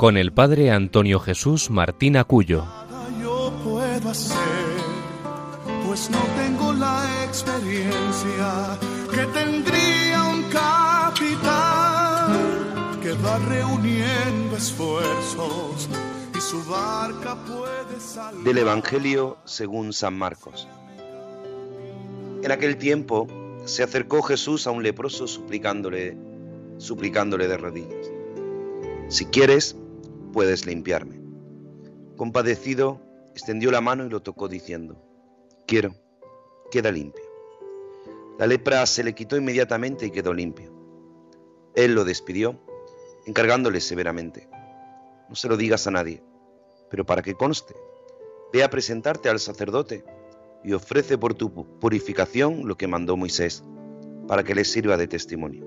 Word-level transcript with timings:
con 0.00 0.16
el 0.16 0.32
padre 0.32 0.70
Antonio 0.70 1.20
Jesús 1.20 1.68
Martín 1.68 2.16
Acuyo. 2.16 2.64
Yo 3.20 3.52
puedo 3.62 4.08
hacer, 4.08 4.38
pues 5.86 6.08
no 6.08 6.18
tengo 6.38 6.72
la 6.72 7.04
experiencia 7.26 8.78
que 9.10 9.26
tendría 9.38 10.24
un 10.24 10.44
capitán 10.44 12.32
que 13.02 13.12
va 13.12 13.38
reuniendo 13.40 14.56
esfuerzos 14.56 15.90
y 16.34 16.40
su 16.40 16.64
barca 16.64 17.36
puede 17.44 18.00
salir. 18.00 18.42
Del 18.42 18.56
Evangelio 18.56 19.36
según 19.44 19.92
San 19.92 20.14
Marcos. 20.14 20.66
En 22.42 22.50
aquel 22.50 22.78
tiempo 22.78 23.26
se 23.66 23.82
acercó 23.82 24.22
Jesús 24.22 24.66
a 24.66 24.70
un 24.70 24.82
leproso 24.82 25.26
suplicándole, 25.26 26.16
suplicándole 26.78 27.48
de 27.48 27.56
rodillas. 27.58 28.10
Si 29.08 29.26
quieres, 29.26 29.76
puedes 30.32 30.66
limpiarme. 30.66 31.20
Compadecido, 32.16 33.00
extendió 33.32 33.70
la 33.70 33.80
mano 33.80 34.04
y 34.04 34.10
lo 34.10 34.20
tocó 34.22 34.48
diciendo, 34.48 35.02
quiero, 35.66 35.94
queda 36.70 36.90
limpio. 36.90 37.24
La 38.38 38.46
lepra 38.46 38.84
se 38.86 39.04
le 39.04 39.14
quitó 39.14 39.36
inmediatamente 39.36 40.06
y 40.06 40.10
quedó 40.10 40.32
limpio. 40.32 40.72
Él 41.74 41.94
lo 41.94 42.04
despidió, 42.04 42.58
encargándole 43.26 43.80
severamente, 43.80 44.48
no 45.28 45.36
se 45.36 45.48
lo 45.48 45.56
digas 45.56 45.86
a 45.86 45.90
nadie, 45.90 46.22
pero 46.90 47.06
para 47.06 47.22
que 47.22 47.34
conste, 47.34 47.74
ve 48.52 48.64
a 48.64 48.70
presentarte 48.70 49.28
al 49.28 49.38
sacerdote 49.38 50.04
y 50.64 50.72
ofrece 50.72 51.16
por 51.16 51.34
tu 51.34 51.78
purificación 51.78 52.66
lo 52.66 52.76
que 52.76 52.88
mandó 52.88 53.16
Moisés, 53.16 53.62
para 54.26 54.42
que 54.42 54.54
le 54.54 54.64
sirva 54.64 54.96
de 54.96 55.06
testimonio. 55.06 55.64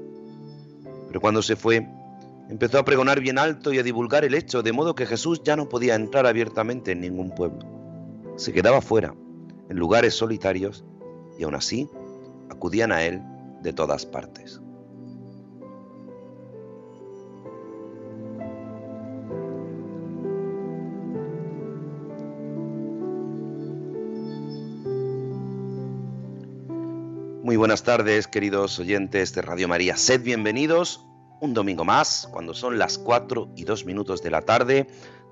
Pero 1.07 1.21
cuando 1.21 1.41
se 1.41 1.55
fue, 1.55 1.87
empezó 2.49 2.79
a 2.79 2.85
pregonar 2.85 3.19
bien 3.19 3.37
alto 3.37 3.73
y 3.73 3.79
a 3.79 3.83
divulgar 3.83 4.25
el 4.25 4.33
hecho, 4.33 4.63
de 4.63 4.73
modo 4.73 4.95
que 4.95 5.05
Jesús 5.05 5.41
ya 5.43 5.55
no 5.55 5.69
podía 5.69 5.95
entrar 5.95 6.25
abiertamente 6.25 6.91
en 6.91 7.01
ningún 7.01 7.33
pueblo. 7.33 7.59
Se 8.35 8.53
quedaba 8.53 8.81
fuera, 8.81 9.13
en 9.69 9.77
lugares 9.77 10.13
solitarios, 10.15 10.83
y 11.37 11.43
aún 11.43 11.55
así 11.55 11.89
acudían 12.49 12.91
a 12.91 13.03
él 13.03 13.21
de 13.61 13.73
todas 13.73 14.05
partes. 14.05 14.59
Muy 27.43 27.57
buenas 27.57 27.83
tardes, 27.83 28.27
queridos 28.27 28.79
oyentes 28.79 29.35
de 29.35 29.41
Radio 29.41 29.67
María. 29.67 29.97
Sed 29.97 30.23
bienvenidos 30.23 31.05
un 31.43 31.53
domingo 31.53 31.83
más, 31.83 32.29
cuando 32.31 32.53
son 32.53 32.79
las 32.79 32.97
4 32.97 33.49
y 33.57 33.65
2 33.65 33.85
minutos 33.85 34.23
de 34.23 34.31
la 34.31 34.43
tarde, 34.43 34.87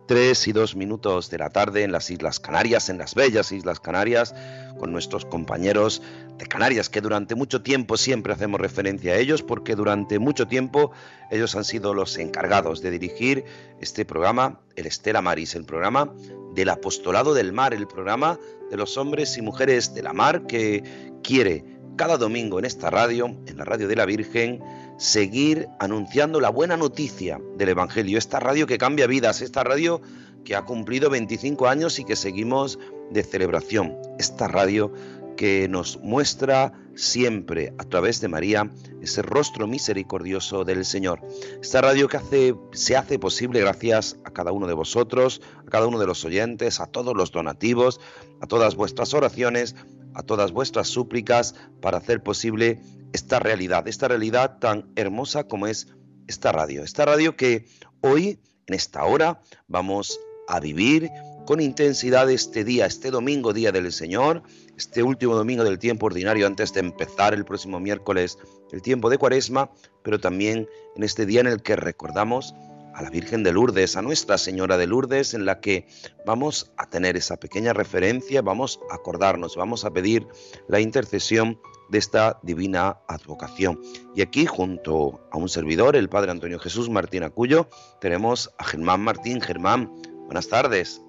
3 0.07 0.47
y 0.49 0.51
2 0.51 0.75
minutos 0.75 1.29
de 1.29 1.37
la 1.37 1.51
tarde 1.51 1.83
en 1.83 1.93
las 1.93 2.11
Islas 2.11 2.41
Canarias, 2.41 2.89
en 2.89 2.97
las 2.97 3.15
bellas 3.15 3.53
Islas 3.53 3.79
Canarias, 3.79 4.35
con 4.77 4.91
nuestros 4.91 5.23
compañeros 5.23 6.01
de 6.37 6.45
Canarias, 6.47 6.89
que 6.89 6.99
durante 6.99 7.33
mucho 7.33 7.61
tiempo 7.61 7.95
siempre 7.95 8.33
hacemos 8.33 8.59
referencia 8.59 9.13
a 9.13 9.15
ellos, 9.15 9.41
porque 9.41 9.73
durante 9.73 10.19
mucho 10.19 10.49
tiempo 10.49 10.91
ellos 11.29 11.55
han 11.55 11.63
sido 11.63 11.93
los 11.93 12.17
encargados 12.17 12.81
de 12.81 12.91
dirigir 12.91 13.45
este 13.79 14.03
programa, 14.03 14.59
el 14.75 14.87
Estela 14.87 15.21
Maris, 15.21 15.55
el 15.55 15.63
programa 15.63 16.13
del 16.53 16.67
apostolado 16.67 17.33
del 17.33 17.53
mar, 17.53 17.73
el 17.73 17.87
programa 17.87 18.37
de 18.69 18.75
los 18.75 18.97
hombres 18.97 19.37
y 19.37 19.41
mujeres 19.41 19.93
de 19.93 20.03
la 20.03 20.11
mar 20.11 20.45
que 20.45 20.83
quiere 21.23 21.63
cada 22.01 22.17
domingo 22.17 22.57
en 22.57 22.65
esta 22.65 22.89
radio, 22.89 23.27
en 23.45 23.57
la 23.57 23.63
radio 23.63 23.87
de 23.87 23.95
la 23.95 24.07
Virgen, 24.07 24.59
seguir 24.97 25.67
anunciando 25.79 26.39
la 26.39 26.49
buena 26.49 26.75
noticia 26.75 27.39
del 27.57 27.69
Evangelio. 27.69 28.17
Esta 28.17 28.39
radio 28.39 28.65
que 28.65 28.79
cambia 28.79 29.05
vidas, 29.05 29.43
esta 29.43 29.63
radio 29.63 30.01
que 30.43 30.55
ha 30.55 30.63
cumplido 30.63 31.11
25 31.11 31.67
años 31.67 31.99
y 31.99 32.03
que 32.03 32.15
seguimos 32.15 32.79
de 33.11 33.21
celebración. 33.21 33.95
Esta 34.17 34.47
radio 34.47 34.91
que 35.37 35.67
nos 35.69 35.99
muestra 35.99 36.73
siempre 36.95 37.71
a 37.77 37.83
través 37.83 38.19
de 38.19 38.29
María 38.29 38.71
ese 38.99 39.21
rostro 39.21 39.67
misericordioso 39.67 40.65
del 40.65 40.85
Señor. 40.85 41.21
Esta 41.61 41.81
radio 41.81 42.07
que 42.07 42.17
hace, 42.17 42.55
se 42.73 42.97
hace 42.97 43.19
posible 43.19 43.59
gracias 43.59 44.17
a 44.23 44.31
cada 44.31 44.51
uno 44.51 44.65
de 44.65 44.73
vosotros, 44.73 45.39
a 45.67 45.69
cada 45.69 45.85
uno 45.85 45.99
de 45.99 46.07
los 46.07 46.25
oyentes, 46.25 46.79
a 46.79 46.87
todos 46.87 47.15
los 47.15 47.31
donativos, 47.31 47.99
a 48.39 48.47
todas 48.47 48.75
vuestras 48.75 49.13
oraciones, 49.13 49.75
a 50.13 50.23
todas 50.23 50.51
vuestras 50.51 50.87
súplicas 50.87 51.55
para 51.81 51.97
hacer 51.97 52.23
posible 52.23 52.79
esta 53.13 53.39
realidad, 53.39 53.87
esta 53.87 54.07
realidad 54.07 54.59
tan 54.59 54.91
hermosa 54.95 55.45
como 55.45 55.67
es 55.67 55.87
esta 56.27 56.51
radio. 56.51 56.83
Esta 56.83 57.05
radio 57.05 57.35
que 57.35 57.65
hoy, 58.01 58.39
en 58.67 58.75
esta 58.75 59.03
hora, 59.03 59.41
vamos 59.67 60.19
a 60.47 60.59
vivir 60.59 61.09
con 61.45 61.59
intensidad 61.59 62.29
este 62.29 62.63
día, 62.63 62.85
este 62.85 63.11
domingo, 63.11 63.51
Día 63.53 63.71
del 63.71 63.91
Señor, 63.91 64.43
este 64.77 65.03
último 65.03 65.35
domingo 65.35 65.63
del 65.63 65.79
tiempo 65.79 66.05
ordinario 66.05 66.47
antes 66.47 66.73
de 66.73 66.79
empezar 66.81 67.33
el 67.33 67.45
próximo 67.45 67.79
miércoles 67.79 68.37
el 68.71 68.81
tiempo 68.81 69.09
de 69.09 69.17
Cuaresma, 69.17 69.69
pero 70.03 70.19
también 70.19 70.67
en 70.95 71.03
este 71.03 71.25
día 71.25 71.41
en 71.41 71.47
el 71.47 71.61
que 71.61 71.75
recordamos 71.75 72.55
a 72.93 73.01
la 73.01 73.09
Virgen 73.09 73.43
de 73.43 73.51
Lourdes, 73.51 73.95
a 73.95 74.01
Nuestra 74.01 74.37
Señora 74.37 74.77
de 74.77 74.87
Lourdes, 74.87 75.33
en 75.33 75.45
la 75.45 75.59
que 75.59 75.87
vamos 76.25 76.71
a 76.77 76.89
tener 76.89 77.17
esa 77.17 77.37
pequeña 77.37 77.73
referencia, 77.73 78.41
vamos 78.41 78.79
a 78.89 78.95
acordarnos, 78.95 79.55
vamos 79.55 79.85
a 79.85 79.91
pedir 79.91 80.27
la 80.67 80.79
intercesión 80.79 81.59
de 81.89 81.97
esta 81.97 82.39
divina 82.41 82.97
advocación. 83.07 83.79
Y 84.15 84.21
aquí, 84.21 84.45
junto 84.45 85.27
a 85.31 85.37
un 85.37 85.49
servidor, 85.49 85.95
el 85.95 86.09
Padre 86.09 86.31
Antonio 86.31 86.59
Jesús 86.59 86.89
Martín 86.89 87.23
Acuyo, 87.23 87.67
tenemos 87.99 88.53
a 88.57 88.63
Germán 88.63 89.01
Martín. 89.01 89.41
Germán, 89.41 89.91
buenas 90.25 90.47
tardes. 90.47 91.01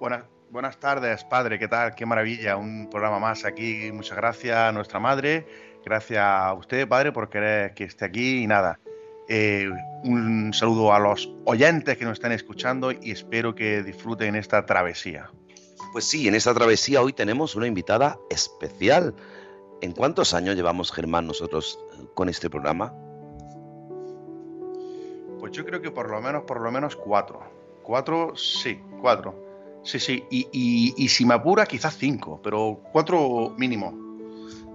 Buenas, 0.00 0.24
buenas 0.50 0.80
tardes, 0.80 1.22
Padre, 1.24 1.58
¿qué 1.58 1.68
tal? 1.68 1.94
Qué 1.94 2.06
maravilla, 2.06 2.56
un 2.56 2.88
programa 2.90 3.18
más 3.18 3.44
aquí. 3.44 3.90
Muchas 3.92 4.16
gracias 4.16 4.56
a 4.56 4.72
nuestra 4.72 4.98
Madre, 4.98 5.46
gracias 5.84 6.24
a 6.24 6.52
usted, 6.54 6.88
Padre, 6.88 7.12
por 7.12 7.28
querer 7.28 7.74
que 7.74 7.84
esté 7.84 8.06
aquí 8.06 8.42
y 8.42 8.46
nada. 8.46 8.80
Eh, 9.28 9.70
un 10.04 10.52
saludo 10.52 10.92
a 10.92 10.98
los 10.98 11.32
oyentes 11.44 11.96
que 11.96 12.04
nos 12.04 12.14
están 12.14 12.32
escuchando 12.32 12.92
y 12.92 13.12
espero 13.12 13.54
que 13.54 13.82
disfruten 13.82 14.34
esta 14.34 14.66
travesía. 14.66 15.30
Pues 15.92 16.06
sí, 16.06 16.26
en 16.26 16.34
esta 16.34 16.54
travesía 16.54 17.02
hoy 17.02 17.12
tenemos 17.12 17.54
una 17.54 17.66
invitada 17.66 18.18
especial. 18.30 19.14
¿En 19.80 19.92
cuántos 19.92 20.34
años 20.34 20.56
llevamos, 20.56 20.92
Germán, 20.92 21.26
nosotros 21.26 21.78
eh, 21.94 22.06
con 22.14 22.28
este 22.28 22.48
programa? 22.48 22.94
Pues 25.38 25.52
yo 25.52 25.64
creo 25.64 25.82
que 25.82 25.90
por 25.90 26.08
lo 26.08 26.20
menos, 26.20 26.44
por 26.44 26.60
lo 26.60 26.70
menos 26.70 26.96
cuatro. 26.96 27.40
Cuatro, 27.82 28.36
sí, 28.36 28.80
cuatro. 29.00 29.80
Sí, 29.82 29.98
sí. 29.98 30.24
Y, 30.30 30.48
y, 30.52 30.94
y 30.96 31.08
si 31.08 31.26
me 31.26 31.34
apura, 31.34 31.66
quizás 31.66 31.96
cinco, 31.96 32.40
pero 32.42 32.80
cuatro 32.92 33.54
mínimo. 33.58 34.11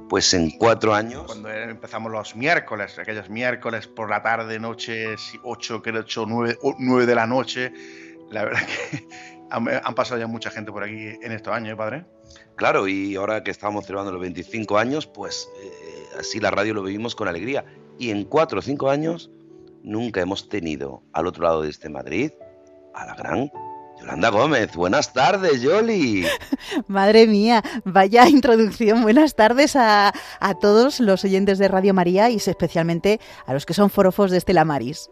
Pues 0.09 0.34
en 0.34 0.51
cuatro 0.51 0.94
años. 0.94 1.23
Cuando 1.25 1.50
empezamos 1.50 2.12
los 2.12 2.35
miércoles, 2.35 2.97
aquellos 2.97 3.29
miércoles 3.29 3.88
por 3.88 4.09
la 4.09 4.22
tarde, 4.22 4.59
noche, 4.59 5.15
ocho, 5.44 5.81
que 5.81 5.92
ocho, 5.92 6.25
nueve, 6.27 6.57
nueve 6.80 7.06
de 7.06 7.15
la 7.15 7.27
noche. 7.27 7.74
La 8.31 8.45
verdad 8.45 8.62
que 8.65 9.07
han, 9.51 9.68
han, 9.68 9.95
pasado 9.95 10.19
ya 10.19 10.27
mucha 10.27 10.50
gente 10.50 10.71
por 10.71 10.83
aquí 10.83 11.09
en 11.21 11.31
estos 11.31 11.54
años, 11.54 11.74
¿eh, 11.74 11.75
padre? 11.75 12.06
Claro, 12.56 12.88
y 12.88 13.15
ahora 13.15 13.44
que 13.44 13.51
estamos 13.51 13.86
celebrando 13.86 14.12
los 14.12 14.21
25 14.21 14.77
años, 14.77 15.07
pues 15.07 15.50
eh, 15.62 16.19
así 16.19 16.39
la 16.39 16.51
radio 16.51 16.74
lo 16.74 16.83
vivimos 16.83 17.15
con 17.15 17.27
alegría. 17.27 17.65
Y 18.00 18.10
en 18.10 18.25
cuatro 18.25 18.60
o 18.60 18.62
cinco 18.62 18.89
años 18.89 19.30
nunca 19.83 20.21
hemos 20.21 20.50
tenido 20.50 21.03
al 21.13 21.27
otro 21.27 21.44
lado 21.44 21.62
de 21.62 21.69
este 21.69 21.89
Madrid 21.89 22.31
a 22.94 23.06
la 23.06 23.15
gran 23.15 23.51
Yolanda 23.99 24.29
Gómez, 24.29 24.75
buenas 24.75 25.11
tardes, 25.13 25.61
Yoli. 25.61 26.25
Madre 26.88 27.27
mía, 27.27 27.63
vaya 27.83 28.27
introducción. 28.29 29.01
Buenas 29.01 29.35
tardes 29.35 29.75
a, 29.75 30.13
a, 30.39 30.53
todos 30.55 30.99
los 30.99 31.23
oyentes 31.23 31.57
de 31.57 31.67
Radio 31.67 31.94
María 31.94 32.29
y 32.29 32.35
especialmente 32.35 33.19
a 33.45 33.53
los 33.53 33.65
que 33.65 33.73
son 33.73 33.89
forofos 33.89 34.31
de 34.31 34.38
Estela 34.38 34.65
Maris. 34.65 35.09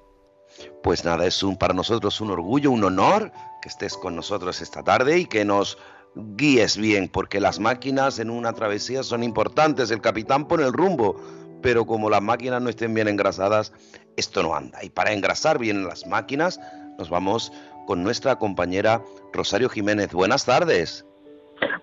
Pues 0.84 1.04
nada, 1.04 1.26
es 1.26 1.42
un, 1.44 1.58
para 1.58 1.74
nosotros 1.74 2.22
un 2.22 2.32
orgullo, 2.32 2.72
un 2.72 2.84
honor 2.84 3.32
que 3.62 3.70
estés 3.70 3.98
con 3.98 4.16
nosotros 4.16 4.62
esta 4.62 4.84
tarde 4.84 5.20
y 5.20 5.26
que 5.26 5.44
nos 5.44 5.78
guíes 6.16 6.78
bien, 6.78 7.10
porque 7.10 7.40
las 7.40 7.60
máquinas 7.60 8.20
en 8.20 8.30
una 8.30 8.54
travesía 8.54 9.04
son 9.04 9.24
importantes, 9.24 9.92
el 9.92 10.02
capitán 10.02 10.48
pone 10.48 10.64
el 10.64 10.74
rumbo, 10.74 11.16
pero 11.62 11.86
como 11.86 12.10
las 12.10 12.22
máquinas 12.22 12.62
no 12.62 12.70
estén 12.70 12.94
bien 12.94 13.08
engrasadas, 13.08 13.74
esto 14.16 14.44
no 14.44 14.56
anda. 14.56 14.84
Y 14.84 14.90
para 14.90 15.12
engrasar 15.12 15.60
bien 15.60 15.86
las 15.86 16.06
máquinas, 16.08 16.60
nos 16.98 17.10
vamos 17.10 17.52
con 17.86 18.04
nuestra 18.04 18.38
compañera 18.38 19.02
Rosario 19.34 19.70
Jiménez. 19.70 20.14
Buenas 20.14 20.46
tardes. 20.46 21.06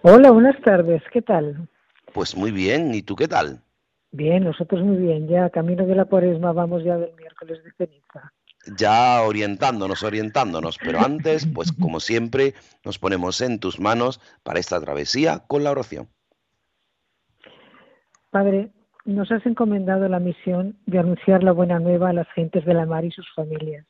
Hola, 0.03 0.31
buenas 0.31 0.61
tardes. 0.63 1.03
¿Qué 1.13 1.23
tal? 1.23 1.69
Pues 2.13 2.37
muy 2.37 2.51
bien. 2.51 2.95
¿Y 2.95 3.03
tú 3.03 3.17
qué 3.17 3.29
tal? 3.29 3.63
Bien, 4.11 4.45
nosotros 4.45 4.83
muy 4.83 4.97
bien. 4.97 5.29
Ya 5.29 5.49
camino 5.51 5.87
de 5.87 5.95
la 5.95 6.05
cuaresma, 6.05 6.53
vamos 6.53 6.85
ya 6.85 6.97
del 6.99 7.15
miércoles 7.15 7.63
de 7.65 7.73
ceniza. 7.73 8.33
Ya 8.79 9.23
orientándonos, 9.23 10.03
orientándonos. 10.03 10.79
Pero 10.79 11.01
antes, 11.01 11.47
pues 11.47 11.73
como 11.81 12.01
siempre, 12.01 12.55
nos 12.85 12.99
ponemos 12.99 13.41
en 13.41 13.59
tus 13.59 13.81
manos 13.81 14.21
para 14.43 14.61
esta 14.61 14.81
travesía 14.81 15.45
con 15.47 15.65
la 15.65 15.71
oración. 15.71 16.09
Padre, 18.31 18.71
nos 19.05 19.31
has 19.33 19.45
encomendado 19.47 20.09
la 20.09 20.21
misión 20.21 20.79
de 20.87 20.99
anunciar 20.99 21.43
la 21.43 21.53
buena 21.53 21.79
nueva 21.79 22.11
a 22.11 22.13
las 22.13 22.29
gentes 22.35 22.65
de 22.65 22.75
la 22.75 22.87
mar 22.87 23.05
y 23.05 23.11
sus 23.11 23.27
familias. 23.35 23.87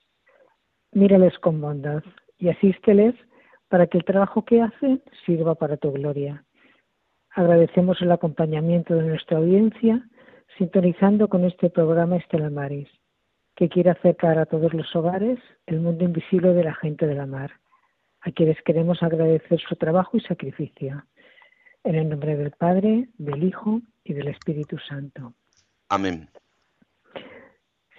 Mírales 0.93 1.39
con 1.39 1.61
bondad 1.61 2.03
y 2.39 2.49
asísteles 2.49 3.15
para 3.69 3.87
que 3.87 3.99
el 3.99 4.05
trabajo 4.05 4.45
que 4.45 4.61
hacen 4.61 5.03
sirva 5.25 5.55
para 5.55 5.77
tu 5.79 5.93
gloria. 5.93 6.45
Agradecemos 7.31 8.01
el 8.03 8.13
acompañamiento 8.13 8.95
de 8.95 9.07
nuestra 9.07 9.39
audiencia, 9.39 10.07
sintonizando 10.59 11.29
con 11.29 11.45
este 11.45 11.71
programa 11.71 12.17
Estela 12.17 12.51
Maris, 12.51 12.89
que 13.57 13.71
quiere 13.71 13.91
acercar 13.91 14.39
a 14.39 14.45
todos 14.45 14.75
los 14.75 14.95
hogares 14.95 15.39
el 15.67 15.81
mundo 15.81 16.05
invisible 16.05 16.53
de 16.53 16.65
la 16.65 16.75
gente 16.75 17.07
de 17.07 17.15
la 17.15 17.25
mar, 17.25 17.53
a 18.21 18.31
quienes 18.31 18.61
queremos 18.63 19.03
agradecer 19.03 19.61
su 19.61 19.77
trabajo 19.77 20.19
y 20.19 20.21
sacrificio. 20.21 21.05
En 21.85 21.95
el 21.95 22.11
nombre 22.11 22.37
del 22.37 22.51
Padre, 22.51 23.09
del 23.17 23.43
Hijo 23.43 23.81
y 24.05 24.13
del 24.13 24.29
Espíritu 24.29 24.77
Santo. 24.79 25.33
Amén. 25.89 26.29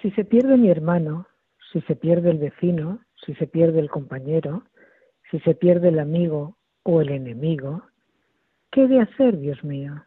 Si 0.01 0.12
se 0.12 0.24
pierde 0.24 0.57
mi 0.57 0.69
hermano, 0.69 1.25
si 1.74 1.81
se 1.81 1.96
pierde 1.96 2.30
el 2.30 2.38
vecino, 2.38 3.00
si 3.25 3.34
se 3.34 3.48
pierde 3.48 3.80
el 3.80 3.90
compañero, 3.90 4.64
si 5.31 5.40
se 5.40 5.56
pierde 5.56 5.90
el 5.90 5.98
amigo 5.98 6.56
o 6.84 7.02
el 7.02 7.10
enemigo, 7.10 7.81
¿qué 8.72 8.84
he 8.84 8.88
de 8.88 9.02
hacer, 9.02 9.40
Dios 9.40 9.64
mío? 9.64 10.06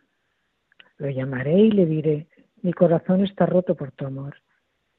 Lo 0.99 1.11
llamaré 1.11 1.59
y 1.59 1.73
le 1.73 1.85
diré, 1.85 2.29
mi 2.63 2.73
corazón 2.73 3.25
está 3.25 3.47
roto 3.47 3.75
por 3.75 3.91
tu 3.91 4.07
amor, 4.07 4.37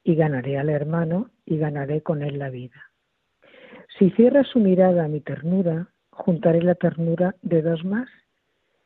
y 0.04 0.16
ganaré 0.16 0.58
al 0.58 0.70
hermano 0.70 1.32
y 1.46 1.58
ganaré 1.58 2.02
con 2.02 2.22
él 2.22 2.38
la 2.38 2.50
vida. 2.50 2.92
Si 3.98 4.10
cierra 4.12 4.44
su 4.44 4.60
mirada 4.60 5.06
a 5.06 5.08
mi 5.08 5.22
ternura, 5.22 5.88
juntaré 6.10 6.62
la 6.62 6.76
ternura 6.76 7.36
de 7.42 7.62
dos 7.62 7.86
más, 7.86 8.10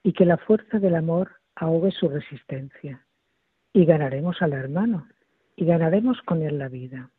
y 0.03 0.13
que 0.13 0.25
la 0.25 0.37
fuerza 0.37 0.77
del 0.77 0.95
amor 0.95 1.31
ahogue 1.55 1.91
su 1.91 2.09
resistencia. 2.09 3.05
Y 3.73 3.85
ganaremos 3.85 4.41
al 4.41 4.53
hermano, 4.53 5.07
y 5.55 5.65
ganaremos 5.65 6.21
con 6.21 6.43
él 6.43 6.59
la 6.59 6.69
vida. 6.69 7.09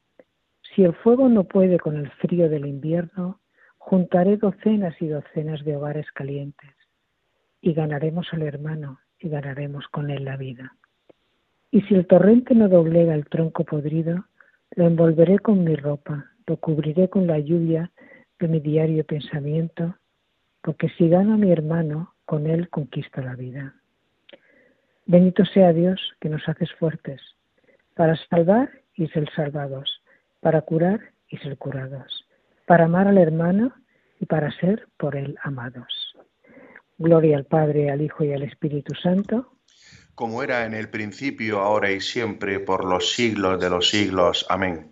Si 0.74 0.84
el 0.84 0.94
fuego 0.94 1.28
no 1.28 1.44
puede 1.44 1.78
con 1.78 1.96
el 1.96 2.10
frío 2.12 2.48
del 2.48 2.66
invierno, 2.66 3.40
juntaré 3.78 4.36
docenas 4.36 4.94
y 5.00 5.08
docenas 5.08 5.64
de 5.64 5.76
hogares 5.76 6.10
calientes, 6.12 6.70
y 7.60 7.72
ganaremos 7.74 8.32
al 8.32 8.42
hermano, 8.42 9.00
y 9.18 9.28
ganaremos 9.28 9.86
con 9.88 10.10
él 10.10 10.24
la 10.24 10.36
vida. 10.36 10.76
Y 11.70 11.82
si 11.82 11.94
el 11.94 12.06
torrente 12.06 12.54
no 12.54 12.68
doblega 12.68 13.14
el 13.14 13.26
tronco 13.26 13.64
podrido, 13.64 14.24
lo 14.74 14.86
envolveré 14.86 15.38
con 15.38 15.64
mi 15.64 15.76
ropa, 15.76 16.26
lo 16.46 16.56
cubriré 16.56 17.08
con 17.08 17.26
la 17.26 17.38
lluvia 17.38 17.90
de 18.38 18.48
mi 18.48 18.60
diario 18.60 19.04
pensamiento, 19.04 19.96
porque 20.62 20.88
si 20.90 21.08
gano 21.08 21.34
a 21.34 21.36
mi 21.36 21.50
hermano, 21.50 22.14
con 22.24 22.46
él 22.46 22.68
conquista 22.68 23.20
la 23.20 23.34
vida. 23.34 23.74
Bendito 25.06 25.44
sea 25.44 25.72
Dios 25.72 26.00
que 26.20 26.28
nos 26.28 26.48
haces 26.48 26.72
fuertes 26.72 27.20
para 27.94 28.16
salvar 28.28 28.70
y 28.94 29.08
ser 29.08 29.28
salvados, 29.34 30.01
para 30.42 30.60
curar 30.62 31.00
y 31.28 31.38
ser 31.38 31.56
curados, 31.56 32.26
para 32.66 32.84
amar 32.84 33.06
al 33.06 33.16
hermano 33.16 33.72
y 34.20 34.26
para 34.26 34.50
ser 34.58 34.88
por 34.98 35.16
él 35.16 35.38
amados. 35.42 36.14
Gloria 36.98 37.36
al 37.36 37.46
Padre, 37.46 37.90
al 37.90 38.02
Hijo 38.02 38.24
y 38.24 38.32
al 38.32 38.42
Espíritu 38.42 38.94
Santo. 38.94 39.54
Como 40.14 40.42
era 40.42 40.66
en 40.66 40.74
el 40.74 40.90
principio, 40.90 41.60
ahora 41.60 41.90
y 41.90 42.00
siempre, 42.00 42.60
por 42.60 42.84
los 42.84 43.12
siglos 43.12 43.60
de 43.60 43.70
los 43.70 43.88
siglos. 43.88 44.44
Amén. 44.50 44.90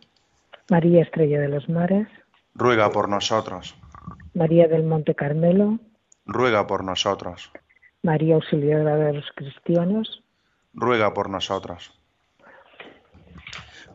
María 0.70 1.02
Estrella 1.02 1.40
de 1.40 1.48
los 1.48 1.68
Mares. 1.68 2.08
Ruega 2.54 2.90
por 2.90 3.08
nosotros. 3.08 3.76
María 4.34 4.68
del 4.68 4.84
Monte 4.84 5.14
Carmelo. 5.14 5.78
Ruega 6.24 6.66
por 6.66 6.84
nosotros. 6.84 7.52
María 8.02 8.36
Auxiliadora 8.36 8.96
de 8.96 9.12
los 9.14 9.26
Cristianos, 9.34 10.22
ruega 10.72 11.12
por 11.12 11.28
nosotros. 11.28 11.99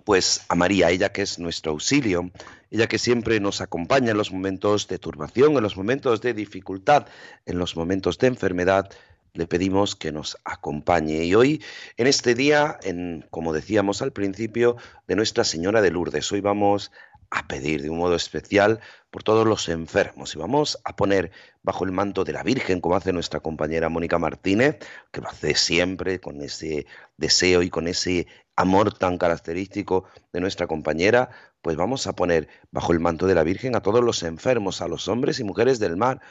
Pues 0.06 0.46
a 0.50 0.56
María, 0.56 0.92
ella 0.92 1.12
que 1.12 1.24
es 1.24 1.40
nuestro 1.40 1.72
auxilio, 1.72 2.30
ella 2.69 2.88
que 2.88 3.00
siempre 3.00 3.40
nos 3.40 3.60
acompaña 3.60 4.12
en 4.12 4.18
los 4.18 4.31
momentos 4.31 4.88
de 4.88 5.00
turbación, 5.00 5.57
en 5.57 5.63
los 5.63 5.78
momentos 5.78 6.22
de 6.22 6.36
dificultad, 6.36 7.07
en 7.48 7.57
los 7.57 7.75
momentos 7.75 8.19
de 8.19 8.28
enfermedad, 8.28 8.90
le 9.34 9.48
pedimos 9.48 9.96
que 9.96 10.12
nos 10.12 10.38
acompañe. 10.46 11.24
Y 11.25 11.34
hoy, 11.34 11.63
en 11.98 12.06
este 12.06 12.36
día, 12.36 12.78
en, 12.84 13.25
como 13.31 13.52
decíamos 13.52 14.04
al 14.04 14.12
principio, 14.12 14.78
de 15.07 15.16
Nuestra 15.16 15.44
Señora 15.44 15.81
de 15.81 15.90
Lourdes, 15.90 16.31
hoy 16.31 16.40
vamos 16.40 16.92
a 17.30 17.48
pedir 17.48 17.81
de 17.81 17.89
un 17.89 17.98
modo 17.98 18.16
especial 18.16 18.80
por 19.10 19.24
todos 19.24 19.48
los 19.48 19.69
enfermos 19.69 20.36
y 20.36 20.38
vamos 20.38 20.80
a 20.83 20.95
poner 20.95 21.31
bajo 21.63 21.86
el 21.86 21.92
manto 21.92 22.24
de 22.24 22.33
la 22.33 22.44
Virgen, 22.44 22.81
como 22.81 22.95
hace 22.95 23.13
nuestra 23.13 23.39
compañera 23.39 23.89
Mónica 23.89 24.19
Martínez, 24.19 24.80
que 25.12 25.22
lo 25.22 25.30
hace 25.30 25.56
siempre 25.56 26.19
con 26.19 26.42
ese 26.42 26.86
deseo 27.18 27.63
y 27.63 27.69
con 27.69 27.88
ese 27.88 28.27
amor 28.56 28.98
tan 28.98 29.18
característico 29.18 30.06
de 30.31 30.42
nuestra 30.42 30.68
compañera, 30.68 31.30
pues 31.62 31.75
vamos 31.75 32.07
a 32.07 32.13
poner 32.13 32.48
bajo 32.72 32.94
el 32.94 33.00
manto 33.00 33.28
de 33.28 33.36
la 33.36 33.44
Virgen 33.44 33.75
a 33.75 33.81
todos 33.81 34.04
los 34.04 34.24
enfermos, 34.24 34.81
a 34.81 34.88
los 34.88 35.07
hombres 35.07 35.39
y 35.39 35.44
mujeres 35.44 35.80
del 35.80 35.98
mar. 35.98 36.21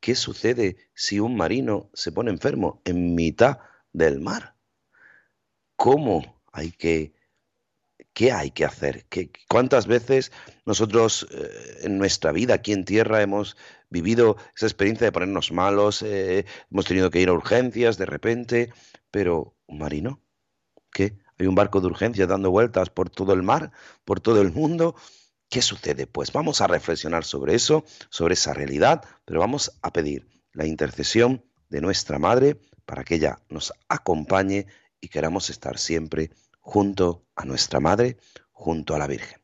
¿Qué 0.00 0.14
sucede 0.14 0.76
si 0.94 1.20
un 1.20 1.36
marino 1.36 1.90
se 1.94 2.12
pone 2.12 2.30
enfermo 2.30 2.82
en 2.84 3.14
mitad 3.14 3.58
del 3.92 4.20
mar? 4.20 4.54
¿Cómo 5.76 6.42
hay 6.52 6.72
que 6.72 7.14
¿Qué 8.14 8.30
hay 8.30 8.52
que 8.52 8.64
hacer? 8.64 9.04
¿Qué, 9.08 9.30
¿Cuántas 9.48 9.86
veces 9.88 10.30
nosotros 10.64 11.26
eh, 11.32 11.80
en 11.82 11.98
nuestra 11.98 12.30
vida 12.30 12.54
aquí 12.54 12.72
en 12.72 12.84
tierra 12.84 13.22
hemos 13.22 13.56
vivido 13.90 14.36
esa 14.56 14.66
experiencia 14.66 15.06
de 15.06 15.12
ponernos 15.12 15.52
malos, 15.52 16.00
eh, 16.02 16.46
hemos 16.70 16.86
tenido 16.86 17.10
que 17.10 17.20
ir 17.20 17.28
a 17.28 17.32
urgencias 17.32 17.98
de 17.98 18.06
repente, 18.06 18.72
pero 19.10 19.56
un 19.66 19.78
marino, 19.78 20.20
¿qué? 20.92 21.18
Hay 21.38 21.48
un 21.48 21.56
barco 21.56 21.80
de 21.80 21.88
urgencias 21.88 22.28
dando 22.28 22.52
vueltas 22.52 22.88
por 22.88 23.10
todo 23.10 23.32
el 23.32 23.42
mar, 23.42 23.72
por 24.04 24.20
todo 24.20 24.40
el 24.40 24.52
mundo. 24.52 24.94
¿Qué 25.48 25.60
sucede? 25.60 26.06
Pues 26.06 26.32
vamos 26.32 26.60
a 26.60 26.68
reflexionar 26.68 27.24
sobre 27.24 27.56
eso, 27.56 27.84
sobre 28.10 28.34
esa 28.34 28.54
realidad, 28.54 29.04
pero 29.24 29.40
vamos 29.40 29.76
a 29.82 29.92
pedir 29.92 30.28
la 30.52 30.66
intercesión 30.66 31.44
de 31.68 31.80
nuestra 31.80 32.20
Madre 32.20 32.60
para 32.86 33.02
que 33.02 33.16
ella 33.16 33.40
nos 33.48 33.72
acompañe 33.88 34.66
y 35.00 35.08
queramos 35.08 35.50
estar 35.50 35.78
siempre 35.78 36.30
junto 36.64 37.26
a 37.36 37.44
nuestra 37.44 37.78
Madre, 37.78 38.16
junto 38.52 38.94
a 38.94 38.98
la 38.98 39.06
Virgen. 39.06 39.43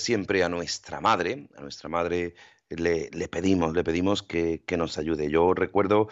Siempre 0.00 0.42
a 0.42 0.48
nuestra 0.48 1.00
madre, 1.00 1.48
a 1.56 1.60
nuestra 1.60 1.88
madre 1.88 2.34
le, 2.68 3.10
le 3.12 3.28
pedimos, 3.28 3.74
le 3.74 3.84
pedimos 3.84 4.22
que, 4.22 4.62
nos 4.76 4.98
ayude. 4.98 5.30
Yo 5.30 5.54
recuerdo 5.54 6.08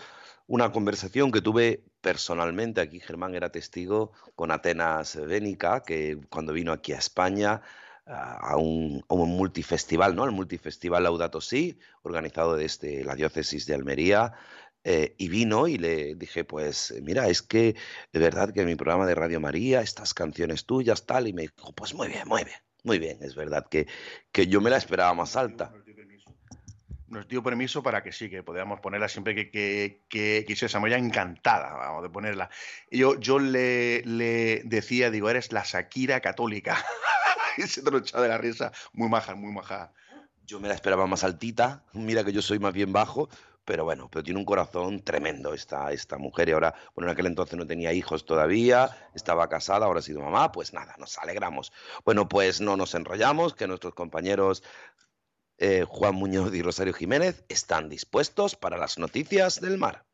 una 0.47 0.73
conversación 0.73 1.33
que 1.33 1.41
tuve 1.41 1.85
personalmente, 2.01 2.81
aquí 2.81 3.01
Germán 3.01 3.35
era 3.35 3.51
testigo, 3.51 4.13
con 4.35 4.51
Atenas 4.51 5.17
Bénica, 5.17 5.83
que 5.83 6.19
cuando 6.31 6.53
vino 6.53 6.73
aquí 6.73 6.93
a 6.93 6.99
España 6.99 7.63
a 8.07 8.57
un, 8.57 9.05
multifestival, 9.09 10.17
¿no? 10.17 10.25
El 10.25 10.33
multifestival 10.33 11.03
Laudato 11.03 11.41
Si, 11.41 11.79
organizado 12.03 12.57
desde 12.57 13.05
la 13.05 13.15
diócesis 13.15 13.67
de 13.67 13.75
Almería, 13.75 14.33
eh, 14.85 15.15
y 15.19 15.29
vino 15.29 15.69
y 15.69 15.77
le 15.77 16.15
dije, 16.15 16.45
pues 16.45 16.95
mira, 17.03 17.29
es 17.29 17.43
que 17.43 17.77
de 18.13 18.19
verdad 18.21 18.55
que 18.55 18.65
mi 18.65 18.77
programa 18.77 19.07
de 19.07 19.15
Radio 19.15 19.41
María, 19.41 19.83
estas 19.83 20.15
canciones 20.15 20.65
tuyas, 20.65 21.05
tal, 21.05 21.29
y 21.29 21.33
me 21.35 21.43
dijo, 21.43 21.73
pues 21.75 21.95
muy 21.95 22.09
bien, 22.09 22.27
muy 22.27 22.45
bien, 22.45 22.57
muy 22.85 22.99
bien, 22.99 23.19
es 23.23 23.35
verdad 23.35 23.67
que, 23.69 23.87
que 24.33 24.47
yo 24.47 24.61
me 24.61 24.71
la 24.71 24.77
esperaba 24.77 25.13
más 25.15 25.37
alta. 25.37 25.73
Nos 27.09 27.27
dio 27.27 27.43
permiso. 27.43 27.83
Para 27.83 28.03
que 28.03 28.13
sí, 28.13 28.29
que 28.29 28.43
podíamos 28.43 28.81
ponerla 28.81 29.09
siempre 29.09 29.35
que, 29.35 29.51
que, 29.51 30.05
que. 30.09 30.47
Ella 30.49 30.99
encantada, 30.99 31.73
vamos, 31.75 32.03
de 32.03 32.11
ponerla. 32.11 32.51
Yo, 32.91 33.19
yo 33.19 33.39
le, 33.39 34.03
le 34.05 34.63
decía, 34.65 35.11
digo, 35.11 35.31
eres 35.31 35.53
la 35.53 35.65
Shakira 35.65 36.21
católica. 36.21 36.85
y 37.57 37.63
se 37.63 37.83
tronchaba 37.83 38.23
de 38.23 38.29
la 38.29 38.39
risa. 38.39 38.73
Muy 38.93 39.09
maja, 39.09 39.35
muy 39.35 39.53
maja. 39.53 39.93
Yo 40.47 40.61
me 40.61 40.69
la 40.69 40.75
esperaba 40.75 41.07
más 41.07 41.25
altita, 41.25 41.83
mira 41.93 42.25
que 42.25 42.33
yo 42.33 42.41
soy 42.41 42.59
más 42.59 42.73
bien 42.73 42.91
bajo, 42.91 43.29
pero 43.69 43.85
bueno, 43.85 44.09
pero 44.11 44.25
tiene 44.25 44.41
un 44.41 44.47
corazón 44.47 45.03
tremendo 45.03 45.53
esta, 45.53 45.93
esta 45.93 46.17
mujer 46.17 46.49
y 46.49 46.53
ahora, 46.53 46.75
bueno, 46.95 47.11
en 47.11 47.13
aquel 47.13 47.27
entonces 47.27 47.59
no 47.59 47.67
tenía 47.67 47.93
hijos 47.93 48.25
todavía, 48.25 49.11
estaba 49.15 49.47
casada, 49.51 49.85
ahora 49.85 49.99
ha 49.99 50.03
sido 50.03 50.23
mamá, 50.23 50.53
pues 50.53 50.73
nada, 50.73 50.95
nos 50.97 51.19
alegramos. 51.19 51.71
Bueno, 52.03 52.31
pues 52.31 52.63
no 52.63 52.79
nos 52.79 52.95
enrollamos, 52.95 53.53
que 53.53 53.69
nuestros 53.69 53.93
compañeros 53.93 54.63
eh, 55.59 55.85
Juan 55.87 56.15
Muñoz 56.15 56.55
y 56.55 56.63
Rosario 56.63 56.95
Jiménez 56.95 57.45
están 57.51 57.91
dispuestos 57.91 58.57
para 58.57 58.79
las 58.79 58.97
noticias 58.97 59.61
del 59.61 59.77
mar. 59.77 60.08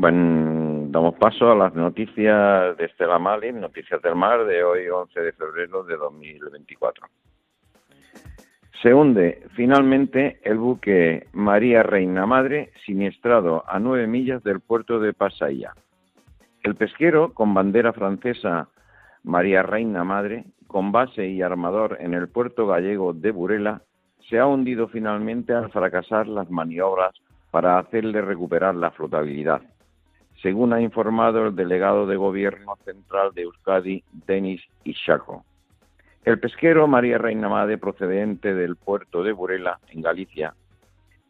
Bueno, 0.00 0.86
damos 0.88 1.14
paso 1.16 1.52
a 1.52 1.54
las 1.54 1.74
noticias 1.74 2.74
de 2.78 2.86
Estela 2.86 3.18
Malin, 3.18 3.60
noticias 3.60 4.00
del 4.00 4.14
mar 4.14 4.46
de 4.46 4.64
hoy 4.64 4.88
11 4.88 5.20
de 5.20 5.32
febrero 5.32 5.82
de 5.84 5.94
2024. 5.98 7.06
Se 8.80 8.94
hunde 8.94 9.42
finalmente 9.54 10.40
el 10.42 10.56
buque 10.56 11.26
María 11.34 11.82
Reina 11.82 12.24
Madre 12.24 12.72
siniestrado 12.86 13.62
a 13.68 13.78
nueve 13.78 14.06
millas 14.06 14.42
del 14.42 14.60
puerto 14.60 15.00
de 15.00 15.12
Pasaia. 15.12 15.74
El 16.62 16.76
pesquero 16.76 17.34
con 17.34 17.52
bandera 17.52 17.92
francesa 17.92 18.70
María 19.22 19.62
Reina 19.62 20.02
Madre, 20.02 20.46
con 20.66 20.92
base 20.92 21.28
y 21.28 21.42
armador 21.42 21.98
en 22.00 22.14
el 22.14 22.30
puerto 22.30 22.66
gallego 22.66 23.12
de 23.12 23.32
Burela, 23.32 23.82
se 24.30 24.38
ha 24.38 24.46
hundido 24.46 24.88
finalmente 24.88 25.52
al 25.52 25.70
fracasar 25.70 26.26
las 26.26 26.48
maniobras 26.48 27.12
para 27.50 27.78
hacerle 27.78 28.22
recuperar 28.22 28.74
la 28.74 28.92
flotabilidad, 28.92 29.60
según 30.42 30.72
ha 30.72 30.80
informado 30.80 31.46
el 31.46 31.56
delegado 31.56 32.06
de 32.06 32.16
Gobierno 32.16 32.76
Central 32.84 33.32
de 33.34 33.42
Euskadi, 33.42 34.02
Denis 34.26 34.62
Ishaco. 34.84 35.44
El 36.24 36.38
pesquero 36.38 36.86
María 36.86 37.18
Reina 37.18 37.48
Madre, 37.48 37.78
procedente 37.78 38.54
del 38.54 38.76
puerto 38.76 39.22
de 39.22 39.32
Burela, 39.32 39.80
en 39.88 40.02
Galicia, 40.02 40.54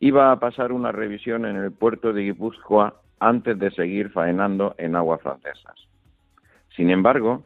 iba 0.01 0.33
a 0.33 0.41
pasar 0.41 0.73
una 0.73 0.93
revisión 0.93 1.45
en 1.45 1.57
el 1.57 1.73
puerto 1.73 2.13
de 2.13 2.23
Guipúzcoa 2.23 2.95
antes 3.21 3.59
de 3.59 3.71
seguir 3.71 4.11
faenando 4.11 4.75
en 4.79 4.97
aguas 4.97 5.21
francesas. 5.21 5.75
Sin 6.75 6.91
embargo, 6.91 7.45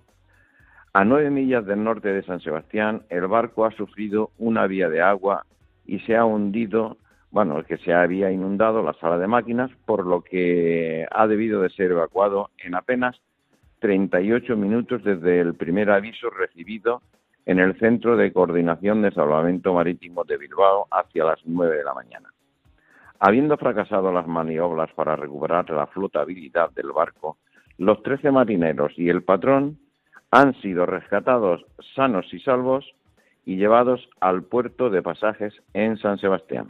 a 0.93 1.05
nueve 1.05 1.31
millas 1.31 1.67
del 1.67 1.83
norte 1.83 2.13
de 2.13 2.23
San 2.23 2.41
Sebastián, 2.41 3.03
el 3.09 3.27
barco 3.27 3.65
ha 3.65 3.73
sufrido 3.73 4.31
una 4.39 4.67
vía 4.67 4.89
de 4.89 5.03
agua 5.03 5.45
y 5.87 5.99
se 6.01 6.17
ha 6.17 6.25
hundido, 6.25 6.97
bueno, 7.35 7.65
que 7.65 7.79
se 7.79 7.93
había 7.93 8.31
inundado 8.31 8.81
la 8.81 8.93
sala 8.93 9.19
de 9.19 9.27
máquinas, 9.27 9.69
por 9.87 10.07
lo 10.07 10.23
que 10.23 11.05
ha 11.11 11.27
debido 11.27 11.63
de 11.63 11.69
ser 11.71 11.91
evacuado 11.91 12.51
en 12.59 12.77
apenas 12.77 13.21
38 13.81 14.57
minutos 14.57 15.03
desde 15.03 15.41
el 15.41 15.55
primer 15.55 15.91
aviso 15.91 16.31
recibido 16.31 17.03
en 17.45 17.59
el 17.59 17.77
Centro 17.81 18.17
de 18.17 18.33
Coordinación 18.33 19.03
de 19.03 19.11
Salvamento 19.11 19.75
Marítimo 19.75 20.23
de 20.23 20.37
Bilbao 20.37 20.87
hacia 20.93 21.25
las 21.25 21.41
9 21.45 21.77
de 21.77 21.83
la 21.83 21.93
mañana. 21.93 22.33
Habiendo 23.19 23.57
fracasado 23.57 24.13
las 24.13 24.29
maniobras 24.29 24.93
para 24.93 25.17
recuperar 25.17 25.69
la 25.71 25.89
flotabilidad 25.89 26.71
del 26.71 26.93
barco, 26.93 27.39
los 27.79 28.01
13 28.05 28.31
marineros 28.31 28.93
y 28.97 29.09
el 29.09 29.25
patrón 29.25 29.81
han 30.31 30.55
sido 30.63 30.87
rescatados 30.87 31.67
sanos 31.97 32.33
y 32.33 32.39
salvos 32.39 32.95
y 33.45 33.57
llevados 33.57 34.09
al 34.21 34.45
puerto 34.45 34.89
de 34.89 35.03
pasajes 35.03 35.53
en 35.73 35.99
San 35.99 36.19
Sebastián. 36.19 36.69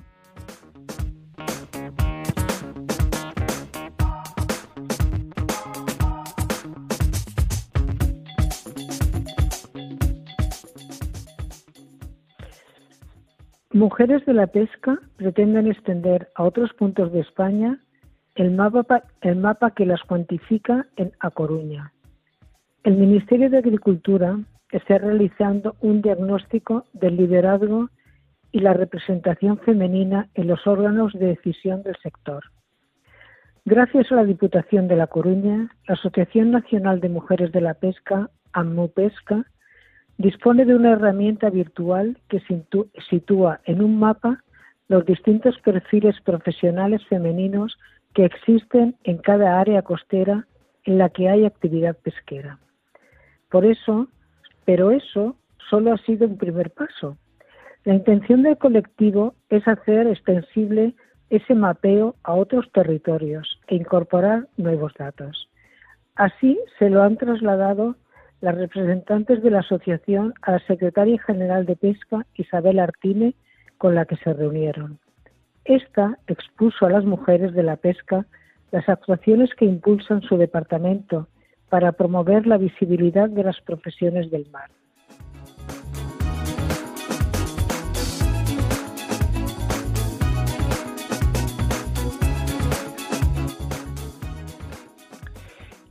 Mujeres 13.85 14.25
de 14.25 14.33
la 14.33 14.47
Pesca 14.47 14.99
pretenden 15.17 15.67
extender 15.67 16.31
a 16.37 16.45
otros 16.45 16.73
puntos 16.73 17.13
de 17.13 17.21
España 17.21 17.79
el 18.35 18.51
mapa, 18.51 19.03
que 19.73 19.85
las 19.85 20.01
cuantifica 20.05 20.87
en 20.97 21.13
A 21.21 21.31
Coruña. 21.31 21.93
El 22.83 22.97
Ministerio 22.97 23.51
de 23.51 23.59
Agricultura 23.59 24.41
está 24.71 24.97
realizando 24.97 25.77
un 25.83 26.01
diagnóstico 26.01 26.87
del 26.95 27.19
liderazgo 27.19 27.91
y 28.53 28.61
la 28.61 28.73
representación 28.73 29.59
femenina 29.59 30.31
en 30.33 30.47
los 30.47 30.67
órganos 30.67 31.13
de 31.13 31.27
decisión 31.27 31.83
del 31.83 31.97
sector. 32.03 32.43
Gracias 33.67 34.11
a 34.11 34.15
la 34.15 34.25
Diputación 34.25 34.89
de 34.89 34.97
La 34.97 35.09
Coruña, 35.09 35.69
la 35.87 35.95
Asociación 35.95 36.53
Nacional 36.53 37.03
de 37.03 37.11
Mujeres 37.11 37.53
de 37.53 37.61
la 37.61 37.75
Pesca, 37.75 38.31
AMUPESCA, 38.55 39.45
dispone 40.19 40.65
de 40.65 40.75
una 40.75 40.93
herramienta 40.93 41.51
virtual 41.51 42.19
que 42.29 42.43
sitúa 43.11 43.61
en 43.65 43.83
un 43.83 43.99
mapa 43.99 44.43
los 44.89 45.05
distintos 45.07 45.59
perfiles 45.61 46.21
profesionales 46.23 47.05
femeninos 47.07 47.79
que 48.15 48.25
existen 48.25 48.97
en 49.05 49.19
cada 49.19 49.59
área 49.59 49.83
costera 49.83 50.47
en 50.85 50.99
la 50.99 51.09
que 51.09 51.29
hay 51.29 51.45
actividad 51.45 51.97
pesquera. 51.97 52.59
Por 53.51 53.65
eso, 53.65 54.09
pero 54.65 54.91
eso 54.91 55.37
solo 55.71 55.93
ha 55.93 55.99
sido 55.99 56.27
un 56.27 56.39
primer 56.39 56.71
paso. 56.71 57.17
La 57.85 57.95
intención 57.95 58.43
del 58.43 58.59
colectivo 58.59 59.35
es 59.49 59.67
hacer 59.67 60.07
extensible 60.07 60.95
ese 61.31 61.55
mapeo 61.55 62.15
a 62.23 62.35
otros 62.35 62.71
territorios 62.73 63.61
e 63.67 63.77
incorporar 63.77 64.49
nuevos 64.57 64.93
datos. 64.99 65.49
Así 66.15 66.59
se 66.79 66.91
lo 66.91 67.03
han 67.03 67.17
trasladado 67.17 67.97
las 68.45 68.59
representantes 68.59 69.43
de 69.43 69.51
la 69.51 69.61
asociación 69.61 70.35
a 70.43 70.53
la 70.53 70.59
secretaria 70.67 71.19
general 71.23 71.65
de 71.65 71.77
Pesca, 71.77 72.27
Isabel 72.35 72.79
Artime, 72.79 73.33
con 73.79 73.95
la 73.95 74.05
que 74.05 74.17
se 74.17 74.35
reunieron. 74.35 74.99
Esta 75.65 76.19
expuso 76.27 76.85
a 76.85 76.91
las 76.91 77.07
mujeres 77.07 77.55
de 77.55 77.63
la 77.63 77.77
pesca 77.77 78.27
las 78.71 78.87
actuaciones 78.87 79.49
que 79.55 79.65
impulsan 79.65 80.21
su 80.21 80.37
departamento 80.37 81.27
para 81.71 81.93
promover 81.93 82.47
la 82.47 82.59
visibilidad 82.59 83.31
de 83.31 83.45
las 83.45 83.59
profesiones 83.63 84.31
del 84.31 84.47
mar. 84.51 84.69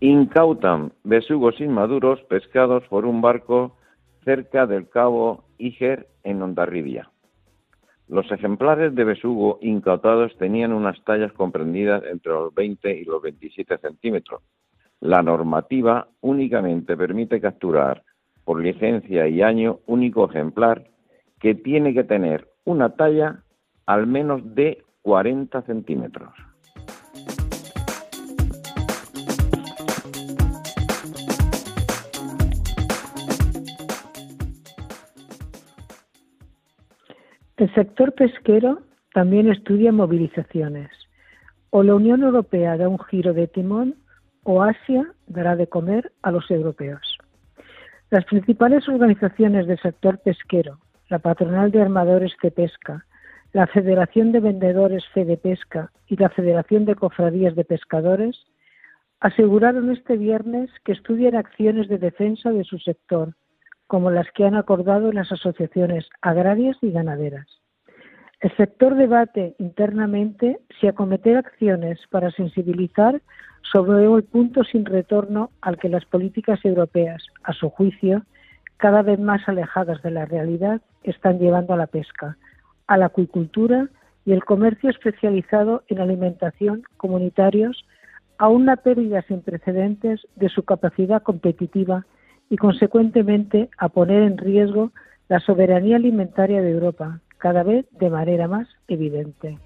Incautan 0.04 0.92
besugos 1.06 1.62
inmaduros 1.62 2.22
pescados 2.24 2.84
por 2.90 3.06
un 3.06 3.22
barco 3.22 3.78
cerca 4.26 4.68
del 4.68 4.90
cabo 4.90 5.46
Iger 5.58 6.10
en 6.26 6.42
Ondarribia. 6.42 7.10
Los 8.10 8.30
ejemplares 8.30 8.94
de 8.96 9.06
besugo 9.06 9.60
incautados 9.62 10.36
tenían 10.38 10.74
unas 10.74 11.02
tallas 11.06 11.32
comprendidas 11.32 12.04
entre 12.04 12.34
los 12.34 12.54
20 12.54 12.98
y 12.98 13.06
los 13.06 13.22
27 13.22 13.78
centímetros. 13.78 14.42
La 15.00 15.24
normativa 15.24 16.10
únicamente 16.20 16.98
permite 16.98 17.40
capturar 17.40 18.04
por 18.44 18.62
licencia 18.62 19.26
y 19.30 19.42
año 19.42 19.80
único 19.86 20.30
ejemplar 20.30 20.84
que 21.40 21.56
tiene 21.56 21.94
que 21.94 22.04
tener 22.04 22.50
una 22.66 22.98
talla 22.98 23.42
al 23.86 24.06
menos 24.06 24.54
de 24.54 24.84
40 25.04 25.62
centímetros. 25.62 26.34
El 37.64 37.74
sector 37.76 38.12
pesquero 38.12 38.82
también 39.14 39.50
estudia 39.50 39.94
movilizaciones. 39.94 40.90
O 41.70 41.82
la 41.82 41.96
Unión 41.96 42.22
Europea 42.22 42.76
da 42.76 42.90
un 42.90 43.00
giro 43.00 43.34
de 43.34 43.48
timón 43.48 43.96
o 44.44 44.62
Asia 44.62 45.14
dará 45.28 45.56
de 45.56 45.68
comer 45.68 46.12
a 46.24 46.32
los 46.32 46.52
europeos. 46.52 47.18
Las 48.10 48.26
principales 48.26 48.90
organizaciones 48.90 49.66
del 49.66 49.80
sector 49.80 50.20
pesquero, 50.20 50.80
la 51.08 51.20
Patronal 51.20 51.72
de 51.72 51.82
Armadores 51.82 52.34
de 52.44 52.52
Pesca, 52.52 53.06
la 53.54 53.66
Federación 53.68 54.34
de 54.34 54.42
Vendedores 54.42 55.06
Fede 55.14 55.38
Pesca 55.38 55.90
y 56.08 56.18
la 56.18 56.28
Federación 56.28 56.84
de 56.84 56.96
Cofradías 56.96 57.56
de 57.56 57.64
Pescadores, 57.64 58.44
aseguraron 59.22 59.90
este 59.90 60.18
viernes 60.18 60.70
que 60.84 60.92
estudian 60.92 61.38
acciones 61.38 61.88
de 61.88 61.98
defensa 61.98 62.52
de 62.52 62.66
su 62.66 62.78
sector, 62.80 63.36
como 63.88 64.12
las 64.12 64.30
que 64.32 64.44
han 64.44 64.56
acordado 64.56 65.14
las 65.14 65.32
asociaciones 65.32 66.10
agrarias 66.22 66.76
y 66.82 66.92
ganaderas. 66.92 67.63
El 68.44 68.54
sector 68.58 68.96
debate 68.96 69.56
internamente 69.58 70.60
si 70.78 70.88
acometer 70.88 71.38
acciones 71.38 71.98
para 72.10 72.30
sensibilizar 72.30 73.22
sobre 73.62 74.04
el 74.04 74.24
punto 74.26 74.66
sin 74.66 74.84
retorno 74.84 75.52
al 75.62 75.78
que 75.78 75.88
las 75.88 76.04
políticas 76.04 76.60
europeas, 76.66 77.24
a 77.44 77.54
su 77.54 77.70
juicio, 77.70 78.24
cada 78.76 79.02
vez 79.02 79.18
más 79.18 79.48
alejadas 79.48 80.02
de 80.02 80.12
la 80.12 80.26
realidad, 80.26 80.82
están 81.04 81.40
llevando 81.40 81.74
a 81.74 81.78
la 81.78 81.88
pesca, 81.88 82.36
a 82.88 82.98
la 82.98 83.06
acuicultura 83.06 83.88
y 84.26 84.34
el 84.34 84.44
comercio 84.44 84.90
especializado 84.90 85.84
en 85.88 86.02
alimentación 86.02 86.84
comunitarios 86.98 87.86
a 88.40 88.50
una 88.50 88.76
pérdida 88.76 89.22
sin 89.22 89.42
precedentes 89.42 90.20
de 90.36 90.50
su 90.50 90.64
capacidad 90.64 91.24
competitiva 91.24 92.06
y, 92.50 92.58
consecuentemente, 92.58 93.70
a 93.78 93.88
poner 93.88 94.22
en 94.24 94.38
riesgo 94.38 94.92
la 95.30 95.40
soberanía 95.40 95.96
alimentaria 95.96 96.62
de 96.62 96.72
Europa, 96.72 97.22
cada 97.44 97.64
vez 97.64 97.86
de 98.00 98.10
manera 98.10 98.48
más 98.48 98.70
evidente. 98.88 99.58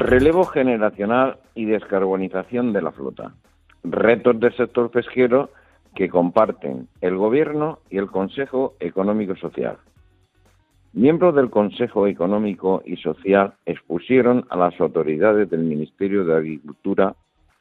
Relevo 0.00 0.46
generacional 0.46 1.38
y 1.54 1.66
descarbonización 1.66 2.72
de 2.72 2.82
la 2.82 2.90
flota. 2.90 3.34
Retos 3.84 4.40
del 4.40 4.52
sector 4.56 4.90
pesquero 4.90 5.50
que 5.94 6.08
comparten 6.08 6.88
el 7.00 7.16
Gobierno 7.16 7.78
y 7.88 7.98
el 7.98 8.08
Consejo 8.08 8.74
Económico 8.80 9.36
Social. 9.36 9.76
Miembros 10.92 11.36
del 11.36 11.50
Consejo 11.50 12.08
Económico 12.08 12.82
y 12.84 12.96
Social 12.96 13.54
expusieron 13.64 14.44
a 14.50 14.56
las 14.56 14.80
autoridades 14.80 15.48
del 15.48 15.60
Ministerio 15.60 16.24
de 16.24 16.34
Agricultura, 16.34 17.14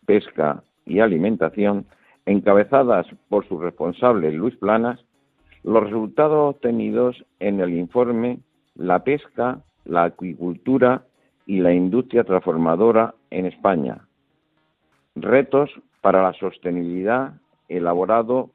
Pesca 0.07 0.63
y 0.83 0.99
Alimentación, 0.99 1.85
encabezadas 2.27 3.07
por 3.29 3.47
su 3.47 3.57
responsable 3.57 4.31
Luis 4.31 4.55
Planas, 4.57 5.03
los 5.63 5.83
resultados 5.83 6.55
obtenidos 6.55 7.25
en 7.39 7.59
el 7.59 7.73
informe 7.73 8.39
La 8.75 9.03
pesca, 9.03 9.61
la 9.85 10.03
acuicultura 10.03 11.05
y 11.45 11.61
la 11.61 11.73
industria 11.73 12.25
transformadora 12.25 13.15
en 13.31 13.47
España. 13.47 14.07
Retos 15.15 15.71
para 16.01 16.21
la 16.21 16.33
sostenibilidad 16.33 17.33
elaborado 17.69 18.51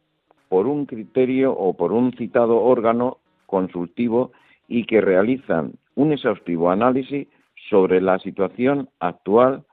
por 0.48 0.66
un 0.66 0.84
criterio 0.84 1.52
o 1.52 1.74
por 1.74 1.92
un 1.92 2.12
citado 2.12 2.62
órgano 2.62 3.18
consultivo 3.46 4.32
y 4.68 4.84
que 4.84 5.00
realizan 5.00 5.72
un 5.94 6.12
exhaustivo 6.12 6.70
análisis 6.70 7.26
sobre 7.70 8.02
la 8.02 8.18
situación 8.18 8.90
actual 9.00 9.64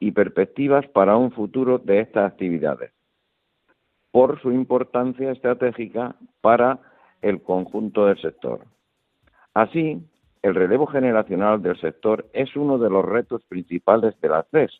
y 0.00 0.12
perspectivas 0.12 0.86
para 0.88 1.16
un 1.16 1.30
futuro 1.30 1.78
de 1.78 2.00
estas 2.00 2.32
actividades, 2.32 2.93
por 4.14 4.40
su 4.40 4.52
importancia 4.52 5.32
estratégica 5.32 6.14
para 6.40 6.78
el 7.20 7.42
conjunto 7.42 8.06
del 8.06 8.16
sector. 8.20 8.60
Así, 9.54 10.00
el 10.40 10.54
relevo 10.54 10.86
generacional 10.86 11.60
del 11.60 11.76
sector 11.80 12.24
es 12.32 12.54
uno 12.54 12.78
de 12.78 12.90
los 12.90 13.04
retos 13.04 13.42
principales 13.48 14.14
de 14.20 14.28
la 14.28 14.46
CES, 14.52 14.70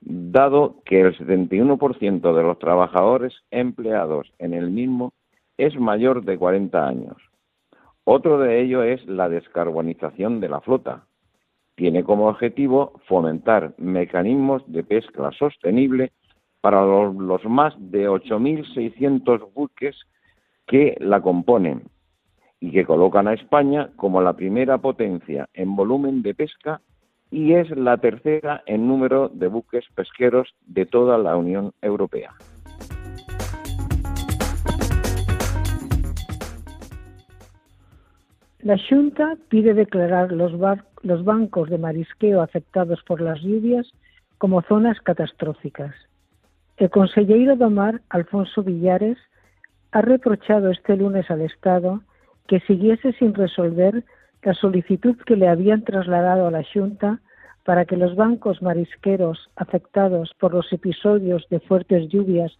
dado 0.00 0.76
que 0.86 1.02
el 1.02 1.18
71% 1.18 2.34
de 2.34 2.42
los 2.42 2.58
trabajadores 2.58 3.34
empleados 3.50 4.32
en 4.38 4.54
el 4.54 4.70
mismo 4.70 5.12
es 5.58 5.78
mayor 5.78 6.24
de 6.24 6.38
40 6.38 6.88
años. 6.88 7.18
Otro 8.04 8.38
de 8.38 8.62
ello 8.62 8.84
es 8.84 9.04
la 9.04 9.28
descarbonización 9.28 10.40
de 10.40 10.48
la 10.48 10.62
flota. 10.62 11.04
Tiene 11.74 12.04
como 12.04 12.28
objetivo 12.28 13.02
fomentar 13.06 13.74
mecanismos 13.76 14.62
de 14.66 14.82
pesca 14.82 15.30
sostenible 15.32 16.12
para 16.62 16.86
los, 16.86 17.44
más 17.44 17.74
de 17.76 18.08
8.600 18.08 19.52
buques 19.52 19.96
que 20.66 20.96
la 21.00 21.20
componen 21.20 21.82
y 22.60 22.70
que 22.70 22.86
colocan 22.86 23.26
a 23.26 23.34
España 23.34 23.90
como 23.96 24.22
la 24.22 24.34
primera 24.34 24.78
potencia 24.78 25.48
en 25.54 25.74
volumen 25.74 26.22
de 26.22 26.34
pesca 26.34 26.80
y 27.32 27.54
es 27.54 27.68
la 27.76 27.98
tercera 27.98 28.62
en 28.66 28.86
número 28.86 29.28
de 29.28 29.48
buques 29.48 29.84
pesqueros 29.96 30.54
de 30.64 30.86
toda 30.86 31.18
la 31.18 31.36
Unión 31.36 31.72
Europea. 31.82 32.30
La 38.60 38.78
Junta 38.88 39.36
pide 39.48 39.74
declarar 39.74 40.30
los, 40.30 40.52
los 41.02 41.24
bancos 41.24 41.68
de 41.68 41.78
marisqueo 41.78 42.40
afectados 42.40 43.02
por 43.02 43.20
las 43.20 43.40
lluvias 43.40 43.90
como 44.38 44.62
zonas 44.62 45.00
catastróficas. 45.00 45.92
El 46.76 46.90
consejero 46.90 47.56
do 47.56 47.70
Mar, 47.70 48.00
Alfonso 48.08 48.62
Villares, 48.62 49.18
ha 49.92 50.00
reprochado 50.00 50.70
este 50.70 50.96
lunes 50.96 51.30
al 51.30 51.42
Estado 51.42 52.02
que 52.46 52.60
siguiese 52.60 53.12
sin 53.14 53.34
resolver 53.34 54.04
la 54.42 54.54
solicitud 54.54 55.16
que 55.26 55.36
le 55.36 55.48
habían 55.48 55.84
trasladado 55.84 56.46
a 56.46 56.50
la 56.50 56.64
Junta 56.64 57.20
para 57.64 57.84
que 57.84 57.96
los 57.96 58.16
bancos 58.16 58.60
marisqueros 58.62 59.50
afectados 59.56 60.34
por 60.40 60.52
los 60.52 60.72
episodios 60.72 61.46
de 61.50 61.60
fuertes 61.60 62.08
lluvias 62.08 62.52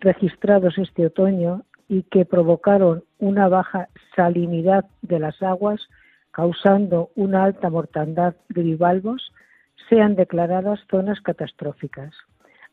registrados 0.00 0.76
este 0.76 1.06
otoño 1.06 1.62
y 1.88 2.02
que 2.04 2.24
provocaron 2.24 3.04
una 3.18 3.48
baja 3.48 3.88
salinidad 4.16 4.84
de 5.02 5.18
las 5.18 5.40
aguas, 5.42 5.80
causando 6.32 7.10
una 7.14 7.44
alta 7.44 7.70
mortandad 7.70 8.34
de 8.48 8.62
bivalvos, 8.62 9.32
sean 9.88 10.16
declaradas 10.16 10.80
zonas 10.90 11.20
catastróficas. 11.20 12.14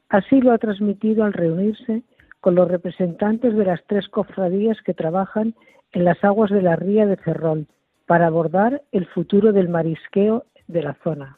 Así 0.09 0.41
lo 0.41 0.51
ha 0.51 0.57
transmitido 0.57 1.23
al 1.23 1.33
reunirse 1.33 2.01
con 2.41 2.55
los 2.55 2.67
representantes 2.67 3.55
de 3.55 3.63
las 3.63 3.83
tres 3.85 4.07
cofradías 4.09 4.81
que 4.81 4.95
trabajan 4.95 5.53
en 5.91 6.03
las 6.03 6.23
aguas 6.23 6.49
de 6.49 6.63
la 6.63 6.75
ría 6.75 7.05
de 7.05 7.15
Ferrol 7.17 7.67
para 8.07 8.25
abordar 8.25 8.81
el 8.91 9.05
futuro 9.05 9.53
del 9.53 9.69
marisqueo 9.69 10.45
de 10.67 10.81
la 10.81 10.95
zona. 11.03 11.37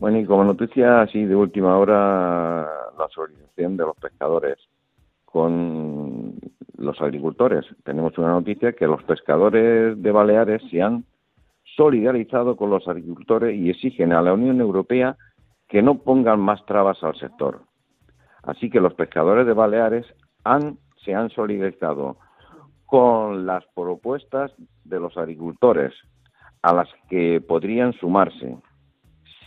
Bueno, 0.00 0.18
y 0.18 0.24
como 0.24 0.42
noticia 0.42 1.02
así 1.02 1.24
de 1.24 1.36
última 1.36 1.78
hora, 1.78 2.68
la 2.98 3.08
solidarización 3.14 3.76
de 3.76 3.84
los 3.84 3.96
pescadores 3.96 4.58
con 5.24 6.01
los 6.82 7.00
agricultores. 7.00 7.64
Tenemos 7.84 8.18
una 8.18 8.32
noticia 8.32 8.72
que 8.72 8.86
los 8.86 9.02
pescadores 9.04 10.00
de 10.02 10.12
Baleares 10.12 10.62
se 10.70 10.82
han 10.82 11.04
solidarizado 11.76 12.56
con 12.56 12.70
los 12.70 12.86
agricultores 12.88 13.56
y 13.56 13.70
exigen 13.70 14.12
a 14.12 14.20
la 14.20 14.34
Unión 14.34 14.60
Europea 14.60 15.16
que 15.68 15.80
no 15.80 16.00
pongan 16.00 16.40
más 16.40 16.64
trabas 16.66 17.02
al 17.02 17.16
sector. 17.16 17.62
Así 18.42 18.68
que 18.68 18.80
los 18.80 18.94
pescadores 18.94 19.46
de 19.46 19.54
Baleares 19.54 20.06
han, 20.44 20.78
se 21.04 21.14
han 21.14 21.30
solidarizado 21.30 22.16
con 22.84 23.46
las 23.46 23.64
propuestas 23.74 24.52
de 24.84 25.00
los 25.00 25.16
agricultores 25.16 25.94
a 26.60 26.74
las 26.74 26.88
que 27.08 27.40
podrían 27.40 27.92
sumarse 27.94 28.56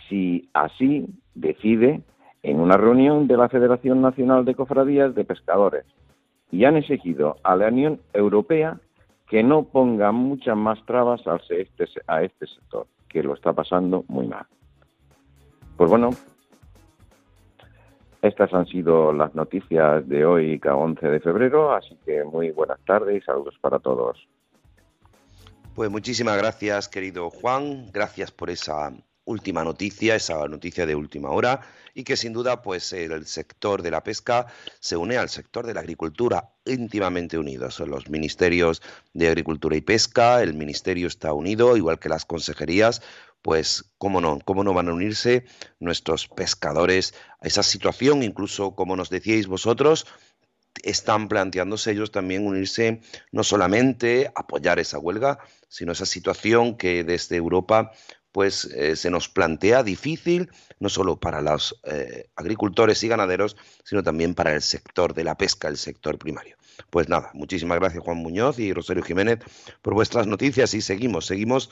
si 0.08 0.48
así 0.52 1.06
decide 1.34 2.02
en 2.42 2.60
una 2.60 2.76
reunión 2.76 3.26
de 3.26 3.36
la 3.36 3.48
Federación 3.48 4.00
Nacional 4.00 4.44
de 4.44 4.54
Cofradías 4.54 5.14
de 5.14 5.24
Pescadores 5.24 5.84
y 6.50 6.64
han 6.64 6.76
exigido 6.76 7.36
a 7.42 7.56
la 7.56 7.68
Unión 7.68 8.00
Europea 8.12 8.78
que 9.28 9.42
no 9.42 9.64
ponga 9.64 10.12
muchas 10.12 10.56
más 10.56 10.84
trabas 10.86 11.26
a 11.26 11.38
este, 11.50 11.86
a 12.06 12.22
este 12.22 12.46
sector, 12.46 12.86
que 13.08 13.22
lo 13.22 13.34
está 13.34 13.52
pasando 13.52 14.04
muy 14.08 14.26
mal. 14.26 14.46
Pues 15.76 15.90
bueno, 15.90 16.10
estas 18.22 18.52
han 18.54 18.66
sido 18.66 19.12
las 19.12 19.34
noticias 19.34 20.08
de 20.08 20.24
hoy, 20.24 20.60
11 20.64 21.06
de 21.08 21.20
febrero, 21.20 21.74
así 21.74 21.96
que 22.04 22.24
muy 22.24 22.50
buenas 22.50 22.80
tardes 22.84 23.22
y 23.22 23.24
saludos 23.24 23.56
para 23.60 23.78
todos. 23.78 24.28
Pues 25.74 25.90
muchísimas 25.90 26.38
gracias, 26.38 26.88
querido 26.88 27.28
Juan. 27.28 27.90
Gracias 27.92 28.30
por 28.30 28.48
esa 28.48 28.92
última 29.26 29.62
noticia, 29.62 30.16
esa 30.16 30.48
noticia 30.48 30.86
de 30.86 30.94
última 30.94 31.30
hora, 31.30 31.60
y 31.94 32.04
que 32.04 32.16
sin 32.16 32.32
duda, 32.32 32.62
pues 32.62 32.92
el 32.92 33.26
sector 33.26 33.82
de 33.82 33.90
la 33.90 34.02
pesca 34.02 34.46
se 34.80 34.96
une 34.96 35.16
al 35.16 35.28
sector 35.28 35.66
de 35.66 35.74
la 35.74 35.80
agricultura, 35.80 36.54
íntimamente 36.64 37.38
unidos. 37.38 37.80
Los 37.80 38.08
ministerios 38.08 38.82
de 39.12 39.28
Agricultura 39.28 39.76
y 39.76 39.80
Pesca, 39.80 40.42
el 40.42 40.54
ministerio 40.54 41.08
está 41.08 41.32
unido, 41.32 41.76
igual 41.76 41.98
que 41.98 42.08
las 42.08 42.24
consejerías, 42.24 43.02
pues 43.42 43.92
cómo 43.98 44.20
no, 44.20 44.38
cómo 44.44 44.64
no 44.64 44.74
van 44.74 44.88
a 44.88 44.94
unirse 44.94 45.44
nuestros 45.80 46.28
pescadores 46.28 47.14
a 47.40 47.46
esa 47.46 47.62
situación, 47.62 48.22
incluso 48.22 48.74
como 48.74 48.96
nos 48.96 49.10
decíais 49.10 49.46
vosotros, 49.46 50.06
están 50.82 51.28
planteándose 51.28 51.92
ellos 51.92 52.10
también 52.10 52.46
unirse, 52.46 53.00
no 53.32 53.42
solamente 53.44 54.30
apoyar 54.34 54.78
esa 54.78 54.98
huelga, 54.98 55.38
sino 55.68 55.92
esa 55.92 56.06
situación 56.06 56.76
que 56.76 57.04
desde 57.04 57.36
Europa 57.36 57.92
pues 58.36 58.66
eh, 58.66 58.96
se 58.96 59.08
nos 59.08 59.30
plantea 59.30 59.82
difícil, 59.82 60.50
no 60.78 60.90
solo 60.90 61.18
para 61.18 61.40
los 61.40 61.80
eh, 61.84 62.28
agricultores 62.36 63.02
y 63.02 63.08
ganaderos, 63.08 63.56
sino 63.82 64.02
también 64.02 64.34
para 64.34 64.52
el 64.52 64.60
sector 64.60 65.14
de 65.14 65.24
la 65.24 65.38
pesca, 65.38 65.68
el 65.68 65.78
sector 65.78 66.18
primario. 66.18 66.58
Pues 66.90 67.08
nada, 67.08 67.30
muchísimas 67.32 67.78
gracias 67.78 68.04
Juan 68.04 68.18
Muñoz 68.18 68.58
y 68.58 68.74
Rosario 68.74 69.02
Jiménez 69.02 69.38
por 69.80 69.94
vuestras 69.94 70.26
noticias 70.26 70.74
y 70.74 70.82
seguimos, 70.82 71.24
seguimos 71.24 71.70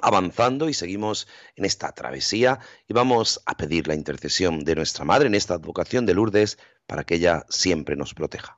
avanzando 0.00 0.70
y 0.70 0.72
seguimos 0.72 1.28
en 1.54 1.66
esta 1.66 1.92
travesía 1.92 2.60
y 2.88 2.94
vamos 2.94 3.42
a 3.44 3.54
pedir 3.54 3.88
la 3.88 3.94
intercesión 3.94 4.60
de 4.60 4.74
nuestra 4.74 5.04
Madre 5.04 5.26
en 5.26 5.34
esta 5.34 5.52
advocación 5.52 6.06
de 6.06 6.14
Lourdes 6.14 6.56
para 6.86 7.04
que 7.04 7.16
ella 7.16 7.44
siempre 7.50 7.94
nos 7.94 8.14
proteja. 8.14 8.57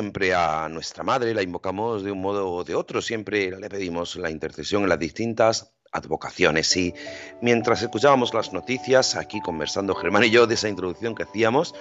Siempre 0.00 0.34
a 0.34 0.66
nuestra 0.70 1.04
Madre 1.04 1.34
la 1.34 1.42
invocamos 1.42 2.02
de 2.02 2.10
un 2.10 2.22
modo 2.22 2.50
o 2.50 2.64
de 2.64 2.74
otro, 2.74 3.02
siempre 3.02 3.50
le 3.50 3.68
pedimos 3.68 4.16
la 4.16 4.30
intercesión 4.30 4.82
en 4.84 4.88
las 4.88 4.98
distintas 4.98 5.74
advocaciones. 5.92 6.74
Y 6.74 6.94
mientras 7.42 7.82
escuchábamos 7.82 8.32
las 8.32 8.50
noticias, 8.54 9.14
aquí 9.14 9.42
conversando 9.42 9.94
Germán 9.94 10.24
y 10.24 10.30
yo 10.30 10.46
de 10.46 10.54
esa 10.54 10.70
introducción 10.70 11.14
que 11.14 11.24
hacíamos, 11.24 11.74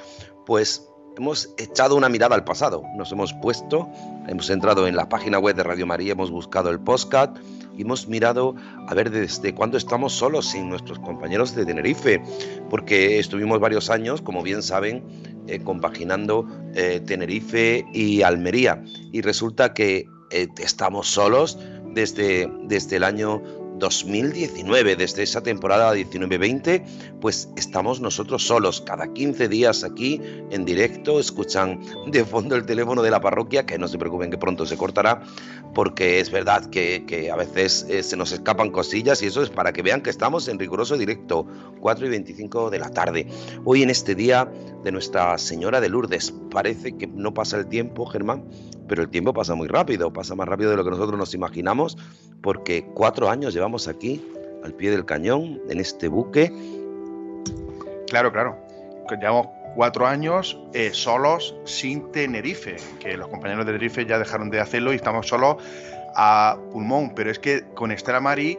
pues 0.45 0.85
hemos 1.15 1.53
echado 1.57 1.95
una 1.95 2.09
mirada 2.09 2.35
al 2.35 2.43
pasado. 2.43 2.83
Nos 2.97 3.09
hemos 3.13 3.33
puesto, 3.35 3.87
hemos 4.27 4.49
entrado 4.49 4.85
en 4.85 4.97
la 4.97 5.07
página 5.07 5.39
web 5.39 5.55
de 5.55 5.63
Radio 5.63 5.87
María, 5.87 6.11
hemos 6.11 6.29
buscado 6.29 6.71
el 6.71 6.81
podcast 6.81 7.37
hemos 7.81 8.07
mirado 8.07 8.55
a 8.87 8.93
ver 8.93 9.09
desde 9.09 9.53
cuándo 9.53 9.77
estamos 9.77 10.13
solos 10.13 10.47
sin 10.47 10.69
nuestros 10.69 10.99
compañeros 10.99 11.55
de 11.55 11.65
Tenerife, 11.65 12.21
porque 12.69 13.19
estuvimos 13.19 13.59
varios 13.59 13.89
años, 13.89 14.21
como 14.21 14.43
bien 14.43 14.61
saben, 14.61 15.03
eh, 15.47 15.59
compaginando 15.63 16.45
eh, 16.75 17.01
Tenerife 17.05 17.85
y 17.93 18.21
Almería, 18.21 18.83
y 19.11 19.21
resulta 19.21 19.73
que 19.73 20.07
eh, 20.31 20.47
estamos 20.59 21.07
solos 21.07 21.57
desde, 21.93 22.51
desde 22.65 22.97
el 22.97 23.03
año 23.03 23.41
2019, 23.79 24.95
desde 24.95 25.23
esa 25.23 25.41
temporada 25.41 25.95
19-20, 25.95 26.83
pues 27.19 27.49
estamos 27.55 28.01
nosotros 28.01 28.45
solos, 28.45 28.81
cada 28.81 29.11
15 29.11 29.47
días 29.47 29.83
aquí 29.83 30.21
en 30.51 30.65
directo, 30.65 31.19
escuchan 31.19 31.79
de 32.07 32.23
fondo 32.23 32.55
el 32.55 32.65
teléfono 32.65 33.01
de 33.01 33.11
la 33.11 33.21
parroquia, 33.21 33.65
que 33.65 33.77
no 33.77 33.87
se 33.87 33.97
preocupen 33.97 34.29
que 34.29 34.37
pronto 34.37 34.65
se 34.65 34.77
cortará, 34.77 35.23
porque 35.73 36.19
es 36.19 36.31
verdad 36.31 36.69
que, 36.69 37.29
a 37.31 37.35
veces 37.35 37.85
eh, 37.89 38.03
se 38.03 38.17
nos 38.17 38.31
escapan 38.31 38.71
cosillas 38.71 39.21
y 39.21 39.27
eso 39.27 39.41
es 39.41 39.49
para 39.49 39.73
que 39.73 39.81
vean 39.81 40.01
que 40.01 40.09
estamos 40.09 40.47
en 40.47 40.59
riguroso 40.59 40.97
directo, 40.97 41.47
4 41.79 42.05
y 42.05 42.09
25 42.09 42.69
de 42.69 42.79
la 42.79 42.89
tarde. 42.89 43.27
Hoy 43.65 43.83
en 43.83 43.89
este 43.89 44.15
día 44.15 44.51
de 44.83 44.91
Nuestra 44.91 45.37
Señora 45.37 45.79
de 45.81 45.89
Lourdes, 45.89 46.33
parece 46.51 46.97
que 46.97 47.07
no 47.07 47.33
pasa 47.33 47.57
el 47.57 47.67
tiempo, 47.67 48.05
Germán, 48.05 48.45
pero 48.89 49.03
el 49.03 49.09
tiempo 49.09 49.33
pasa 49.33 49.55
muy 49.55 49.67
rápido, 49.67 50.11
pasa 50.11 50.35
más 50.35 50.47
rápido 50.47 50.71
de 50.71 50.77
lo 50.77 50.83
que 50.83 50.89
nosotros 50.89 51.17
nos 51.17 51.33
imaginamos, 51.33 51.97
porque 52.41 52.85
cuatro 52.93 53.29
años 53.29 53.53
llevamos 53.53 53.68
aquí, 53.87 54.23
al 54.63 54.73
pie 54.73 54.91
del 54.91 55.05
cañón, 55.05 55.61
en 55.69 55.79
este 55.79 56.07
buque. 56.07 56.51
Claro, 58.07 58.31
claro. 58.31 58.57
Llevamos 59.09 59.47
cuatro 59.75 60.05
años 60.07 60.59
eh, 60.73 60.91
solos 60.93 61.55
sin 61.65 62.11
Tenerife, 62.11 62.77
que 62.99 63.17
los 63.17 63.27
compañeros 63.27 63.65
de 63.65 63.73
Tenerife 63.73 64.05
ya 64.05 64.19
dejaron 64.19 64.49
de 64.49 64.59
hacerlo 64.59 64.93
y 64.93 64.95
estamos 64.95 65.27
solos 65.27 65.57
a 66.15 66.57
pulmón. 66.71 67.13
Pero 67.15 67.31
es 67.31 67.39
que 67.39 67.63
con 67.73 67.91
Estela 67.91 68.19
Mari, 68.19 68.57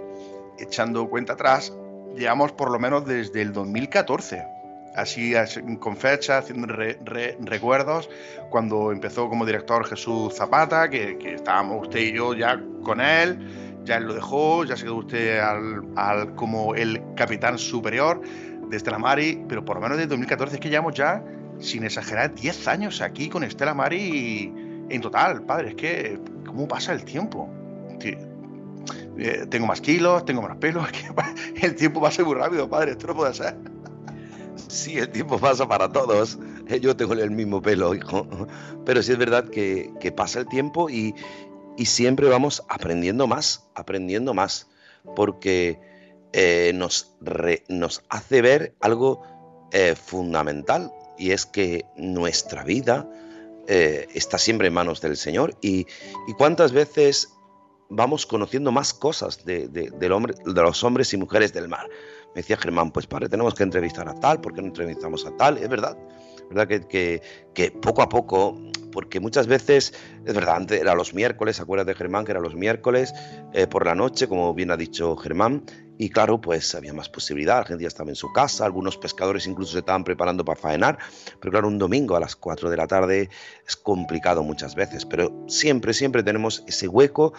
echando 0.59 1.09
cuenta 1.09 1.35
atrás, 1.35 1.73
llevamos 2.17 2.53
por 2.53 2.71
lo 2.71 2.79
menos 2.79 3.05
desde 3.05 3.43
el 3.43 3.53
2014 3.53 4.61
así 4.95 5.35
con 5.79 5.97
fecha, 5.97 6.39
haciendo 6.39 6.67
recuerdos, 6.67 8.09
cuando 8.51 8.93
empezó 8.93 9.29
como 9.29 9.47
director 9.47 9.87
Jesús 9.87 10.35
Zapata, 10.35 10.89
que, 10.89 11.17
estábamos 11.35 11.87
usted 11.87 12.01
y 12.01 12.13
yo 12.13 12.35
ya 12.35 12.61
con 12.83 13.01
él, 13.01 13.70
ya 13.85 13.97
él 13.97 14.05
lo 14.05 14.15
dejó, 14.15 14.65
ya 14.65 14.77
se 14.77 14.85
quedó 14.85 14.97
usted 14.97 15.41
al, 15.41 16.35
como 16.35 16.75
el 16.75 17.03
capitán 17.17 17.59
superior 17.59 18.21
de 18.69 18.77
Estela 18.77 18.99
Mari, 18.99 19.45
pero 19.49 19.65
por 19.65 19.77
lo 19.77 19.83
menos 19.83 19.97
desde 19.97 20.11
2014 20.11 20.57
es 20.57 20.61
que 20.61 20.71
llevamos 20.71 20.95
ya, 20.95 21.25
sin 21.59 21.85
exagerar, 21.85 22.35
10 22.35 22.69
años 22.69 23.01
aquí 23.01 23.29
con 23.29 23.43
Estela 23.43 23.75
Mari 23.75 24.53
en 24.89 25.01
total, 25.01 25.43
padre, 25.43 25.71
es 25.71 25.75
que 25.75 26.21
cómo 26.47 26.67
pasa 26.69 26.93
el 26.93 27.05
tiempo. 27.05 27.49
Eh, 29.19 29.47
tengo 29.51 29.67
más 29.67 29.81
kilos, 29.81 30.25
tengo 30.25 30.43
más 30.43 30.57
pelo, 30.57 30.83
es 30.87 31.53
que 31.53 31.67
el 31.67 31.75
tiempo 31.75 32.01
pasa 32.01 32.25
muy 32.25 32.35
rápido, 32.35 32.69
padre, 32.69 32.93
esto 32.93 33.07
no 33.09 33.15
puede 33.15 33.35
ser. 33.35 33.57
Sí, 34.69 34.99
el 34.99 35.09
tiempo 35.11 35.39
pasa 35.39 35.67
para 35.67 35.91
todos. 35.91 36.39
Eh, 36.69 36.81
yo 36.81 36.97
tengo 36.97 37.15
el 37.15 37.31
mismo 37.31 37.61
pelo, 37.61 37.95
hijo. 37.95 38.27
Pero 38.85 39.03
sí 39.03 39.13
es 39.13 39.19
verdad 39.19 39.49
que, 39.49 40.13
pasa 40.17 40.41
el 40.41 40.47
tiempo 40.47 40.89
y, 40.89 41.15
siempre 41.87 42.29
vamos 42.29 42.65
aprendiendo 42.69 43.27
más, 43.27 43.69
aprendiendo 43.75 44.35
más. 44.35 44.69
Porque 45.17 45.81
eh, 46.33 46.73
nos, 46.75 47.15
nos 47.69 48.03
hace 48.09 48.43
ver 48.43 48.75
algo 48.81 49.23
eh, 49.73 49.95
fundamental 49.95 50.93
y 51.19 51.33
es 51.33 51.47
que 51.47 51.87
nuestra 51.97 52.65
vida 52.65 53.09
está 53.67 54.37
siempre 54.37 54.67
en 54.67 54.75
manos 54.75 55.01
del 55.01 55.17
Señor. 55.17 55.57
Y, 55.61 55.87
cuántas 56.37 56.73
veces 56.73 57.29
vamos 57.89 58.27
conociendo 58.27 58.73
más 58.73 58.93
cosas 58.93 59.45
de, 59.45 59.69
del 59.69 60.11
hombre, 60.11 60.35
de 60.45 60.63
los 60.63 60.83
hombres 60.83 61.13
y 61.13 61.17
mujeres 61.17 61.53
del 61.53 61.69
mar 61.69 61.89
me 62.35 62.43
decía 62.43 62.57
Germán, 62.57 62.93
pues 62.93 63.07
padre, 63.07 63.29
tenemos 63.29 63.55
que 63.55 63.65
entrevistar 63.65 64.09
a 64.09 64.15
tal, 64.15 64.41
¿por 64.41 64.55
qué 64.55 64.63
no 64.63 64.69
entrevistamos 64.69 65.27
a 65.27 65.37
tal? 65.37 65.59
Es 65.59 65.69
verdad, 65.69 65.97
verdad 66.49 66.69
que, 66.69 67.21
que, 67.55 67.71
poco 67.73 68.03
a 68.03 68.09
poco, 68.09 68.57
porque 68.91 69.21
muchas 69.21 69.47
veces, 69.47 69.95
es 70.25 70.35
verdad, 70.35 70.57
antes 70.57 70.81
era 70.81 70.95
los 70.95 71.15
miércoles, 71.15 71.61
acuérdate 71.61 71.95
Germán 71.95 72.25
que 72.25 72.33
era 72.33 72.41
los 72.41 72.55
miércoles 72.55 73.15
eh, 73.53 73.67
por 73.67 73.87
la 73.87 73.95
noche, 73.95 74.29
como 74.29 74.55
bien 74.55 74.71
ha 74.71 74.77
dicho 74.77 75.17
Germán, 75.17 75.65
y 75.99 76.09
claro, 76.09 76.41
pues 76.41 76.75
había 76.75 76.95
más 76.95 77.09
posibilidad, 77.09 77.59
la 77.59 77.67
gente 77.67 77.83
ya 77.83 77.89
estaba 77.89 78.09
en 78.09 78.17
su 78.17 78.33
casa, 78.33 78.65
algunos 78.65 78.97
pescadores 78.97 79.47
incluso 79.47 79.73
se 79.73 79.81
estaban 79.81 80.03
preparando 80.03 80.45
para 80.45 80.59
faenar, 80.59 80.99
pero 81.41 81.53
claro, 81.53 81.69
un 81.69 81.79
domingo 81.79 82.17
a 82.17 82.21
las 82.21 82.37
4 82.37 82.71
de 82.71 82.77
la 82.77 82.87
tarde 82.87 83.29
es 83.67 83.77
complicado 83.77 84.43
muchas 84.43 84.75
veces, 84.75 85.05
pero 85.05 85.45
siempre, 85.47 85.93
siempre 85.93 86.23
tenemos 86.23 86.65
ese 86.67 86.89
hueco 86.89 87.35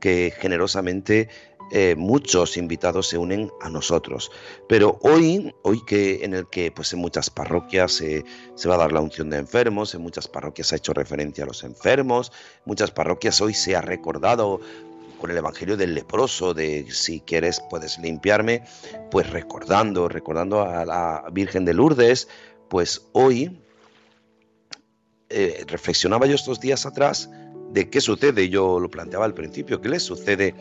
que 0.00 0.32
generosamente 0.38 1.28
eh, 1.70 1.94
muchos 1.96 2.56
invitados 2.56 3.08
se 3.08 3.18
unen 3.18 3.50
a 3.60 3.68
nosotros. 3.68 4.30
Pero 4.68 4.98
hoy, 5.02 5.54
hoy 5.62 5.84
que 5.84 6.24
en 6.24 6.34
el 6.34 6.46
que 6.48 6.70
pues 6.70 6.92
en 6.92 7.00
muchas 7.00 7.30
parroquias 7.30 7.92
se 7.92 8.68
va 8.68 8.74
a 8.74 8.78
dar 8.78 8.92
la 8.92 9.00
unción 9.00 9.30
de 9.30 9.38
enfermos, 9.38 9.94
en 9.94 10.02
muchas 10.02 10.28
parroquias 10.28 10.68
se 10.68 10.74
ha 10.74 10.78
hecho 10.78 10.92
referencia 10.92 11.44
a 11.44 11.46
los 11.46 11.64
enfermos, 11.64 12.32
en 12.58 12.62
muchas 12.66 12.90
parroquias 12.90 13.40
hoy 13.40 13.54
se 13.54 13.76
ha 13.76 13.80
recordado 13.80 14.60
con 15.18 15.30
el 15.30 15.36
Evangelio 15.36 15.76
del 15.76 15.94
leproso, 15.94 16.54
de 16.54 16.86
si 16.90 17.20
quieres 17.20 17.62
puedes 17.70 17.98
limpiarme, 17.98 18.62
pues 19.10 19.30
recordando, 19.30 20.08
recordando 20.08 20.62
a 20.62 20.84
la 20.84 21.24
Virgen 21.32 21.64
de 21.64 21.74
Lourdes, 21.74 22.28
pues 22.68 23.06
hoy 23.12 23.58
eh, 25.28 25.64
reflexionaba 25.66 26.26
yo 26.26 26.34
estos 26.34 26.60
días 26.60 26.86
atrás 26.86 27.30
de 27.72 27.90
qué 27.90 28.00
sucede, 28.00 28.48
yo 28.48 28.78
lo 28.78 28.90
planteaba 28.90 29.24
al 29.24 29.34
principio, 29.34 29.80
qué 29.80 29.88
le 29.88 30.00
sucede 30.00 30.54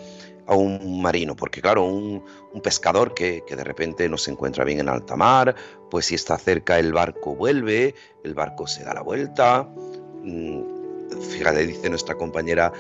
a 0.48 0.56
un 0.56 1.02
marino, 1.02 1.36
porque 1.36 1.62
claro, 1.62 1.86
un, 1.86 2.24
pescador 2.64 3.14
que, 3.14 3.44
de 3.48 3.64
repente 3.64 4.08
no 4.10 4.18
se 4.18 4.32
encuentra 4.32 4.64
bien 4.64 4.80
en 4.80 4.90
alta 4.90 5.16
mar, 5.16 5.56
pues 5.90 6.08
si 6.08 6.16
está 6.16 6.38
cerca 6.38 6.80
el 6.80 6.94
barco 6.94 7.36
vuelve, 7.36 7.94
el 8.24 8.34
barco 8.34 8.66
se 8.68 8.84
da 8.84 8.94
la 8.94 9.02
vuelta. 9.02 9.68
Mm, 10.24 10.62
fíjate, 11.30 11.68
dice 11.68 11.90
nuestra 11.90 12.16
compañera 12.16 12.72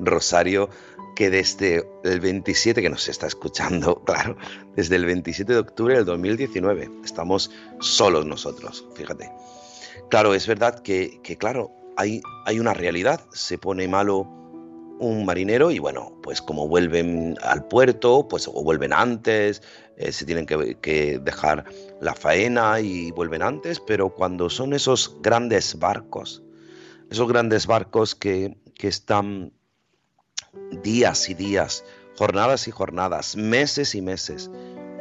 Rosario, 0.00 0.68
que 1.14 1.30
desde 1.30 1.86
el 2.04 2.20
27, 2.20 2.80
que 2.80 2.90
nos 2.90 3.08
está 3.08 3.26
escuchando, 3.26 4.02
claro, 4.06 4.36
desde 4.76 4.96
el 4.96 5.04
27 5.04 5.52
de 5.52 5.58
octubre 5.58 5.94
del 5.94 6.04
2019, 6.04 6.90
estamos 7.04 7.50
solos 7.80 8.26
nosotros, 8.26 8.86
fíjate. 8.94 9.30
Claro, 10.08 10.34
es 10.34 10.46
verdad 10.46 10.80
que, 10.80 11.20
claro, 11.38 11.70
hay, 11.96 12.20
hay 12.46 12.58
una 12.58 12.74
realidad, 12.74 13.24
se 13.32 13.58
pone 13.58 13.88
malo 13.88 14.41
un 15.02 15.24
marinero 15.24 15.70
y 15.70 15.78
bueno, 15.78 16.16
pues 16.22 16.40
como 16.40 16.68
vuelven 16.68 17.36
al 17.42 17.66
puerto, 17.66 18.28
pues 18.28 18.46
o 18.46 18.62
vuelven 18.62 18.92
antes, 18.92 19.62
eh, 19.96 20.12
se 20.12 20.24
tienen 20.24 20.46
que, 20.46 21.20
dejar 21.22 21.64
la 22.00 22.14
faena 22.14 22.80
y 22.80 23.10
vuelven 23.10 23.42
antes, 23.42 23.80
pero 23.80 24.10
cuando 24.10 24.48
son 24.48 24.72
esos 24.72 25.16
grandes 25.20 25.78
barcos, 25.78 26.42
esos 27.10 27.28
grandes 27.28 27.66
barcos 27.66 28.14
que, 28.14 28.56
que 28.74 28.88
están 28.88 29.52
días 30.82 31.28
y 31.28 31.34
días, 31.34 31.84
jornadas 32.16 32.68
y 32.68 32.70
jornadas, 32.70 33.36
meses 33.36 33.94
y 33.94 34.02
meses 34.02 34.50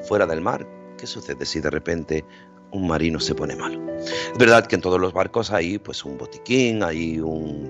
fuera 0.08 0.26
del 0.26 0.42
mar, 0.42 0.68
¿qué 0.98 1.06
sucede 1.06 1.46
si 1.46 1.60
de 1.60 1.70
repente 1.70 2.26
un 2.72 2.88
marino 2.88 3.20
se 3.20 3.36
pone 3.36 3.56
malo. 3.56 3.80
Es 4.00 4.38
verdad 4.38 4.66
que 4.66 4.76
en 4.76 4.82
todos 4.82 5.00
los 5.00 5.14
barcos 5.14 5.52
hay 5.52 5.78
pues 5.78 6.04
un 6.06 6.18
botiquín, 6.18 6.84
hay 6.84 7.22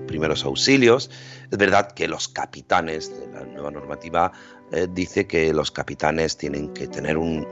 primeros 0.06 0.44
auxilios. 0.44 1.10
Es 1.50 1.58
verdad 1.58 1.92
que 1.92 2.08
los 2.08 2.28
capitanes 2.28 3.18
de 3.18 3.26
la 3.32 3.44
nueva 3.44 3.70
normativa 3.70 4.32
eh, 4.72 4.86
dice 4.90 5.26
que 5.26 5.52
los 5.52 5.70
capitanes 5.70 6.36
tienen 6.36 6.72
que 6.72 6.86
tener 6.88 7.18
un, 7.18 7.46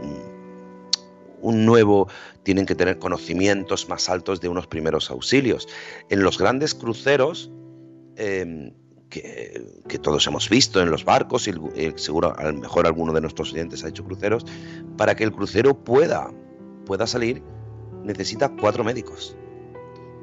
un, 1.41 1.67
nuevo, 1.67 2.09
tienen 2.43 2.67
que 2.67 2.75
tener 2.75 2.99
conocimientos 2.99 3.89
más 3.89 4.09
altos 4.09 4.41
de 4.41 4.49
unos 4.49 4.67
primeros 4.67 5.11
auxilios. 5.11 5.69
En 6.09 6.23
los 6.23 6.39
grandes 6.39 6.75
cruceros 6.75 7.51
em, 8.17 8.73
que, 9.11 9.83
que, 9.89 9.99
todos 9.99 10.27
hemos 10.29 10.49
visto 10.49 10.81
en 10.81 10.91
los 10.91 11.05
barcos, 11.05 11.49
y 11.49 11.53
seguro 11.97 12.33
a 12.39 12.45
lo 12.45 12.61
mejor 12.61 12.87
alguno 12.87 13.13
de 13.13 13.21
nuestros 13.21 13.53
oyentes 13.53 13.85
ha 13.85 13.89
hecho 13.89 14.05
cruceros, 14.05 14.47
para 14.97 15.17
que 15.17 15.25
el 15.25 15.33
crucero 15.33 15.75
pueda 15.75 16.31
pueda 16.91 17.07
salir, 17.07 17.41
necesita 18.03 18.49
cuatro 18.49 18.83
médicos. 18.83 19.37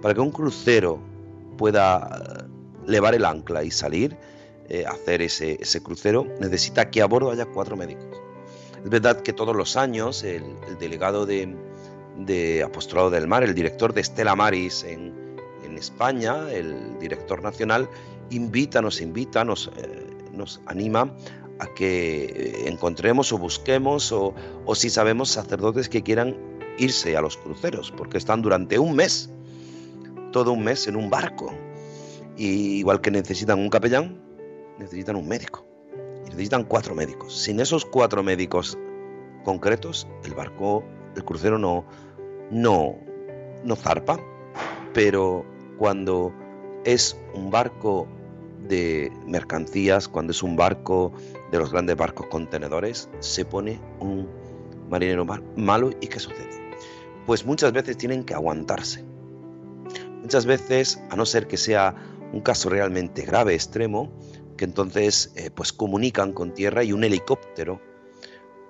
Para 0.01 0.13
que 0.13 0.19
un 0.19 0.31
crucero 0.31 0.99
pueda 1.57 2.45
levar 2.85 3.15
el 3.15 3.23
ancla 3.23 3.63
y 3.63 3.71
salir, 3.71 4.17
eh, 4.67 4.83
hacer 4.85 5.21
ese, 5.21 5.81
crucero, 5.81 6.27
necesita 6.41 6.89
que 6.89 7.01
a 7.01 7.05
bordo 7.05 7.31
haya 7.31 7.45
cuatro 7.45 7.77
médicos. 7.77 8.21
Es 8.83 8.89
verdad 8.89 9.21
que 9.21 9.31
todos 9.31 9.55
los 9.55 9.77
años 9.77 10.25
el, 10.25 10.43
delegado 10.77 11.25
de, 11.25 11.55
Apostolado 12.65 13.11
del 13.11 13.27
Mar, 13.27 13.45
el 13.45 13.55
director 13.55 13.93
de 13.93 14.01
Estela 14.01 14.35
Maris 14.35 14.83
en, 14.83 15.15
España, 15.77 16.51
el 16.51 16.99
director 16.99 17.41
nacional, 17.41 17.87
invita, 18.29 18.81
nos 18.81 18.99
invita, 18.99 19.45
nos, 19.45 19.71
eh, 19.77 20.07
nos 20.33 20.59
anima 20.65 21.15
a 21.59 21.67
que 21.75 22.63
encontremos 22.65 23.31
o 23.31 23.37
busquemos 23.37 24.11
o, 24.11 24.33
o 24.65 24.75
si 24.75 24.89
sabemos 24.89 25.29
sacerdotes 25.29 25.87
que 25.87 26.01
quieran 26.01 26.56
irse 26.77 27.15
a 27.17 27.21
los 27.21 27.37
cruceros, 27.37 27.91
porque 27.91 28.17
están 28.17 28.41
durante 28.41 28.79
un 28.79 28.95
mes, 28.95 29.29
todo 30.31 30.53
un 30.53 30.63
mes 30.63 30.87
en 30.87 30.95
un 30.95 31.09
barco. 31.09 31.53
Y 32.35 32.77
igual 32.77 33.01
que 33.01 33.11
necesitan 33.11 33.59
un 33.59 33.69
capellán, 33.69 34.21
necesitan 34.77 35.15
un 35.15 35.27
médico. 35.27 35.65
Y 36.25 36.29
necesitan 36.29 36.63
cuatro 36.63 36.93
médicos. 36.93 37.35
Sin 37.35 37.59
esos 37.59 37.85
cuatro 37.85 38.23
médicos 38.23 38.77
concretos, 39.43 40.07
el 40.23 40.33
barco, 40.33 40.83
el 41.15 41.23
crucero 41.23 41.57
no, 41.57 41.85
no, 42.51 42.95
no 43.63 43.75
zarpa. 43.75 44.19
Pero 44.93 45.45
cuando 45.77 46.33
es 46.85 47.17
un 47.33 47.49
barco 47.49 48.07
de 48.67 49.11
mercancías, 49.25 50.07
cuando 50.07 50.31
es 50.31 50.43
un 50.43 50.55
barco 50.55 51.11
de 51.51 51.59
los 51.59 51.71
grandes 51.71 51.95
barcos 51.95 52.27
contenedores, 52.27 53.09
se 53.19 53.45
pone 53.45 53.79
un 53.99 54.27
marinero 54.89 55.25
malo 55.55 55.91
y 56.01 56.07
¿qué 56.07 56.19
sucede? 56.19 56.66
Pues 57.27 57.45
muchas 57.45 57.73
veces 57.73 57.97
tienen 57.97 58.23
que 58.23 58.33
aguantarse. 58.33 59.03
Muchas 60.21 60.45
veces, 60.45 60.99
a 61.09 61.15
no 61.17 61.25
ser 61.25 61.47
que 61.47 61.57
sea 61.57 61.93
un 62.31 62.41
caso 62.41 62.69
realmente 62.69 63.21
grave, 63.23 63.53
extremo, 63.53 64.09
que 64.55 64.65
entonces 64.65 65.33
eh, 65.35 65.51
pues 65.51 65.73
comunican 65.73 66.31
con 66.31 66.53
tierra 66.53 66.83
y 66.85 66.93
un 66.93 67.03
helicóptero 67.03 67.79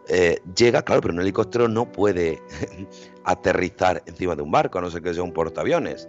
eh, 0.09 0.39
llega, 0.55 0.81
claro, 0.81 1.01
pero 1.01 1.13
un 1.13 1.21
helicóptero 1.21 1.67
no 1.67 1.91
puede 1.91 2.41
aterrizar 3.25 4.01
encima 4.07 4.35
de 4.35 4.41
un 4.41 4.51
barco, 4.51 4.79
a 4.79 4.81
no 4.81 4.89
ser 4.89 5.03
que 5.03 5.13
sea 5.13 5.23
un 5.23 5.33
portaaviones. 5.33 6.07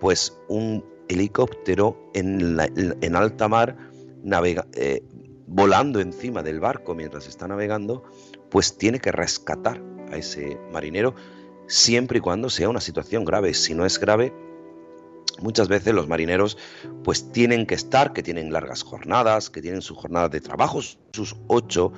Pues 0.00 0.38
un 0.48 0.84
helicóptero 1.08 2.10
en, 2.14 2.56
en 3.02 3.16
alta 3.16 3.48
mar 3.48 3.76
navega, 4.22 4.66
eh, 4.74 5.02
volando 5.46 6.00
encima 6.00 6.42
del 6.42 6.58
barco 6.58 6.94
mientras 6.94 7.26
está 7.26 7.46
navegando, 7.48 8.02
pues 8.48 8.78
tiene 8.78 8.98
que 8.98 9.12
rescatar 9.12 9.82
a 10.10 10.16
ese 10.16 10.58
marinero 10.72 11.14
siempre 11.66 12.18
y 12.18 12.20
cuando 12.20 12.50
sea 12.50 12.68
una 12.68 12.80
situación 12.80 13.24
grave. 13.24 13.54
Si 13.54 13.74
no 13.74 13.84
es 13.84 13.98
grave, 13.98 14.32
muchas 15.40 15.68
veces 15.68 15.94
los 15.94 16.08
marineros 16.08 16.58
pues 17.04 17.30
tienen 17.32 17.66
que 17.66 17.74
estar, 17.74 18.12
que 18.12 18.22
tienen 18.22 18.52
largas 18.52 18.82
jornadas, 18.82 19.50
que 19.50 19.62
tienen 19.62 19.82
su 19.82 19.94
jornada 19.94 20.28
de 20.28 20.40
trabajo, 20.40 20.80
sus 21.12 21.36
ocho 21.48 21.92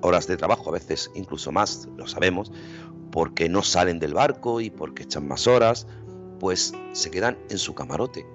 horas 0.00 0.26
de 0.26 0.36
trabajo, 0.36 0.70
a 0.70 0.72
veces 0.72 1.10
incluso 1.14 1.52
más, 1.52 1.88
lo 1.96 2.06
sabemos, 2.06 2.52
porque 3.10 3.48
no 3.48 3.62
salen 3.62 3.98
del 3.98 4.14
barco 4.14 4.60
y 4.60 4.70
porque 4.70 5.02
echan 5.04 5.26
más 5.26 5.46
horas, 5.46 5.86
pues 6.38 6.72
se 6.92 7.10
quedan 7.10 7.36
en 7.50 7.58
su 7.58 7.74
camarote 7.74 8.26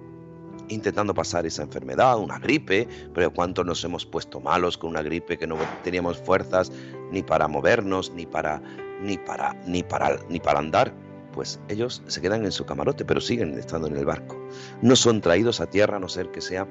intentando 0.69 1.13
pasar 1.13 1.45
esa 1.45 1.63
enfermedad, 1.63 2.17
una 2.17 2.39
gripe, 2.39 2.87
pero 3.13 3.33
¿cuántos 3.33 3.65
nos 3.65 3.83
hemos 3.83 4.05
puesto 4.05 4.39
malos 4.39 4.77
con 4.77 4.91
una 4.91 5.01
gripe 5.01 5.37
que 5.37 5.47
no 5.47 5.57
teníamos 5.83 6.17
fuerzas 6.17 6.71
ni 7.11 7.21
para 7.21 7.47
movernos, 7.47 8.11
ni 8.11 8.25
para 8.25 8.61
ni 9.03 9.17
para 9.17 9.53
ni 9.67 9.83
para 9.83 10.17
ni 10.29 10.39
para 10.39 10.59
andar? 10.59 10.93
Pues 11.33 11.59
ellos 11.67 12.03
se 12.07 12.21
quedan 12.21 12.45
en 12.45 12.51
su 12.51 12.65
camarote, 12.65 13.05
pero 13.05 13.19
siguen 13.19 13.57
estando 13.57 13.87
en 13.87 13.97
el 13.97 14.05
barco. 14.05 14.37
No 14.81 14.95
son 14.95 15.19
traídos 15.19 15.59
a 15.61 15.67
tierra 15.67 15.97
a 15.97 15.99
no 15.99 16.07
ser 16.07 16.31
que 16.31 16.41
sea 16.41 16.67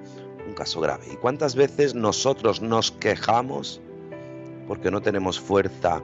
un 0.47 0.55
caso 0.55 0.81
grave. 0.81 1.05
¿Y 1.13 1.17
cuántas 1.17 1.57
veces 1.57 1.95
nosotros 1.95 2.63
nos 2.63 2.93
quejamos 2.93 3.81
porque 4.69 4.91
no 4.91 5.03
tenemos 5.03 5.41
fuerza 5.41 6.01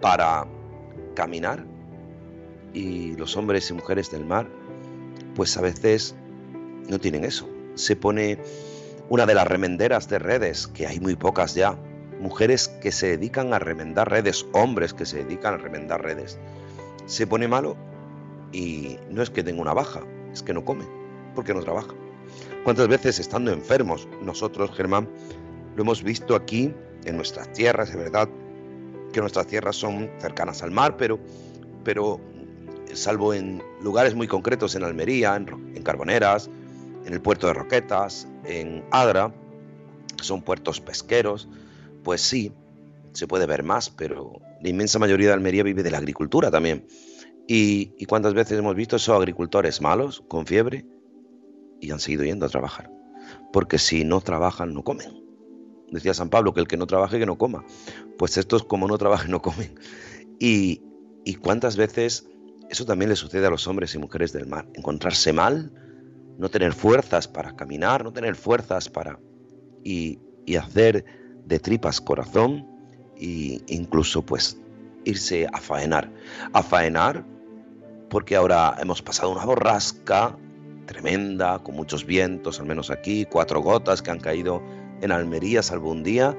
para 0.00 0.46
caminar? 1.14 1.64
Y 2.74 3.16
los 3.16 3.36
hombres 3.36 3.70
y 3.70 3.74
mujeres 3.74 4.10
del 4.10 4.24
mar, 4.24 4.46
pues 5.34 5.56
a 5.56 5.62
veces 5.62 6.14
no 6.88 6.98
tienen 6.98 7.24
eso. 7.24 7.48
Se 7.74 7.96
pone 7.96 8.38
una 9.08 9.26
de 9.26 9.34
las 9.34 9.46
remenderas 9.46 10.08
de 10.08 10.18
redes, 10.18 10.66
que 10.66 10.86
hay 10.86 11.00
muy 11.00 11.16
pocas 11.16 11.54
ya, 11.54 11.76
mujeres 12.22 12.68
que 12.68 12.92
se 12.92 13.08
dedican 13.08 13.52
a 13.52 13.58
remendar 13.58 14.08
redes, 14.08 14.46
hombres 14.52 14.94
que 14.94 15.04
se 15.04 15.24
dedican 15.24 15.54
a 15.54 15.56
remendar 15.58 16.02
redes. 16.02 16.38
Se 17.06 17.26
pone 17.26 17.48
malo 17.48 17.76
y 18.52 18.96
no 19.10 19.22
es 19.22 19.30
que 19.30 19.42
tenga 19.42 19.60
una 19.60 19.74
baja, 19.74 20.02
es 20.32 20.42
que 20.42 20.54
no 20.54 20.64
come, 20.64 20.84
porque 21.34 21.52
no 21.52 21.60
trabaja. 21.60 21.92
¿Cuántas 22.64 22.86
veces 22.86 23.18
estando 23.18 23.50
enfermos, 23.50 24.08
nosotros, 24.22 24.70
Germán, 24.70 25.08
lo 25.74 25.82
hemos 25.82 26.02
visto 26.04 26.36
aquí 26.36 26.72
en 27.04 27.16
nuestras 27.16 27.52
tierras, 27.52 27.90
de 27.90 27.98
verdad, 27.98 28.28
que 29.12 29.20
nuestras 29.20 29.48
tierras 29.48 29.74
son 29.74 30.08
cercanas 30.20 30.62
al 30.62 30.70
mar, 30.70 30.96
pero, 30.96 31.18
pero 31.82 32.20
salvo 32.92 33.34
en 33.34 33.62
lugares 33.82 34.14
muy 34.14 34.28
concretos, 34.28 34.76
en 34.76 34.84
Almería, 34.84 35.34
en, 35.34 35.48
en 35.74 35.82
Carboneras, 35.82 36.48
en 37.04 37.12
el 37.12 37.20
puerto 37.20 37.48
de 37.48 37.54
Roquetas, 37.54 38.28
en 38.44 38.84
Adra, 38.92 39.34
son 40.20 40.40
puertos 40.42 40.80
pesqueros, 40.80 41.48
pues 42.02 42.20
sí, 42.20 42.52
se 43.12 43.26
puede 43.26 43.46
ver 43.46 43.62
más, 43.62 43.90
pero 43.90 44.40
la 44.62 44.68
inmensa 44.68 44.98
mayoría 44.98 45.28
de 45.28 45.34
Almería 45.34 45.62
vive 45.62 45.82
de 45.82 45.90
la 45.90 45.98
agricultura 45.98 46.50
también. 46.50 46.86
Y, 47.46 48.06
cuántas 48.06 48.34
veces 48.34 48.58
hemos 48.58 48.74
visto 48.74 48.96
esos 48.96 49.16
agricultores 49.16 49.80
malos, 49.80 50.22
con 50.28 50.46
fiebre, 50.46 50.86
y 51.80 51.90
han 51.90 51.98
seguido 51.98 52.24
yendo 52.24 52.46
a 52.46 52.48
trabajar. 52.48 52.90
Porque 53.52 53.78
si 53.78 54.04
no 54.04 54.20
trabajan, 54.20 54.72
no 54.72 54.84
comen. 54.84 55.22
Decía 55.90 56.14
San 56.14 56.30
Pablo 56.30 56.54
que 56.54 56.60
el 56.60 56.68
que 56.68 56.76
no 56.76 56.86
trabaje, 56.86 57.18
que 57.18 57.26
no 57.26 57.36
coma. 57.36 57.64
Pues 58.16 58.38
estos, 58.38 58.64
como 58.64 58.86
no 58.88 58.96
trabajan, 58.96 59.30
no 59.30 59.42
comen. 59.42 59.74
Y, 60.38 60.82
y 61.24 61.34
cuántas 61.34 61.76
veces 61.76 62.28
eso 62.70 62.86
también 62.86 63.10
le 63.10 63.16
sucede 63.16 63.46
a 63.46 63.50
los 63.50 63.66
hombres 63.66 63.94
y 63.94 63.98
mujeres 63.98 64.32
del 64.32 64.46
mar. 64.46 64.66
Encontrarse 64.74 65.32
mal, 65.32 65.72
no 66.38 66.48
tener 66.48 66.72
fuerzas 66.72 67.28
para 67.28 67.54
caminar, 67.54 68.04
no 68.04 68.12
tener 68.12 68.34
fuerzas 68.34 68.88
para... 68.88 69.20
y, 69.84 70.18
hacer 70.58 71.04
de 71.46 71.58
tripas 71.58 72.00
corazón 72.00 72.66
e 73.16 73.60
incluso 73.68 74.22
pues 74.22 74.58
irse 75.04 75.46
a 75.52 75.58
faenar. 75.58 76.10
A 76.52 76.62
faenar 76.62 77.24
porque 78.12 78.36
ahora 78.36 78.76
hemos 78.78 79.00
pasado 79.00 79.30
una 79.30 79.44
borrasca 79.44 80.36
tremenda, 80.84 81.58
con 81.60 81.74
muchos 81.74 82.04
vientos, 82.04 82.60
al 82.60 82.66
menos 82.66 82.90
aquí, 82.90 83.24
cuatro 83.24 83.62
gotas 83.62 84.02
que 84.02 84.10
han 84.10 84.20
caído 84.20 84.62
en 85.00 85.12
Almería, 85.12 85.62
salvo 85.62 85.90
un 85.90 86.02
día, 86.02 86.36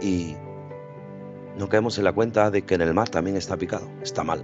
y 0.00 0.34
no 1.58 1.68
caemos 1.68 1.98
en 1.98 2.04
la 2.04 2.12
cuenta 2.12 2.50
de 2.50 2.62
que 2.62 2.74
en 2.74 2.80
el 2.80 2.94
mar 2.94 3.10
también 3.10 3.36
está 3.36 3.56
picado, 3.58 3.86
está 4.02 4.24
mal, 4.24 4.42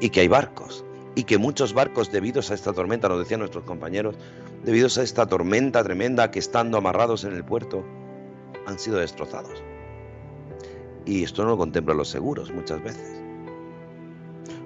y 0.00 0.08
que 0.08 0.20
hay 0.20 0.28
barcos, 0.28 0.82
y 1.14 1.24
que 1.24 1.36
muchos 1.36 1.74
barcos, 1.74 2.10
debido 2.10 2.40
a 2.40 2.54
esta 2.54 2.72
tormenta, 2.72 3.08
nos 3.08 3.18
decían 3.18 3.40
nuestros 3.40 3.64
compañeros, 3.64 4.16
debido 4.64 4.86
a 4.86 5.02
esta 5.02 5.26
tormenta 5.26 5.84
tremenda 5.84 6.30
que 6.30 6.38
estando 6.38 6.78
amarrados 6.78 7.24
en 7.24 7.34
el 7.34 7.44
puerto, 7.44 7.84
han 8.66 8.78
sido 8.78 8.98
destrozados. 8.98 9.62
Y 11.04 11.22
esto 11.22 11.44
no 11.44 11.50
lo 11.50 11.56
contemplan 11.56 11.96
los 11.96 12.08
seguros 12.08 12.52
muchas 12.52 12.82
veces. 12.82 13.22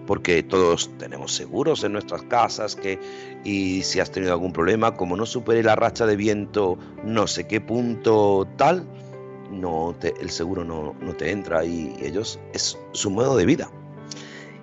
Porque 0.06 0.42
todos 0.42 0.90
tenemos 0.98 1.34
seguros 1.34 1.84
en 1.84 1.92
nuestras 1.92 2.22
casas 2.22 2.74
que 2.74 2.98
y 3.44 3.82
si 3.82 4.00
has 4.00 4.10
tenido 4.10 4.32
algún 4.32 4.52
problema, 4.52 4.96
como 4.96 5.16
no 5.16 5.26
supere 5.26 5.62
la 5.62 5.76
racha 5.76 6.06
de 6.06 6.16
viento 6.16 6.78
no 7.04 7.26
sé 7.26 7.46
qué 7.46 7.60
punto 7.60 8.48
tal, 8.56 8.84
no 9.52 9.94
el 10.02 10.30
seguro 10.30 10.64
no, 10.64 10.94
no 11.00 11.14
te 11.14 11.30
entra 11.30 11.64
y 11.64 11.96
ellos 12.02 12.40
es 12.52 12.78
su 12.92 13.10
modo 13.10 13.36
de 13.36 13.46
vida 13.46 13.70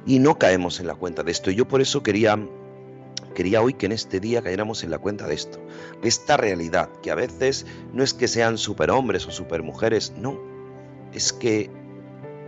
y 0.08 0.19
no 0.19 0.39
caemos 0.39 0.80
en 0.80 0.88
la 0.88 0.95
cuenta 0.95 1.21
de 1.21 1.32
esto. 1.32 1.52
Y 1.52 1.56
yo 1.56 1.67
por 1.67 1.82
eso 1.82 2.02
quería, 2.02 2.39
quería 3.38 3.62
hoy 3.62 3.76
que 3.76 3.86
en 3.86 3.91
este 3.91 4.19
día 4.19 4.41
cayéramos 4.41 4.84
en 4.84 4.89
la 4.89 4.97
cuenta 4.97 5.28
de 5.28 5.36
esto, 5.36 5.60
de 6.02 6.10
esta 6.10 6.38
realidad, 6.38 6.89
que 7.04 7.12
a 7.12 7.15
veces 7.15 7.67
no 7.93 8.04
es 8.04 8.15
que 8.15 8.28
sean 8.28 8.58
superhombres 8.58 9.28
o 9.28 9.32
supermujeres, 9.32 10.12
no, 10.17 10.39
es 11.13 11.34
que 11.34 11.69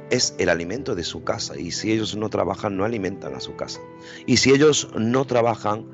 es 0.09 0.33
el 0.39 0.49
alimento 0.49 0.95
de 0.95 1.03
su 1.03 1.23
casa 1.23 1.59
y 1.59 1.69
si 1.69 1.91
ellos 1.91 2.15
no 2.15 2.27
trabajan 2.31 2.75
no 2.75 2.85
alimentan 2.85 3.35
a 3.35 3.39
su 3.39 3.55
casa. 3.55 3.79
Y 4.25 4.37
si 4.37 4.49
ellos 4.49 4.89
no 4.97 5.25
trabajan 5.25 5.85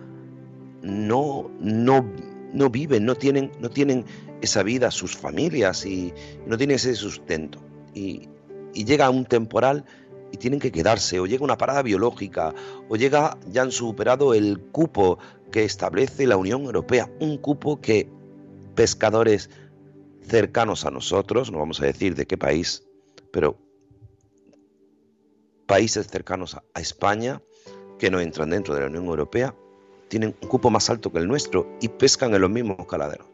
no 0.81 1.51
no 1.60 2.10
no 2.53 2.69
viven, 2.69 3.03
no 3.03 3.15
tienen 3.15 3.51
no 3.60 3.69
tienen 3.69 4.05
esa 4.39 4.63
vida 4.63 4.91
sus 4.91 5.17
familias 5.17 5.86
y 5.86 6.13
no 6.47 6.58
tienen 6.58 6.77
ese 6.77 6.95
sustento. 6.95 7.60
Y, 7.93 8.29
y 8.73 8.86
llega 8.86 9.10
un 9.10 9.25
temporal 9.25 9.84
y 10.36 10.38
tienen 10.38 10.60
que 10.60 10.71
quedarse, 10.71 11.17
o 11.21 11.26
llega 11.26 11.45
una 11.45 11.58
parada 11.58 11.82
biológica, 11.82 12.54
o 12.89 12.98
llega, 12.98 13.38
ya 13.48 13.62
han 13.62 13.71
superado 13.71 14.34
el 14.34 14.60
cupo 14.60 15.17
que 15.50 15.63
establece 15.63 16.28
la 16.28 16.36
Unión 16.36 16.63
Europea, 16.65 17.10
un 17.21 17.38
cupo 17.38 17.80
que 17.80 18.10
pescadores 18.76 19.50
cercanos 20.28 20.86
a 20.86 20.91
nosotros, 20.91 21.52
no 21.52 21.60
vamos 21.60 21.80
a 21.80 21.86
decir 21.86 22.15
de 22.15 22.26
qué 22.26 22.38
país, 22.38 22.84
pero 23.32 23.58
países 25.65 26.08
cercanos 26.08 26.56
a 26.56 26.79
España, 26.81 27.42
que 27.98 28.12
no 28.12 28.19
entran 28.19 28.50
dentro 28.50 28.75
de 28.75 28.81
la 28.81 28.88
Unión 28.88 29.06
Europea, 29.06 29.56
tienen 30.10 30.36
un 30.42 30.50
cupo 30.50 30.69
más 30.69 30.90
alto 30.90 31.13
que 31.13 31.19
el 31.19 31.29
nuestro 31.29 31.77
y 31.79 31.88
pescan 31.88 32.33
en 32.36 32.42
los 32.42 32.50
mismos 32.50 32.86
caladeros. 32.88 33.27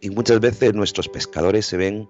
Y 0.00 0.10
muchas 0.10 0.38
veces 0.38 0.74
nuestros 0.74 1.08
pescadores 1.08 1.66
se 1.66 1.76
ven 1.76 2.08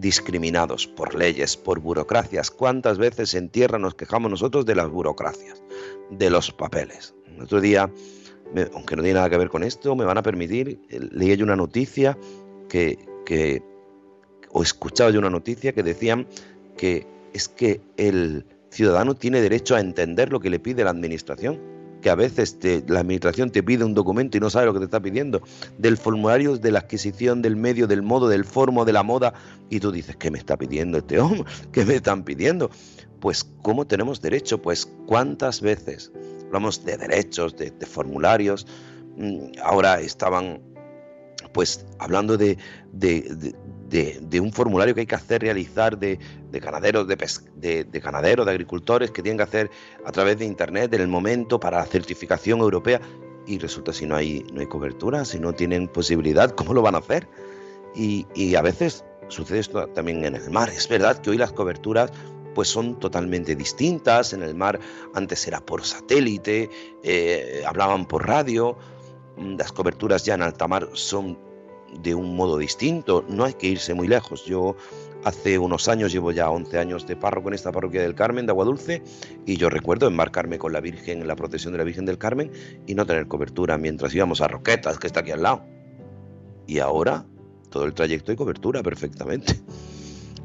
discriminados 0.00 0.86
por 0.86 1.14
leyes, 1.14 1.56
por 1.56 1.80
burocracias. 1.80 2.50
¿Cuántas 2.50 2.98
veces 2.98 3.34
en 3.34 3.48
tierra 3.48 3.78
nos 3.78 3.94
quejamos 3.94 4.30
nosotros 4.30 4.64
de 4.64 4.74
las 4.74 4.88
burocracias, 4.88 5.62
de 6.10 6.30
los 6.30 6.52
papeles? 6.52 7.14
El 7.34 7.42
otro 7.42 7.60
día, 7.60 7.90
aunque 8.74 8.96
no 8.96 9.02
tiene 9.02 9.14
nada 9.14 9.30
que 9.30 9.38
ver 9.38 9.48
con 9.48 9.62
esto, 9.62 9.94
me 9.96 10.04
van 10.04 10.18
a 10.18 10.22
permitir, 10.22 10.80
eh, 10.88 11.00
leí 11.10 11.36
yo 11.36 11.44
una 11.44 11.56
noticia 11.56 12.16
que, 12.68 12.98
que, 13.24 13.62
o 14.50 14.62
escuchaba 14.62 15.10
yo 15.10 15.18
una 15.18 15.30
noticia 15.30 15.72
que 15.72 15.82
decían 15.82 16.26
que 16.76 17.06
es 17.32 17.48
que 17.48 17.80
el 17.96 18.46
ciudadano 18.70 19.14
tiene 19.14 19.40
derecho 19.40 19.74
a 19.74 19.80
entender 19.80 20.30
lo 20.32 20.40
que 20.40 20.50
le 20.50 20.58
pide 20.58 20.84
la 20.84 20.90
administración. 20.90 21.77
Que 22.00 22.10
a 22.10 22.14
veces 22.14 22.58
la 22.86 23.00
administración 23.00 23.50
te 23.50 23.62
pide 23.62 23.84
un 23.84 23.94
documento 23.94 24.36
y 24.36 24.40
no 24.40 24.50
sabe 24.50 24.66
lo 24.66 24.72
que 24.72 24.80
te 24.80 24.84
está 24.86 25.00
pidiendo, 25.00 25.42
del 25.78 25.96
formulario 25.96 26.56
de 26.56 26.70
la 26.70 26.80
adquisición, 26.80 27.42
del 27.42 27.56
medio, 27.56 27.86
del 27.86 28.02
modo, 28.02 28.28
del 28.28 28.44
formo, 28.44 28.84
de 28.84 28.92
la 28.92 29.02
moda, 29.02 29.34
y 29.70 29.80
tú 29.80 29.90
dices, 29.90 30.16
¿qué 30.16 30.30
me 30.30 30.38
está 30.38 30.56
pidiendo 30.56 30.98
este 30.98 31.20
hombre? 31.20 31.44
¿Qué 31.72 31.84
me 31.84 31.96
están 31.96 32.24
pidiendo? 32.24 32.70
Pues, 33.20 33.44
¿cómo 33.62 33.86
tenemos 33.86 34.20
derecho? 34.20 34.62
Pues, 34.62 34.86
¿cuántas 35.06 35.60
veces 35.60 36.12
hablamos 36.46 36.84
de 36.84 36.96
derechos, 36.96 37.56
de, 37.56 37.72
formularios? 37.86 38.66
Mm, 39.16 39.58
ahora 39.62 40.00
estaban, 40.00 40.60
pues, 41.52 41.84
hablando 41.98 42.36
de, 42.36 42.58
un 44.40 44.52
formulario 44.52 44.94
que 44.94 45.00
hay 45.00 45.06
que 45.06 45.14
hacer, 45.14 45.42
realizar 45.42 45.98
de, 45.98 46.18
ganaderos, 46.52 47.06
de, 47.06 47.84
de, 47.84 48.00
ganaderos, 48.00 48.46
de 48.46 48.52
agricultores 48.52 49.10
que 49.10 49.22
tienen 49.22 49.38
que 49.38 49.44
hacer 49.44 49.70
a 50.04 50.12
través 50.12 50.38
de 50.38 50.44
internet 50.44 50.92
en 50.94 51.00
el 51.00 51.08
momento 51.08 51.58
para 51.58 51.78
la 51.78 51.86
certificación 51.86 52.60
europea. 52.60 53.00
Y 53.46 53.58
resulta 53.58 53.92
si 53.92 54.04
no 54.04 54.14
hay, 54.14 54.44
no 54.52 54.60
hay 54.60 54.66
cobertura, 54.66 55.24
si 55.24 55.40
no 55.40 55.54
tienen 55.54 55.88
posibilidad, 55.88 56.50
¿cómo 56.50 56.74
lo 56.74 56.82
van 56.82 56.94
a 56.96 56.98
hacer? 56.98 57.26
Y, 57.94 58.26
y 58.34 58.54
a 58.56 58.62
veces 58.62 59.04
sucede 59.28 59.60
esto 59.60 59.86
también 59.88 60.24
en 60.24 60.34
el 60.34 60.50
mar. 60.50 60.68
Es 60.68 60.88
verdad 60.88 61.18
que 61.18 61.30
hoy 61.30 61.38
las 61.38 61.52
coberturas 61.52 62.12
pues 62.54 62.68
son 62.68 62.98
totalmente 62.98 63.54
distintas. 63.54 64.32
En 64.32 64.42
el 64.42 64.54
mar 64.54 64.80
antes 65.14 65.46
era 65.46 65.60
por 65.60 65.84
satélite, 65.84 66.68
eh, 67.02 67.62
hablaban 67.66 68.06
por 68.06 68.26
radio. 68.26 68.76
Las 69.36 69.72
coberturas 69.72 70.24
ya 70.24 70.34
en 70.34 70.42
alta 70.42 70.66
mar 70.66 70.88
son 70.92 71.38
de 72.02 72.14
un 72.14 72.36
modo 72.36 72.58
distinto, 72.58 73.24
no 73.28 73.44
hay 73.44 73.54
que 73.54 73.68
irse 73.68 73.94
muy 73.94 74.08
lejos. 74.08 74.44
Yo 74.44 74.76
hace 75.24 75.58
unos 75.58 75.88
años, 75.88 76.12
llevo 76.12 76.32
ya 76.32 76.50
11 76.50 76.78
años 76.78 77.06
de 77.06 77.16
párroco 77.16 77.48
en 77.48 77.54
esta 77.54 77.72
parroquia 77.72 78.02
del 78.02 78.14
Carmen, 78.14 78.46
de 78.46 78.52
Agua 78.52 78.64
Dulce, 78.64 79.02
y 79.46 79.56
yo 79.56 79.68
recuerdo 79.70 80.06
embarcarme 80.06 80.58
con 80.58 80.72
la 80.72 80.80
Virgen 80.80 81.20
en 81.20 81.28
la 81.28 81.36
procesión 81.36 81.72
de 81.72 81.78
la 81.78 81.84
Virgen 81.84 82.04
del 82.04 82.18
Carmen 82.18 82.50
y 82.86 82.94
no 82.94 83.06
tener 83.06 83.26
cobertura 83.26 83.78
mientras 83.78 84.14
íbamos 84.14 84.40
a 84.40 84.48
Roquetas, 84.48 84.98
que 84.98 85.06
está 85.06 85.20
aquí 85.20 85.32
al 85.32 85.42
lado. 85.42 85.64
Y 86.66 86.78
ahora 86.78 87.26
todo 87.70 87.84
el 87.84 87.94
trayecto 87.94 88.30
hay 88.30 88.36
cobertura 88.36 88.82
perfectamente. 88.82 89.60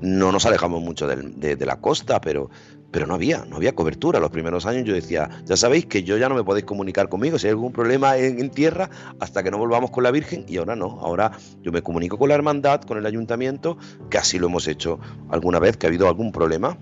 No 0.01 0.31
nos 0.31 0.45
alejamos 0.45 0.81
mucho 0.81 1.07
de, 1.07 1.65
la 1.65 1.79
costa, 1.79 2.19
pero 2.21 2.49
pero 2.93 3.07
no 3.07 3.15
había, 3.15 3.43
no 3.45 3.55
había 3.55 3.73
cobertura. 3.73 4.19
Los 4.19 4.29
primeros 4.29 4.67
años 4.67 4.83
yo 4.85 4.93
decía, 4.93 5.27
ya 5.45 5.57
sabéis 5.57 5.87
que 5.87 6.03
yo 6.03 6.15
ya 6.15 6.29
no 6.29 6.35
me 6.35 6.43
podéis 6.43 6.65
comunicar 6.65 7.09
conmigo 7.09 7.39
si 7.39 7.47
hay 7.47 7.51
algún 7.51 7.73
problema 7.73 8.17
en, 8.17 8.51
tierra 8.51 8.87
hasta 9.19 9.41
que 9.41 9.49
no 9.49 9.57
volvamos 9.57 9.89
con 9.89 10.03
la 10.03 10.11
Virgen 10.11 10.45
y 10.47 10.57
ahora 10.57 10.75
no, 10.75 10.99
ahora 11.01 11.31
yo 11.63 11.71
me 11.71 11.81
comunico 11.81 12.19
con 12.19 12.29
la 12.29 12.35
hermandad, 12.35 12.81
con 12.81 12.99
el 12.99 13.07
ayuntamiento, 13.07 13.79
que 14.11 14.19
así 14.19 14.37
lo 14.37 14.45
hemos 14.45 14.67
hecho 14.67 14.99
alguna 15.31 15.57
vez 15.57 15.75
que 15.75 15.87
ha 15.87 15.89
habido 15.89 16.07
algún 16.07 16.31
problema. 16.31 16.77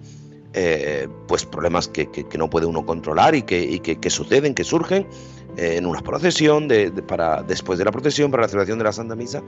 Eh, 0.53 1.07
pues 1.30 1.45
problemas 1.45 1.88
que, 1.88 2.09
no 2.38 2.49
puede 2.49 2.66
uno 2.66 2.86
controlar 2.86 3.34
y 3.36 3.43
que, 3.43 3.80
que, 3.80 4.09
suceden, 4.09 4.53
que 4.53 4.66
surgen 4.66 5.07
eh, 5.55 5.78
en 5.78 5.86
una 5.86 6.01
procesión, 6.01 6.68
para, 7.07 7.41
después 7.41 7.80
de 7.80 7.86
la 7.86 7.91
procesión, 7.91 8.32
para 8.32 8.43
la 8.43 8.49
celebración 8.49 8.78
de 8.80 8.84
la 8.84 8.91
Santa 8.91 9.16
Misa, 9.16 9.41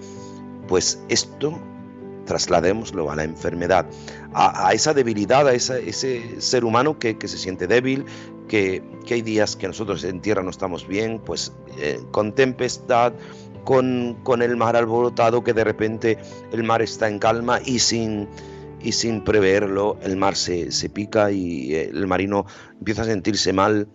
pues 0.69 1.03
esto 1.09 1.59
trasladémoslo 2.25 3.11
a 3.11 3.15
la 3.15 3.23
enfermedad, 3.23 3.85
a, 4.33 4.73
esa 4.73 4.93
debilidad, 4.93 5.47
a 5.47 5.53
ese 5.53 6.41
ser 6.41 6.65
humano 6.65 6.97
que, 6.97 7.15
se 7.21 7.37
siente 7.37 7.67
débil, 7.67 8.05
que, 8.47 8.83
hay 9.09 9.21
días 9.21 9.55
que 9.55 9.67
nosotros 9.67 10.03
en 10.03 10.21
tierra 10.21 10.43
no 10.43 10.49
estamos 10.49 10.87
bien, 10.87 11.19
pues 11.23 11.53
eh, 11.77 11.99
con 12.11 12.33
tempestad, 12.33 13.13
con, 13.63 14.17
con, 14.23 14.41
el 14.41 14.57
mar 14.57 14.75
alborotado, 14.75 15.43
que 15.43 15.53
de 15.53 15.63
repente 15.63 16.17
el 16.51 16.63
mar 16.63 16.81
está 16.81 17.07
en 17.07 17.19
calma 17.19 17.59
y 17.63 17.79
sin, 17.79 18.27
y 18.81 18.91
sin 18.91 19.23
preverlo 19.23 19.97
el 20.01 20.17
mar 20.17 20.35
se, 20.35 20.71
se 20.71 20.89
pica 20.89 21.31
y 21.31 21.75
eh, 21.75 21.89
el 21.93 22.07
marino 22.07 22.45
empieza 22.79 23.03
a 23.03 23.05
sentirse 23.05 23.53
mal. 23.53 23.87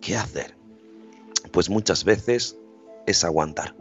¿Qué 0.00 0.16
hacer? 0.16 0.56
Pues 1.52 1.68
muchas 1.68 2.04
veces 2.04 2.56
es 3.06 3.24
aguantar 3.24 3.74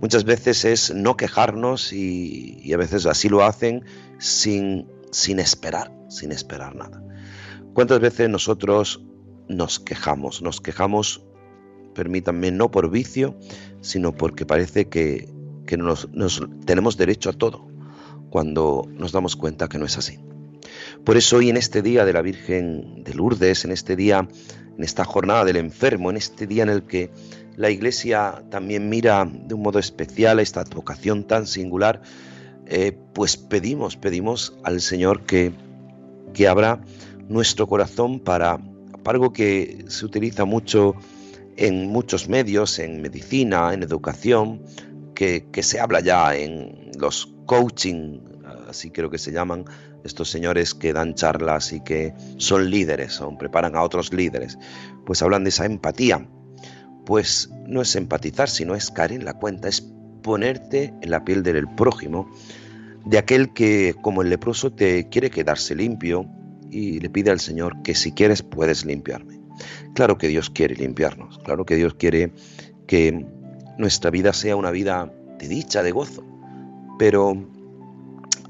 muchas 0.00 0.24
veces 0.24 0.64
es 0.64 0.94
no 0.94 1.16
quejarnos 1.16 1.92
y, 1.92 2.72
a 2.72 2.76
veces 2.76 3.06
así 3.06 3.28
lo 3.28 3.44
hacen 3.44 3.84
sin, 4.18 4.86
sin 5.10 5.38
esperar, 5.38 5.92
sin 6.08 6.32
esperar 6.32 6.74
nada. 6.74 7.02
¿Cuántas 7.74 8.00
veces 8.00 8.28
nosotros 8.28 9.02
nos 9.48 9.78
quejamos? 9.78 10.42
Nos 10.42 10.60
quejamos, 10.60 11.24
permítanme, 11.94 12.50
no 12.50 12.70
por 12.70 12.90
vicio, 12.90 13.38
sino 13.80 14.14
porque 14.14 14.46
parece 14.46 14.88
que, 14.88 15.28
nos, 15.76 16.08
tenemos 16.64 16.96
derecho 16.96 17.30
a 17.30 17.32
todo, 17.32 17.68
cuando 18.30 18.88
nos 18.92 19.12
damos 19.12 19.36
cuenta 19.36 19.68
que 19.68 19.78
no 19.78 19.84
es 19.84 19.98
así. 19.98 20.18
Por 21.04 21.16
eso 21.16 21.36
hoy 21.36 21.50
en 21.50 21.56
este 21.56 21.82
día 21.82 22.04
de 22.04 22.12
la 22.12 22.22
Virgen 22.22 23.04
de 23.04 23.14
Lourdes, 23.14 23.64
en 23.64 23.72
este 23.72 23.94
día, 23.94 24.26
en 24.76 24.84
esta 24.84 25.04
jornada 25.04 25.44
del 25.44 25.56
enfermo, 25.56 26.10
en 26.10 26.16
este 26.16 26.46
día 26.46 26.62
en 26.62 26.68
el 26.68 26.84
que 26.84 27.10
la 27.56 27.70
Iglesia 27.70 28.42
también 28.50 28.88
mira 28.88 29.26
de 29.30 29.54
un 29.54 29.62
modo 29.62 29.78
especial 29.78 30.40
esta 30.40 30.64
vocación 30.64 31.24
tan 31.24 31.46
singular, 31.46 32.02
eh, 32.66 32.96
pues 33.14 33.36
pedimos, 33.36 33.96
pedimos 33.96 34.56
al 34.62 34.80
Señor 34.80 35.24
que, 35.24 35.52
que 36.34 36.48
abra 36.48 36.80
nuestro 37.28 37.66
corazón 37.66 38.20
para, 38.20 38.60
algo 39.04 39.32
que 39.32 39.84
se 39.88 40.04
utiliza 40.04 40.44
mucho 40.44 40.94
en 41.56 41.86
muchos 41.86 42.28
medios, 42.28 42.78
en 42.78 43.00
medicina, 43.00 43.72
en 43.72 43.82
educación, 43.82 44.62
que, 45.14 45.46
que 45.50 45.62
se 45.62 45.80
habla 45.80 46.00
ya 46.00 46.36
en 46.36 46.90
los 46.98 47.32
coaching, 47.46 48.18
así 48.68 48.90
creo 48.90 49.08
que 49.08 49.18
se 49.18 49.32
llaman, 49.32 49.64
estos 50.04 50.28
señores 50.28 50.74
que 50.74 50.92
dan 50.92 51.14
charlas 51.14 51.72
y 51.72 51.82
que 51.82 52.14
son 52.36 52.68
líderes, 52.68 53.14
son, 53.14 53.38
preparan 53.38 53.76
a 53.76 53.82
otros 53.82 54.12
líderes, 54.12 54.58
pues 55.06 55.22
hablan 55.22 55.44
de 55.44 55.50
esa 55.50 55.64
empatía 55.64 56.28
pues 57.06 57.48
no 57.66 57.80
es 57.80 57.96
empatizar, 57.96 58.50
sino 58.50 58.74
es 58.74 58.90
caer 58.90 59.12
en 59.12 59.24
la 59.24 59.34
cuenta, 59.34 59.68
es 59.68 59.80
ponerte 60.22 60.92
en 61.00 61.10
la 61.10 61.24
piel 61.24 61.42
del 61.42 61.68
prójimo, 61.68 62.28
de 63.06 63.16
aquel 63.16 63.54
que 63.54 63.94
como 64.02 64.22
el 64.22 64.28
leproso 64.28 64.72
te 64.72 65.08
quiere 65.08 65.30
quedarse 65.30 65.76
limpio 65.76 66.26
y 66.68 66.98
le 66.98 67.08
pide 67.08 67.30
al 67.30 67.38
Señor 67.38 67.80
que 67.82 67.94
si 67.94 68.10
quieres 68.10 68.42
puedes 68.42 68.84
limpiarme. 68.84 69.40
Claro 69.94 70.18
que 70.18 70.26
Dios 70.26 70.50
quiere 70.50 70.74
limpiarnos, 70.74 71.38
claro 71.38 71.64
que 71.64 71.76
Dios 71.76 71.94
quiere 71.94 72.32
que 72.88 73.24
nuestra 73.78 74.10
vida 74.10 74.32
sea 74.32 74.56
una 74.56 74.72
vida 74.72 75.10
de 75.38 75.48
dicha, 75.48 75.84
de 75.84 75.92
gozo, 75.92 76.24
pero 76.98 77.34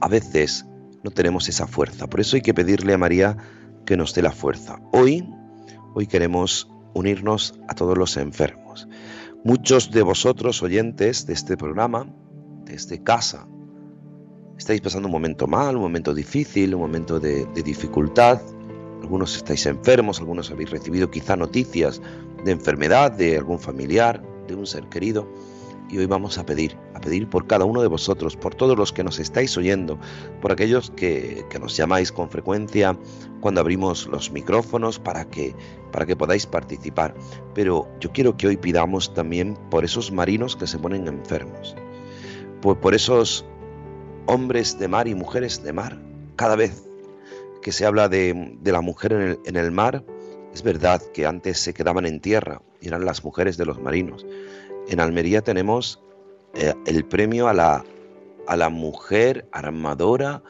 a 0.00 0.09
veces 0.09 0.64
no 1.04 1.11
tenemos 1.11 1.48
esa 1.50 1.66
fuerza, 1.66 2.07
por 2.07 2.20
eso 2.20 2.36
hay 2.36 2.42
que 2.42 2.54
pedirle 2.54 2.94
a 2.94 2.98
María 2.98 3.36
que 3.84 3.98
nos 3.98 4.14
dé 4.14 4.22
la 4.22 4.32
fuerza. 4.32 4.80
Hoy, 4.92 5.28
hoy 5.94 6.07
queremos 6.07 6.68
unirnos 6.97 7.55
a 7.68 7.74
todos 7.74 7.97
los 7.97 8.16
enfermos. 8.16 8.88
Muchos 9.44 9.90
de 9.90 10.03
vosotros, 10.03 10.62
oyentes 10.62 11.26
de 11.26 11.34
este 11.34 11.57
programa, 11.57 12.07
desde 12.64 13.03
casa, 13.03 13.47
estáis 14.59 14.80
pasando 14.80 15.07
un 15.07 15.12
momento 15.12 15.47
mal, 15.47 15.76
un 15.76 15.82
momento 15.82 16.14
difícil, 16.14 16.74
un 16.74 16.80
momento 16.80 17.20
de, 17.20 17.44
de 17.47 17.62
dificultad. 17.62 18.40
Algunos 19.03 19.36
estáis 19.36 19.66
enfermos, 19.66 20.18
algunos 20.18 20.51
habéis 20.51 20.70
recibido 20.70 21.11
quizá 21.11 21.36
noticias 21.36 22.01
de 22.44 22.53
enfermedad 22.53 23.12
de 23.12 23.36
algún 23.36 23.59
familiar, 23.59 24.22
de 24.49 24.55
un 24.55 24.66
ser 24.66 24.88
querido. 24.88 25.28
Y 25.89 25.99
hoy 25.99 26.07
vamos 26.07 26.37
a 26.39 26.45
pedir, 26.45 26.76
a 26.95 27.01
pedir 27.01 27.28
por 27.28 27.47
cada 27.47 27.64
uno 27.64 27.80
de 27.80 27.87
vosotros, 27.87 28.37
por 28.37 28.55
todos 28.55 28.76
los 28.76 28.93
que 28.93 29.05
nos 29.05 29.20
estáis 29.20 29.57
oyendo, 29.57 29.99
por 30.41 30.51
aquellos 30.51 30.91
que, 30.91 31.45
nos 31.61 31.76
llamáis 31.76 32.11
con 32.11 32.28
frecuencia 32.28 32.99
cuando 33.41 33.61
abrimos 33.61 34.07
los 34.09 34.32
micrófonos 34.32 34.99
para 34.99 35.24
que, 35.30 35.55
para 35.93 36.05
que 36.05 36.16
podáis 36.16 36.47
participar. 36.47 37.14
Pero 37.55 37.89
yo 38.01 38.11
quiero 38.12 38.37
que 38.37 38.49
hoy 38.49 38.57
pidamos 38.57 39.14
también 39.14 39.57
por 39.70 39.84
esos 39.84 40.11
marinos 40.11 40.57
que 40.57 40.66
se 40.66 40.78
ponen 40.78 41.07
enfermos, 41.07 41.76
por, 42.61 42.80
por 42.80 42.95
esos 42.95 43.45
hombres 44.26 44.78
de 44.78 44.89
mar 44.89 45.07
y 45.07 45.14
mujeres 45.14 45.62
de 45.62 45.72
mar. 45.72 46.01
Cada 46.34 46.57
vez 46.57 46.82
que 47.62 47.70
se 47.70 47.87
habla 47.87 48.09
de, 48.09 48.59
la 48.64 48.80
mujer 48.80 49.39
en 49.45 49.57
el 49.57 49.70
mar, 49.70 50.05
es 50.53 50.62
verdad 50.62 51.03
que 51.12 51.26
antes 51.26 51.59
se 51.59 51.74
quedaban 51.74 52.07
en 52.07 52.20
tierra 52.20 52.62
y 52.80 52.89
eran 52.89 53.05
las 53.05 53.22
mujeres 53.22 53.57
de 53.57 53.66
los 53.66 53.80
marinos 53.80 54.26
en 54.89 55.01
Almería 55.01 55.43
tenemos 55.43 56.01
eh, 56.55 56.74
el 56.87 57.05
premio 57.05 57.49
a 57.49 57.55
la, 57.55 57.84
a 58.47 58.57
la 58.57 58.68
mujer 58.68 59.49
armadora 59.53 60.43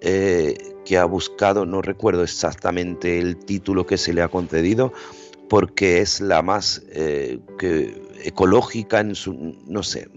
eh, 0.00 0.56
que 0.84 0.98
ha 0.98 1.04
buscado, 1.04 1.66
no 1.66 1.82
recuerdo 1.82 2.22
exactamente 2.22 3.18
el 3.18 3.36
título 3.36 3.86
que 3.86 3.98
se 3.98 4.12
le 4.12 4.22
ha 4.22 4.28
concedido, 4.28 4.92
porque 5.48 5.98
es 5.98 6.20
la 6.20 6.42
más 6.42 6.82
eh, 6.90 7.38
ecológica 8.24 9.00
en 9.00 9.14
su, 9.14 9.56
no 9.66 9.82
sé, 9.82 10.08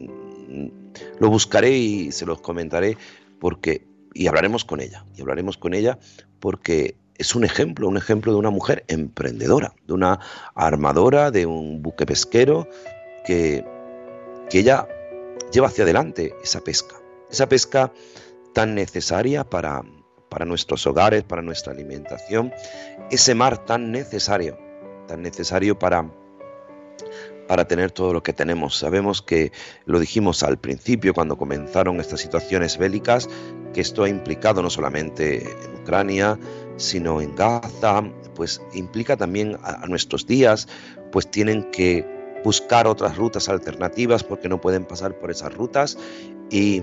lo 1.19 1.29
buscaré 1.29 1.71
y 1.71 2.11
se 2.11 2.25
los 2.25 2.39
comentaré 2.41 2.97
porque 3.39 3.87
y 4.13 4.27
hablaremos 4.27 4.63
con 4.63 4.79
ella, 4.79 5.05
y 5.15 5.21
hablaremos 5.21 5.57
con 5.57 5.73
ella 5.73 5.97
porque 6.39 6.95
es 7.17 7.35
un 7.35 7.43
ejemplo, 7.43 7.87
un 7.87 7.97
ejemplo 7.97 8.31
de 8.31 8.37
una 8.37 8.49
mujer 8.49 8.83
emprendedora, 8.87 9.73
de 9.87 9.93
una 9.93 10.19
armadora, 10.55 11.31
de 11.31 11.45
un 11.45 11.81
buque 11.81 12.05
pesquero, 12.05 12.67
que, 13.25 13.65
ella 14.51 14.87
lleva 15.51 15.65
hacia 15.65 15.83
adelante 15.83 16.35
esa 16.43 16.61
pesca, 16.61 16.95
esa 17.31 17.49
pesca 17.49 17.91
tan 18.53 18.75
necesaria 18.75 19.43
para, 19.43 19.81
para 20.29 20.45
nuestros 20.45 20.85
hogares, 20.85 21.23
para 21.23 21.41
nuestra 21.41 21.73
alimentación, 21.73 22.53
ese 23.09 23.33
mar 23.33 23.65
tan 23.65 23.91
necesario, 23.91 24.59
tan 25.07 25.23
necesario 25.23 25.79
para, 25.79 26.07
para 27.47 27.67
tener 27.67 27.91
todo 27.91 28.13
lo 28.13 28.23
que 28.23 28.33
tenemos. 28.33 28.77
Sabemos 28.77 29.21
que 29.21 29.51
lo 29.85 29.99
dijimos 29.99 30.43
al 30.43 30.59
principio 30.59 31.13
cuando 31.13 31.37
comenzaron 31.37 31.99
estas 31.99 32.21
situaciones 32.21 32.77
bélicas, 32.77 33.27
que 33.73 33.81
esto 33.81 34.03
ha 34.03 34.09
implicado 34.09 34.61
no 34.61 34.69
solamente 34.69 35.43
en 35.43 35.81
Ucrania, 35.81 36.39
sino 36.77 37.21
en 37.21 37.35
Gaza, 37.35 38.03
pues 38.35 38.61
implica 38.73 39.17
también 39.17 39.57
a, 39.63 39.85
nuestros 39.87 40.25
días, 40.25 40.67
pues 41.11 41.29
tienen 41.29 41.69
que 41.71 42.05
buscar 42.43 42.87
otras 42.87 43.17
rutas 43.17 43.49
alternativas 43.49 44.23
porque 44.23 44.49
no 44.49 44.59
pueden 44.59 44.85
pasar 44.85 45.17
por 45.17 45.31
esas 45.31 45.53
rutas 45.53 45.97
y, 46.49 46.81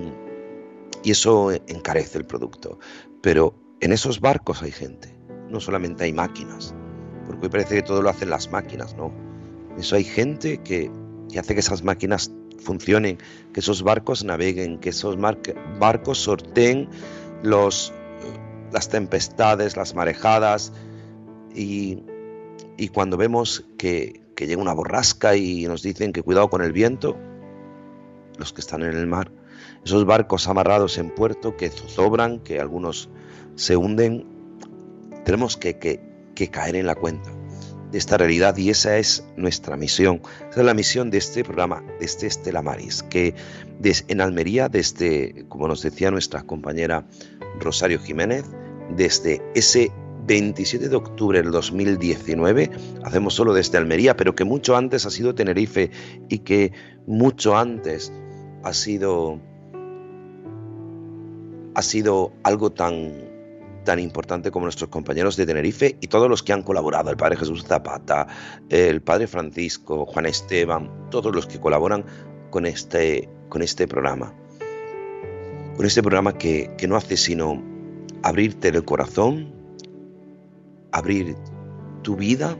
y 1.02 1.10
eso 1.10 1.52
encarece 1.52 2.18
el 2.18 2.24
producto. 2.24 2.78
Pero 3.20 3.54
en 3.80 3.92
esos 3.92 4.20
barcos 4.20 4.62
hay 4.62 4.72
gente, 4.72 5.16
no 5.48 5.60
solamente 5.60 6.04
hay 6.04 6.12
máquinas, 6.12 6.74
porque 7.26 7.46
hoy 7.46 7.50
parece 7.50 7.76
que 7.76 7.82
todo 7.82 8.02
lo 8.02 8.10
hacen 8.10 8.30
las 8.30 8.50
máquinas, 8.50 8.96
¿no? 8.96 9.12
Eso 9.78 9.96
hay 9.96 10.04
gente 10.04 10.58
que, 10.58 10.90
que 11.30 11.38
hace 11.38 11.54
que 11.54 11.60
esas 11.60 11.82
máquinas 11.82 12.32
funcionen, 12.58 13.18
que 13.52 13.60
esos 13.60 13.82
barcos 13.82 14.24
naveguen, 14.24 14.78
que 14.78 14.90
esos 14.90 15.16
barcos 15.78 16.18
sorteen 16.18 16.88
los, 17.42 17.92
las 18.72 18.88
tempestades, 18.88 19.76
las 19.76 19.94
marejadas 19.94 20.72
y, 21.54 22.02
y 22.80 22.88
cuando 22.88 23.18
vemos 23.18 23.66
que, 23.76 24.22
llega 24.38 24.62
una 24.62 24.72
borrasca 24.72 25.36
y 25.36 25.66
nos 25.66 25.82
dicen 25.82 26.14
que 26.14 26.22
cuidado 26.22 26.48
con 26.48 26.62
el 26.62 26.72
viento, 26.72 27.14
los 28.38 28.54
que 28.54 28.62
están 28.62 28.82
en 28.82 28.96
el 28.96 29.06
mar, 29.06 29.30
esos 29.84 30.06
barcos 30.06 30.48
amarrados 30.48 30.96
en 30.96 31.10
puerto 31.10 31.58
que 31.58 31.68
zozobran, 31.68 32.40
que 32.40 32.58
algunos 32.58 33.10
se 33.54 33.76
hunden, 33.76 34.26
tenemos 35.26 35.58
que, 35.58 36.00
caer 36.50 36.74
en 36.76 36.86
la 36.86 36.94
cuenta 36.94 37.30
de 37.92 37.98
esta 37.98 38.16
realidad 38.16 38.56
y 38.56 38.70
esa 38.70 38.96
es 38.96 39.26
nuestra 39.36 39.76
misión. 39.76 40.22
Esa 40.50 40.60
es 40.60 40.66
la 40.66 40.72
misión 40.72 41.10
de 41.10 41.18
este 41.18 41.44
programa, 41.44 41.84
de 41.98 42.06
este 42.06 42.28
Estela 42.28 42.62
Maris, 42.62 43.02
que 43.02 43.34
en 43.82 44.20
Almería, 44.22 44.70
desde, 44.70 45.44
como 45.50 45.68
nos 45.68 45.82
decía 45.82 46.10
nuestra 46.10 46.44
compañera 46.44 47.04
Rosario 47.60 47.98
Jiménez, 47.98 48.46
desde 48.96 49.42
ese 49.54 49.92
27 50.30 50.88
de 50.88 50.94
octubre 50.94 51.42
del 51.42 51.50
2019, 51.50 52.70
hacemos 53.02 53.34
solo 53.34 53.52
desde 53.52 53.78
Almería, 53.78 54.16
pero 54.16 54.36
que 54.36 54.44
mucho 54.44 54.76
antes 54.76 55.04
ha 55.04 55.10
sido 55.10 55.34
Tenerife 55.34 55.90
y 56.28 56.38
que 56.38 56.72
mucho 57.08 57.56
antes 57.56 58.12
ha 58.62 58.72
sido 58.72 59.40
ha 61.74 61.82
sido 61.82 62.32
algo 62.44 62.70
tan 62.70 63.12
tan 63.84 63.98
importante 63.98 64.52
como 64.52 64.66
nuestros 64.66 64.88
compañeros 64.88 65.36
de 65.36 65.46
Tenerife 65.46 65.98
y 66.00 66.06
todos 66.06 66.30
los 66.30 66.44
que 66.44 66.52
han 66.52 66.62
colaborado, 66.62 67.10
el 67.10 67.16
Padre 67.16 67.36
Jesús 67.36 67.64
Zapata, 67.64 68.28
el 68.68 69.02
Padre 69.02 69.26
Francisco, 69.26 70.06
Juan 70.06 70.26
Esteban, 70.26 71.10
todos 71.10 71.34
los 71.34 71.48
que 71.48 71.58
colaboran 71.58 72.04
con 72.50 72.66
este, 72.66 73.28
con 73.48 73.62
este 73.62 73.88
programa. 73.88 74.32
Con 75.76 75.86
este 75.86 76.02
programa 76.02 76.38
que, 76.38 76.72
que 76.78 76.86
no 76.86 76.94
hace 76.94 77.16
sino 77.16 77.60
abrirte 78.22 78.68
el 78.68 78.84
corazón, 78.84 79.59
abrir 80.92 81.36
tu 82.02 82.16
vida 82.16 82.56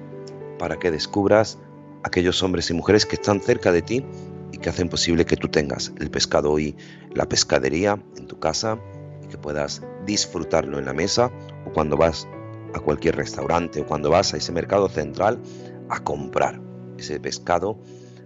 para 0.58 0.78
que 0.78 0.90
descubras 0.90 1.58
aquellos 2.02 2.42
hombres 2.42 2.70
y 2.70 2.74
mujeres 2.74 3.06
que 3.06 3.16
están 3.16 3.40
cerca 3.40 3.72
de 3.72 3.82
ti 3.82 4.04
y 4.52 4.58
que 4.58 4.68
hacen 4.68 4.88
posible 4.88 5.24
que 5.24 5.36
tú 5.36 5.48
tengas 5.48 5.92
el 5.98 6.10
pescado 6.10 6.58
y 6.58 6.76
la 7.14 7.28
pescadería 7.28 8.02
en 8.16 8.26
tu 8.26 8.38
casa 8.38 8.78
y 9.22 9.28
que 9.28 9.38
puedas 9.38 9.82
disfrutarlo 10.06 10.78
en 10.78 10.86
la 10.86 10.92
mesa 10.92 11.30
o 11.66 11.72
cuando 11.72 11.96
vas 11.96 12.28
a 12.74 12.80
cualquier 12.80 13.16
restaurante 13.16 13.80
o 13.80 13.86
cuando 13.86 14.10
vas 14.10 14.34
a 14.34 14.36
ese 14.36 14.52
mercado 14.52 14.88
central 14.88 15.40
a 15.88 16.00
comprar 16.00 16.60
ese 16.98 17.20
pescado. 17.20 17.78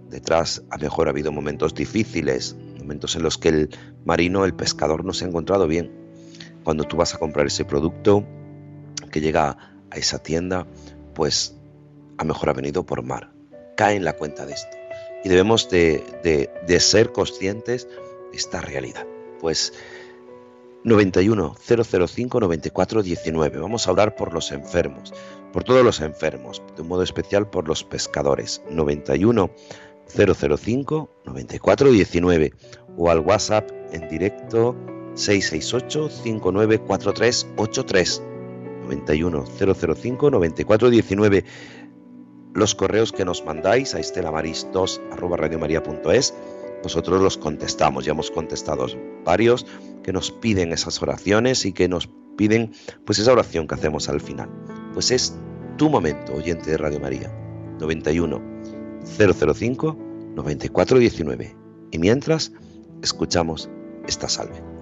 Detrás 0.08 0.62
a 0.70 0.76
mejor 0.76 1.08
ha 1.08 1.10
habido 1.10 1.32
momentos 1.32 1.74
difíciles, 1.74 2.56
momentos 2.78 3.16
en 3.16 3.22
los 3.22 3.38
que 3.38 3.48
el 3.48 3.70
marino, 4.04 4.44
el 4.44 4.54
pescador 4.54 5.04
no 5.04 5.12
se 5.12 5.24
ha 5.24 5.28
encontrado 5.28 5.66
bien. 5.66 5.90
Cuando 6.62 6.84
tú 6.84 6.96
vas 6.96 7.14
a 7.14 7.18
comprar 7.18 7.46
ese 7.46 7.64
producto 7.64 8.24
que 9.10 9.20
llega 9.20 9.73
a 9.94 9.98
esa 9.98 10.18
tienda, 10.18 10.66
pues 11.14 11.54
a 12.18 12.24
mejor 12.24 12.50
ha 12.50 12.52
venido 12.52 12.84
por 12.84 13.02
mar. 13.02 13.30
Cae 13.76 13.96
en 13.96 14.04
la 14.04 14.12
cuenta 14.14 14.44
de 14.46 14.54
esto. 14.54 14.76
Y 15.24 15.28
debemos 15.28 15.68
de, 15.70 16.50
ser 16.80 17.12
conscientes 17.12 17.88
de 18.30 18.36
esta 18.36 18.60
realidad. 18.60 19.06
Pues 19.40 19.72
91 20.82 21.54
005 22.06 22.40
94 22.40 23.02
19. 23.02 23.58
Vamos 23.58 23.88
a 23.88 23.92
orar 23.92 24.16
por 24.16 24.34
los 24.34 24.52
enfermos, 24.52 25.14
por 25.52 25.64
todos 25.64 25.84
los 25.84 26.00
enfermos, 26.00 26.62
de 26.76 26.82
un 26.82 26.88
modo 26.88 27.02
especial 27.02 27.48
por 27.48 27.66
los 27.66 27.84
pescadores. 27.84 28.62
91 28.68 29.50
005 30.08 31.10
94 31.24 31.90
19 31.90 32.52
o 32.96 33.10
al 33.10 33.20
WhatsApp 33.20 33.70
en 33.92 34.08
directo 34.08 34.76
668 35.14 36.10
594383 36.10 38.33
91 38.84 39.44
005 39.46 40.30
94 40.30 40.90
19 40.90 41.44
los 42.54 42.74
correos 42.76 43.10
que 43.12 43.24
nos 43.24 43.44
mandáis 43.44 43.94
a 43.94 44.00
estelamaris2 44.00 45.00
arroba 45.10 45.36
radiomaria.es 45.36 46.34
nosotros 46.84 47.22
los 47.22 47.38
contestamos, 47.38 48.04
ya 48.04 48.12
hemos 48.12 48.30
contestado 48.30 48.86
varios 49.24 49.66
que 50.02 50.12
nos 50.12 50.30
piden 50.30 50.70
esas 50.70 51.00
oraciones 51.02 51.64
y 51.64 51.72
que 51.72 51.88
nos 51.88 52.10
piden 52.36 52.72
pues 53.06 53.18
esa 53.18 53.32
oración 53.32 53.66
que 53.66 53.74
hacemos 53.74 54.10
al 54.10 54.20
final. 54.20 54.50
Pues 54.92 55.10
es 55.10 55.34
tu 55.78 55.88
momento, 55.88 56.34
oyente 56.34 56.70
de 56.70 56.76
Radio 56.76 57.00
María, 57.00 57.32
91 57.80 58.40
005 59.16 59.98
9419. 60.34 61.56
Y 61.90 61.98
mientras, 61.98 62.52
escuchamos 63.02 63.70
esta 64.06 64.28
salve. 64.28 64.73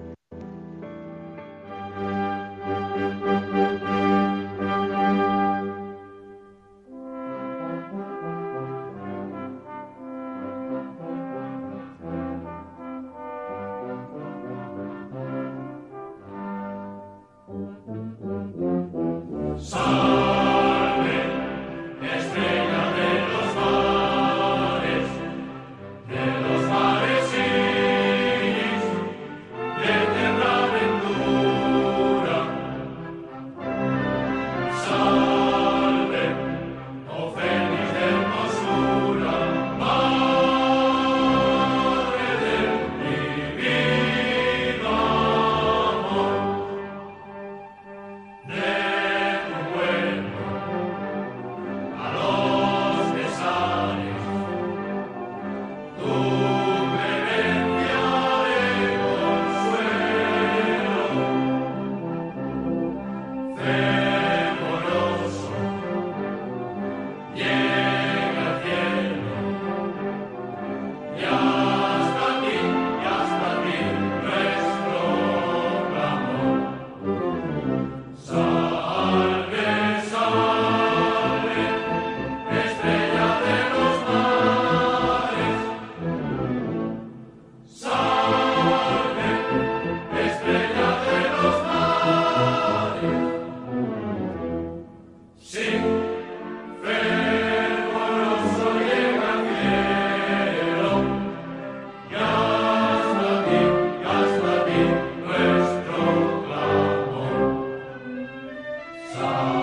song. 109.23 109.62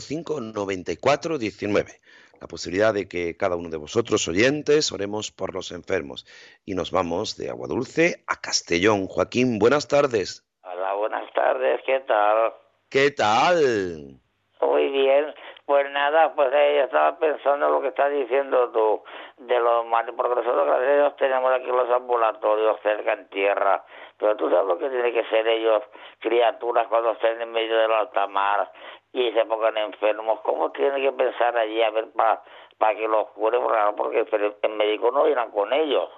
005 0.00 0.40
94 0.40 1.38
19. 1.38 2.00
La 2.40 2.48
posibilidad 2.48 2.92
de 2.92 3.08
que 3.08 3.36
cada 3.36 3.56
uno 3.56 3.70
de 3.70 3.76
vosotros 3.76 4.26
oyentes 4.28 4.92
oremos 4.92 5.30
por 5.30 5.54
los 5.54 5.72
enfermos. 5.72 6.26
Y 6.64 6.74
nos 6.74 6.90
vamos 6.90 7.36
de 7.36 7.50
Agua 7.50 7.68
Dulce 7.68 8.24
a 8.26 8.40
Castellón. 8.40 9.06
Joaquín, 9.06 9.58
buenas 9.58 9.88
tardes. 9.88 10.44
Hola, 10.62 10.94
buenas 10.94 11.32
tardes, 11.32 11.80
¿qué 11.86 12.00
tal? 12.00 12.52
¿Qué 12.90 13.10
tal? 13.10 14.20
Muy 14.60 14.88
bien. 14.90 15.34
Pues 15.66 15.90
nada, 15.92 16.34
pues 16.34 16.52
eh, 16.52 16.82
estaba 16.84 17.18
pensando 17.18 17.70
lo 17.70 17.80
que 17.80 17.88
estás 17.88 18.12
diciendo 18.12 18.70
tú, 18.70 19.02
de 19.38 19.58
los 19.58 19.86
porque 20.14 20.34
nosotros 20.34 20.66
gracias 20.66 20.90
a 20.90 20.94
Dios 20.94 21.16
tenemos 21.16 21.52
aquí 21.52 21.68
los 21.68 21.88
ambulatorios 21.90 22.78
cerca 22.82 23.14
en 23.14 23.28
tierra, 23.30 23.82
pero 24.18 24.36
tú 24.36 24.50
sabes 24.50 24.66
lo 24.66 24.78
que 24.78 24.90
tiene 24.90 25.10
que 25.12 25.24
ser 25.30 25.48
ellos, 25.48 25.82
criaturas, 26.18 26.86
cuando 26.88 27.12
estén 27.12 27.40
en 27.40 27.50
medio 27.50 27.78
del 27.78 27.92
alta 27.92 28.26
mar 28.26 28.70
y 29.14 29.32
se 29.32 29.46
pongan 29.46 29.78
enfermos, 29.78 30.40
¿cómo 30.42 30.70
tienen 30.72 31.00
que 31.00 31.12
pensar 31.12 31.56
allí 31.56 31.82
a 31.82 31.90
ver 31.90 32.10
para 32.12 32.42
para 32.76 32.96
que 32.96 33.08
los 33.08 33.28
curen? 33.30 33.62
Porque 33.96 34.26
en 34.60 34.76
médico 34.76 35.10
no 35.12 35.26
irán 35.28 35.50
con 35.50 35.72
ellos. 35.72 36.10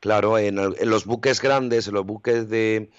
Claro, 0.00 0.36
en, 0.36 0.58
en 0.58 0.90
los 0.90 1.06
buques 1.06 1.40
grandes, 1.40 1.88
en 1.88 1.94
los 1.94 2.04
buques 2.04 2.50
de 2.50 2.90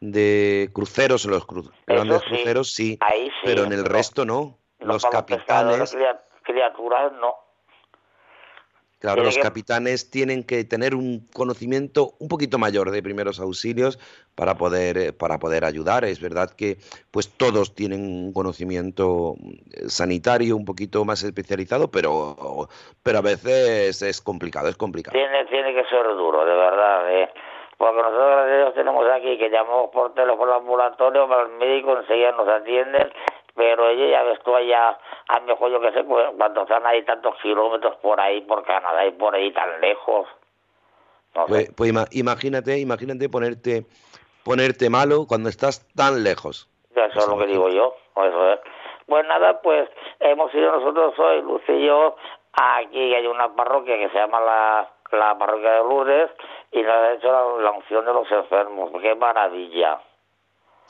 de 0.00 0.70
cruceros, 0.74 1.24
en 1.24 1.30
los 1.30 1.46
grandes 1.86 2.22
cruceros 2.22 2.72
sí, 2.72 2.98
Ahí 3.00 3.26
sí, 3.26 3.42
pero 3.44 3.64
en 3.64 3.72
el 3.72 3.84
resto 3.84 4.24
no 4.24 4.58
los 4.80 5.04
capitanes... 5.06 5.96
criaturas 6.42 7.12
no. 7.12 7.48
Claro, 9.00 9.22
los 9.22 9.38
capitanes 9.38 10.10
tienen 10.10 10.42
que 10.42 10.64
tener 10.64 10.96
un 10.96 11.28
conocimiento 11.32 12.14
un 12.18 12.26
poquito 12.26 12.58
mayor 12.58 12.90
de 12.90 13.00
primeros 13.00 13.38
auxilios 13.38 13.96
para 14.34 14.56
poder, 14.56 14.98
eh, 14.98 15.12
para 15.12 15.38
poder 15.38 15.64
ayudar. 15.64 16.04
Es 16.04 16.20
verdad 16.20 16.50
que 16.50 16.78
pues 17.12 17.30
todos 17.36 17.76
tienen 17.76 18.00
un 18.00 18.32
conocimiento 18.32 19.34
eh, 19.70 19.88
sanitario 19.88 20.56
un 20.56 20.64
poquito 20.64 21.04
más 21.04 21.22
especializado, 21.22 21.92
pero, 21.92 22.68
pero 23.04 23.18
a 23.18 23.22
veces 23.22 24.02
es 24.02 24.20
complicado, 24.20 24.68
es 24.68 24.76
complicado. 24.76 25.16
Tiene, 25.16 25.44
tiene 25.44 25.74
que 25.74 25.88
ser 25.88 26.02
duro, 26.02 26.44
de 26.44 26.56
verdad. 26.56 27.22
¿eh? 27.22 27.28
Porque 27.76 28.02
nosotros 28.02 28.74
tenemos 28.74 29.06
aquí 29.10 29.38
que 29.38 29.48
llamamos 29.48 29.90
por 29.92 30.12
teléfono 30.14 30.54
ambulatorio, 30.54 31.28
para 31.28 31.42
el 31.42 31.50
médico 31.50 31.96
enseguida 31.96 32.32
nos 32.32 32.48
atienden 32.48 33.12
pero 33.58 33.88
ella 33.88 34.06
ya 34.06 34.22
ves 34.22 34.38
tú 34.44 34.54
allá, 34.54 34.96
a 35.26 35.40
lo 35.40 35.46
mejor 35.46 35.72
yo 35.72 35.80
que 35.80 35.92
sé, 35.92 36.04
pues, 36.04 36.26
cuando 36.38 36.62
están 36.62 36.86
ahí 36.86 37.04
tantos 37.04 37.34
kilómetros 37.42 37.96
por 37.96 38.20
ahí, 38.20 38.40
por 38.42 38.64
Canadá 38.64 39.04
y 39.04 39.10
por 39.10 39.34
ahí 39.34 39.52
tan 39.52 39.80
lejos. 39.80 40.28
pues, 41.48 41.70
pues 41.76 41.92
imagínate, 42.12 42.78
imagínate 42.78 43.28
ponerte, 43.28 43.84
ponerte 44.44 44.88
malo 44.88 45.26
cuando 45.26 45.48
estás 45.48 45.86
tan 45.94 46.22
lejos. 46.22 46.70
Eso 46.94 47.18
es 47.18 47.28
lo 47.28 47.36
que 47.36 47.46
digo 47.46 47.68
yo. 47.68 47.94
Pues 48.14 49.26
nada, 49.26 49.60
pues 49.60 49.88
hemos 50.20 50.54
ido 50.54 50.70
nosotros 50.70 51.18
hoy, 51.18 51.42
Luz 51.42 51.62
y 51.66 51.86
yo, 51.86 52.14
aquí 52.52 53.14
hay 53.14 53.26
una 53.26 53.54
parroquia 53.54 53.96
que 53.96 54.10
se 54.10 54.18
llama 54.18 54.40
la, 54.40 54.90
la 55.12 55.36
parroquia 55.36 55.72
de 55.72 55.78
Lourdes 55.78 56.30
y 56.70 56.82
nos 56.82 56.92
ha 56.92 57.12
hecho 57.14 57.32
la, 57.32 57.62
la 57.64 57.70
unción 57.72 58.04
de 58.04 58.12
los 58.12 58.30
enfermos. 58.30 58.90
Qué 59.00 59.14
maravilla. 59.14 59.98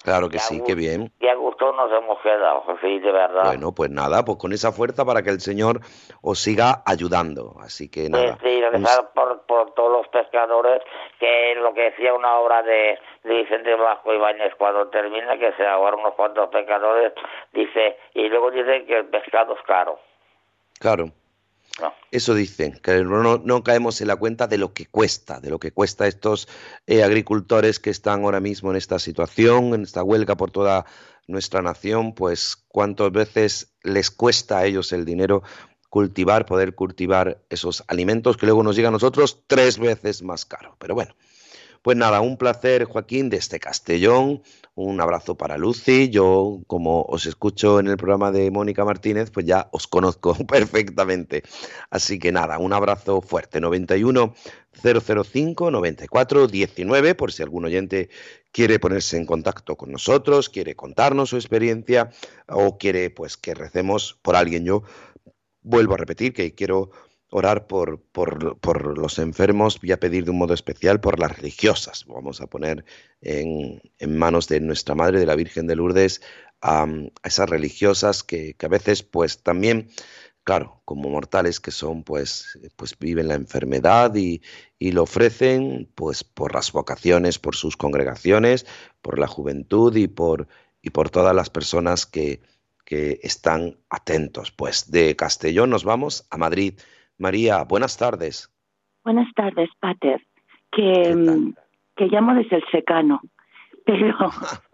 Claro 0.05 0.29
que 0.29 0.39
sí, 0.39 0.63
qué 0.65 0.75
bien. 0.75 1.13
Y 1.21 1.27
a 1.27 1.35
gusto 1.35 1.73
nos 1.73 1.91
hemos 1.93 2.19
quedado, 2.21 2.65
sí, 2.81 2.99
de 3.01 3.13
verdad. 3.13 3.45
Bueno, 3.47 3.73
pues 3.73 3.91
nada, 3.91 4.25
pues 4.25 4.39
con 4.39 4.53
esa 4.53 4.73
fuerza 4.73 5.05
para 5.05 5.23
que 5.23 5.31
el 5.31 5.41
Señor 5.41 5.81
os 6.23 6.39
siga 6.39 6.83
ayudando. 6.87 7.57
Así 7.61 7.91
que 7.91 8.09
nada. 8.09 8.39
Sí, 8.43 8.63
rezar 8.63 9.11
por, 9.13 9.43
por 9.43 9.75
todos 9.75 9.93
los 9.93 10.09
pescadores, 10.09 10.83
que 11.19 11.55
lo 11.57 11.75
que 11.75 11.91
decía 11.91 12.15
una 12.15 12.39
obra 12.39 12.63
de, 12.63 12.99
de 13.25 13.35
Vicente 13.43 13.75
Blasco 13.75 14.15
Ibáñez, 14.15 14.55
cuando 14.57 14.89
termina, 14.89 15.37
que 15.39 15.53
se 15.55 15.67
ahora 15.67 15.97
unos 15.97 16.15
cuantos 16.15 16.49
pescadores, 16.51 17.13
dice, 17.53 17.97
y 18.15 18.29
luego 18.29 18.51
dice 18.51 18.85
que 18.87 18.99
el 18.99 19.07
pescado 19.07 19.55
es 19.55 19.63
caro. 19.67 19.99
Claro. 20.79 21.07
Eso 22.11 22.35
dicen, 22.35 22.79
que 22.83 23.05
no, 23.05 23.39
no, 23.39 23.63
caemos 23.63 24.01
en 24.01 24.09
la 24.09 24.17
cuenta 24.17 24.47
de 24.47 24.59
lo 24.59 24.73
que 24.73 24.87
cuesta, 24.87 25.41
de 25.41 25.51
lo 25.51 25.59
que 25.59 25.73
cuesta 25.73 26.07
estos 26.07 26.49
eh, 26.87 27.03
agricultores 27.03 27.79
que 27.79 27.91
están 27.91 28.25
ahora 28.25 28.41
mismo 28.41 28.71
en 28.71 28.77
esta 28.77 28.99
situación, 28.99 29.75
en 29.75 29.83
esta 29.83 30.03
huelga 30.03 30.37
por 30.37 30.51
toda 30.51 30.87
nuestra 31.27 31.61
nación, 31.63 32.15
pues 32.15 32.57
cuántas 32.69 33.13
veces 33.13 33.75
les 33.83 34.11
cuesta 34.11 34.59
a 34.59 34.65
ellos 34.65 34.93
el 34.93 35.05
dinero 35.05 35.43
cultivar, 35.91 36.47
poder 36.47 36.75
cultivar 36.75 37.43
esos 37.51 37.85
alimentos 37.89 38.37
que 38.37 38.47
luego 38.47 38.63
nos 38.63 38.77
llegan 38.77 38.93
a 38.93 38.97
nosotros 38.97 39.45
tres 39.47 39.79
veces 39.79 40.23
más 40.23 40.45
caro. 40.45 40.77
Pero 40.79 40.95
bueno, 40.95 41.15
pues 41.83 41.97
nada, 41.97 42.21
un 42.21 42.37
placer, 42.37 42.85
Joaquín, 42.85 43.31
desde 43.31 43.61
Castellón. 43.61 44.43
Un 44.75 45.01
abrazo 45.01 45.37
para 45.37 45.59
Lucy. 45.59 46.09
Yo, 46.09 46.61
como 46.67 47.03
os 47.03 47.27
escucho 47.27 47.81
en 47.81 47.89
el 47.89 47.97
programa 47.97 48.31
de 48.31 48.51
Mónica 48.51 48.85
Martínez, 48.85 49.31
pues 49.31 49.47
ya 49.47 49.69
os 49.73 49.87
conozco 49.87 50.35
perfectamente. 50.47 51.43
Así 51.91 52.19
que 52.19 52.33
nada, 52.33 52.59
un 52.59 52.73
abrazo 52.73 53.21
fuerte. 53.21 53.61
91 53.61 54.35
005 54.73 55.71
94 55.71 56.47
19, 56.47 57.15
por 57.15 57.33
si 57.33 57.43
algún 57.43 57.65
oyente 57.65 58.11
quiere 58.53 58.79
ponerse 58.79 59.17
en 59.17 59.27
contacto 59.27 59.77
con 59.77 59.91
nosotros, 59.91 60.49
quiere 60.49 60.77
contarnos 60.77 61.31
su 61.31 61.37
experiencia 61.37 62.11
o 62.47 62.79
quiere 62.79 63.11
pues 63.11 63.37
que 63.37 63.55
recemos 63.55 64.19
por 64.23 64.37
alguien. 64.37 64.65
Yo 64.65 64.85
vuelvo 65.63 65.95
a 65.95 65.99
repetir 65.99 66.33
que 66.33 66.55
quiero 66.55 66.91
orar 67.31 67.67
por, 67.67 68.01
por, 68.01 68.59
por, 68.59 68.99
los 68.99 69.19
enfermos 69.19 69.79
y 69.83 69.93
a 69.93 70.01
pedir 70.01 70.25
de 70.25 70.31
un 70.31 70.39
modo 70.39 70.55
especial 70.55 71.01
por 71.01 71.19
las 71.19 71.37
religiosas. 71.37 72.05
Vamos 72.07 72.41
a 72.41 72.47
poner 72.47 72.85
en, 73.21 73.83
en 73.99 74.19
manos 74.19 74.49
de 74.49 74.61
nuestra 74.61 74.95
Madre, 74.95 75.21
de 75.21 75.27
la 75.27 75.35
Virgen 75.35 75.67
de 75.67 75.77
Lourdes, 75.77 76.23
a, 76.63 76.87
esas 77.23 77.49
religiosas 77.49 78.23
que, 78.23 78.55
que, 78.55 78.67
a 78.67 78.71
veces 78.71 79.03
pues 79.03 79.43
también, 79.43 79.91
claro, 80.43 80.81
como 80.85 81.11
mortales 81.11 81.61
que 81.61 81.71
son, 81.71 82.03
pues, 82.03 82.59
pues 82.77 82.99
viven 82.99 83.29
la 83.29 83.35
enfermedad 83.35 84.15
y, 84.15 84.43
y 84.79 84.93
lo 84.93 85.03
ofrecen 85.03 85.91
pues 85.95 86.25
por 86.25 86.55
las 86.55 86.73
vocaciones, 86.73 87.39
por 87.39 87.57
sus 87.57 87.77
congregaciones, 87.77 88.67
por 89.03 89.19
la 89.19 89.27
juventud 89.27 89.95
y 89.97 90.09
por, 90.09 90.49
y 90.81 90.91
por 90.91 91.11
todas 91.11 91.35
las 91.35 91.51
personas 91.51 92.07
que, 92.07 92.41
que 92.85 93.21
están 93.23 93.79
atentos. 93.91 94.51
Pues 94.51 94.91
de 94.91 95.15
Castellón 95.15 95.69
nos 95.69 95.85
vamos 95.85 96.27
a 96.31 96.39
Madrid. 96.39 96.73
María, 97.19 97.65
buenas 97.65 97.97
tardes. 97.97 98.51
Buenas 99.05 99.33
tardes, 99.35 99.69
Pater. 99.81 100.23
Que, 100.71 101.15
mm, 101.15 101.55
que 101.97 102.07
llamo 102.07 102.35
desde 102.35 102.57
el 102.57 102.65
secano, 102.71 103.21
pero... 103.85 104.17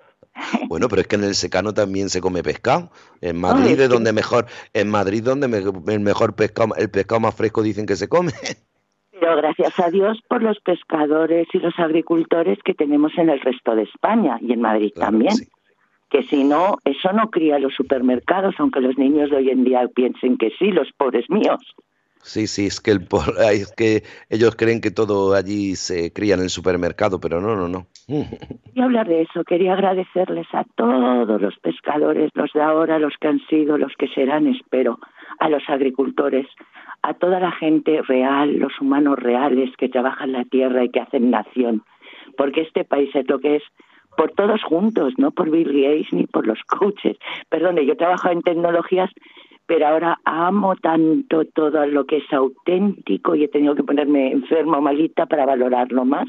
Bueno, 0.67 0.89
pero 0.89 1.03
es 1.03 1.07
que 1.07 1.15
en 1.15 1.23
el 1.23 1.37
secano 1.37 1.73
también 1.73 2.09
se 2.09 2.21
come 2.21 2.43
pescado. 2.43 2.91
En 3.21 3.41
Madrid 3.41 3.79
es 3.79 3.89
donde 3.89 4.13
mejor, 4.13 4.47
en 4.73 4.91
Madrid 4.91 5.23
donde 5.23 5.47
el 5.47 6.01
mejor 6.01 6.35
pescado, 6.35 6.75
el 6.77 6.91
pescado 6.91 7.21
más 7.21 7.37
fresco 7.37 7.63
dicen 7.63 7.87
que 7.87 7.95
se 7.95 8.09
come. 8.09 8.33
Pero 9.13 9.37
gracias 9.37 9.79
a 9.79 9.91
Dios 9.91 10.21
por 10.29 10.43
los 10.43 10.59
pescadores 10.59 11.47
y 11.53 11.59
los 11.59 11.79
agricultores 11.79 12.59
que 12.65 12.75
tenemos 12.75 13.17
en 13.17 13.31
el 13.31 13.41
resto 13.41 13.77
de 13.77 13.85
España 13.85 14.39
y 14.41 14.53
en 14.53 14.61
Madrid 14.61 14.93
también. 14.93 15.37
Que 16.11 16.25
si 16.25 16.43
no, 16.43 16.79
eso 16.85 17.13
no 17.13 17.31
cría 17.31 17.61
los 17.61 17.75
supermercados, 17.75 18.57
aunque 18.59 18.81
los 18.81 18.99
niños 18.99 19.31
de 19.31 19.37
hoy 19.37 19.51
en 19.51 19.63
día 19.63 19.87
piensen 19.95 20.37
que 20.37 20.51
sí, 20.59 20.73
los 20.73 20.91
pobres 20.97 21.31
míos. 21.31 21.77
Sí, 22.25 22.47
sí, 22.47 22.67
es 22.67 22.81
que, 22.81 22.91
el, 22.91 23.07
es 23.53 23.71
que 23.77 24.03
ellos 24.31 24.57
creen 24.57 24.81
que 24.81 24.91
todo 24.91 25.35
allí 25.35 25.77
se 25.77 26.11
cría 26.11 26.35
en 26.35 26.41
el 26.41 26.49
supermercado, 26.49 27.21
pero 27.21 27.41
no, 27.41 27.55
no, 27.55 27.69
no. 27.69 27.87
Y 28.75 28.81
hablar 28.81 29.07
de 29.07 29.23
eso, 29.23 29.45
quería 29.45 29.75
agradecerles 29.75 30.47
a 30.53 30.65
todos 30.75 31.41
los 31.41 31.57
pescadores, 31.59 32.31
los 32.35 32.51
de 32.53 32.63
ahora, 32.63 32.99
los 32.99 33.15
que 33.21 33.29
han 33.29 33.41
sido, 33.47 33.79
los 33.79 33.93
que 33.97 34.09
serán, 34.09 34.49
espero, 34.49 34.99
a 35.39 35.49
los 35.49 35.63
agricultores, 35.69 36.47
a 37.03 37.15
toda 37.15 37.39
la 37.39 37.53
gente 37.53 38.01
real, 38.03 38.57
los 38.57 38.73
humanos 38.81 39.19
reales 39.19 39.71
que 39.77 39.91
trabajan 39.91 40.33
la 40.33 40.45
tierra 40.45 40.83
y 40.83 40.89
que 40.89 41.01
hacen 41.01 41.31
nación, 41.31 41.85
porque 42.37 42.63
este 42.63 42.85
país 42.85 43.15
es 43.15 43.29
lo 43.29 43.39
que 43.39 43.57
es 43.57 43.63
por 44.17 44.33
todos 44.33 44.63
juntos, 44.63 45.13
no 45.19 45.31
por 45.31 45.51
Bill 45.51 45.69
Gates 45.69 46.13
ni 46.13 46.27
por 46.27 46.47
los 46.47 46.61
coaches. 46.63 47.17
Perdone, 47.49 47.85
yo 47.85 47.97
trabajo 47.97 48.31
en 48.31 48.43
tecnologías 48.43 49.11
pero 49.67 49.87
ahora 49.87 50.19
amo 50.25 50.77
tanto 50.77 51.45
todo 51.47 51.87
lo 51.87 52.05
que 52.05 52.19
es 52.19 52.33
auténtico 52.33 53.35
y 53.35 53.45
he 53.45 53.49
tenido 53.49 53.75
que 53.75 53.83
ponerme 53.83 54.33
enfermo 54.33 54.81
malita 54.81 55.27
para 55.27 55.47
valorarlo 55.47 56.05
más. 56.05 56.29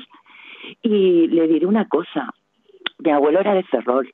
Y 0.81 1.27
le 1.27 1.47
diré 1.47 1.65
una 1.65 1.87
cosa, 1.87 2.33
mi 2.99 3.11
abuelo 3.11 3.41
era 3.41 3.53
de 3.53 3.63
Ferrol, 3.63 4.11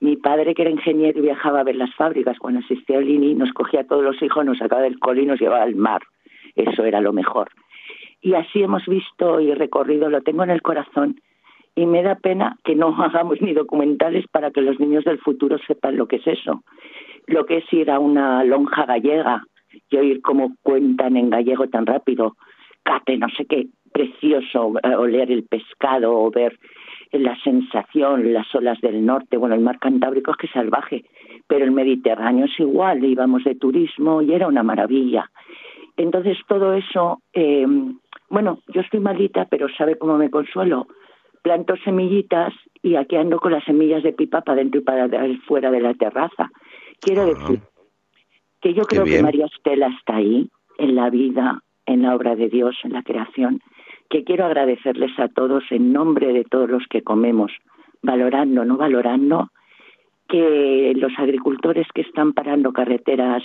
mi 0.00 0.16
padre 0.16 0.54
que 0.54 0.62
era 0.62 0.70
ingeniero 0.70 1.22
viajaba 1.22 1.60
a 1.60 1.64
ver 1.64 1.76
las 1.76 1.94
fábricas 1.94 2.38
cuando 2.38 2.60
asistía 2.60 2.98
al 2.98 3.08
INI, 3.08 3.34
nos 3.34 3.52
cogía 3.52 3.80
a 3.80 3.86
todos 3.86 4.02
los 4.02 4.20
hijos, 4.22 4.44
nos 4.44 4.58
sacaba 4.58 4.82
del 4.82 4.98
cole 4.98 5.22
y 5.22 5.26
nos 5.26 5.40
llevaba 5.40 5.62
al 5.62 5.76
mar, 5.76 6.02
eso 6.56 6.84
era 6.84 7.00
lo 7.00 7.12
mejor. 7.12 7.50
Y 8.20 8.34
así 8.34 8.62
hemos 8.62 8.84
visto 8.86 9.40
y 9.40 9.54
recorrido, 9.54 10.10
lo 10.10 10.22
tengo 10.22 10.42
en 10.44 10.50
el 10.50 10.62
corazón, 10.62 11.20
y 11.76 11.86
me 11.86 12.02
da 12.02 12.16
pena 12.16 12.58
que 12.64 12.74
no 12.74 12.88
hagamos 13.02 13.40
ni 13.40 13.54
documentales 13.54 14.26
para 14.28 14.50
que 14.50 14.60
los 14.60 14.78
niños 14.78 15.04
del 15.04 15.20
futuro 15.20 15.58
sepan 15.66 15.96
lo 15.96 16.06
que 16.06 16.16
es 16.16 16.26
eso 16.26 16.62
lo 17.26 17.46
que 17.46 17.58
es 17.58 17.72
ir 17.72 17.90
a 17.90 17.98
una 17.98 18.44
lonja 18.44 18.84
gallega 18.86 19.42
y 19.90 19.96
oír 19.96 20.20
cómo 20.22 20.54
cuentan 20.62 21.16
en 21.16 21.30
gallego 21.30 21.68
tan 21.68 21.86
rápido, 21.86 22.36
cate, 22.82 23.16
no 23.16 23.28
sé 23.36 23.46
qué, 23.46 23.66
precioso 23.92 24.74
eh, 24.82 24.94
oler 24.94 25.30
el 25.30 25.44
pescado 25.44 26.14
o 26.16 26.30
ver 26.30 26.58
la 27.12 27.36
sensación, 27.42 28.32
las 28.32 28.52
olas 28.54 28.80
del 28.80 29.04
norte, 29.06 29.36
bueno, 29.36 29.54
el 29.54 29.60
mar 29.60 29.78
Cantábrico 29.78 30.32
es 30.32 30.36
que 30.36 30.48
salvaje, 30.48 31.04
pero 31.46 31.64
el 31.64 31.70
Mediterráneo 31.70 32.46
es 32.46 32.58
igual, 32.58 33.04
íbamos 33.04 33.44
de 33.44 33.54
turismo 33.54 34.20
y 34.20 34.32
era 34.32 34.48
una 34.48 34.62
maravilla. 34.62 35.30
Entonces 35.96 36.36
todo 36.48 36.74
eso, 36.74 37.20
eh, 37.32 37.66
bueno, 38.28 38.58
yo 38.68 38.80
estoy 38.80 39.00
malita, 39.00 39.46
pero 39.48 39.68
¿sabe 39.76 39.96
cómo 39.96 40.18
me 40.18 40.30
consuelo? 40.30 40.88
Planto 41.42 41.76
semillitas 41.84 42.52
y 42.82 42.96
aquí 42.96 43.16
ando 43.16 43.38
con 43.38 43.52
las 43.52 43.64
semillas 43.64 44.02
de 44.02 44.12
pipa 44.12 44.40
para 44.40 44.56
dentro 44.56 44.80
y 44.80 44.84
para 44.84 45.08
fuera 45.46 45.70
de 45.70 45.80
la 45.80 45.94
terraza. 45.94 46.50
Quiero 47.04 47.26
decir 47.26 47.60
que 48.60 48.74
yo 48.74 48.84
creo 48.84 49.04
que. 49.04 49.22
María 49.22 49.46
Estela 49.46 49.88
está 49.88 50.16
ahí, 50.16 50.48
en 50.78 50.94
la 50.94 51.10
vida, 51.10 51.62
en 51.86 52.02
la 52.02 52.14
obra 52.14 52.34
de 52.34 52.48
Dios, 52.48 52.76
en 52.82 52.92
la 52.92 53.02
creación, 53.02 53.60
que 54.08 54.24
quiero 54.24 54.44
agradecerles 54.44 55.18
a 55.18 55.28
todos 55.28 55.64
en 55.70 55.92
nombre 55.92 56.32
de 56.32 56.44
todos 56.44 56.68
los 56.68 56.86
que 56.88 57.02
comemos, 57.02 57.52
valorando, 58.02 58.64
no 58.64 58.76
valorando, 58.76 59.50
que 60.28 60.92
los 60.96 61.12
agricultores 61.18 61.86
que 61.94 62.02
están 62.02 62.32
parando 62.32 62.72
carreteras 62.72 63.42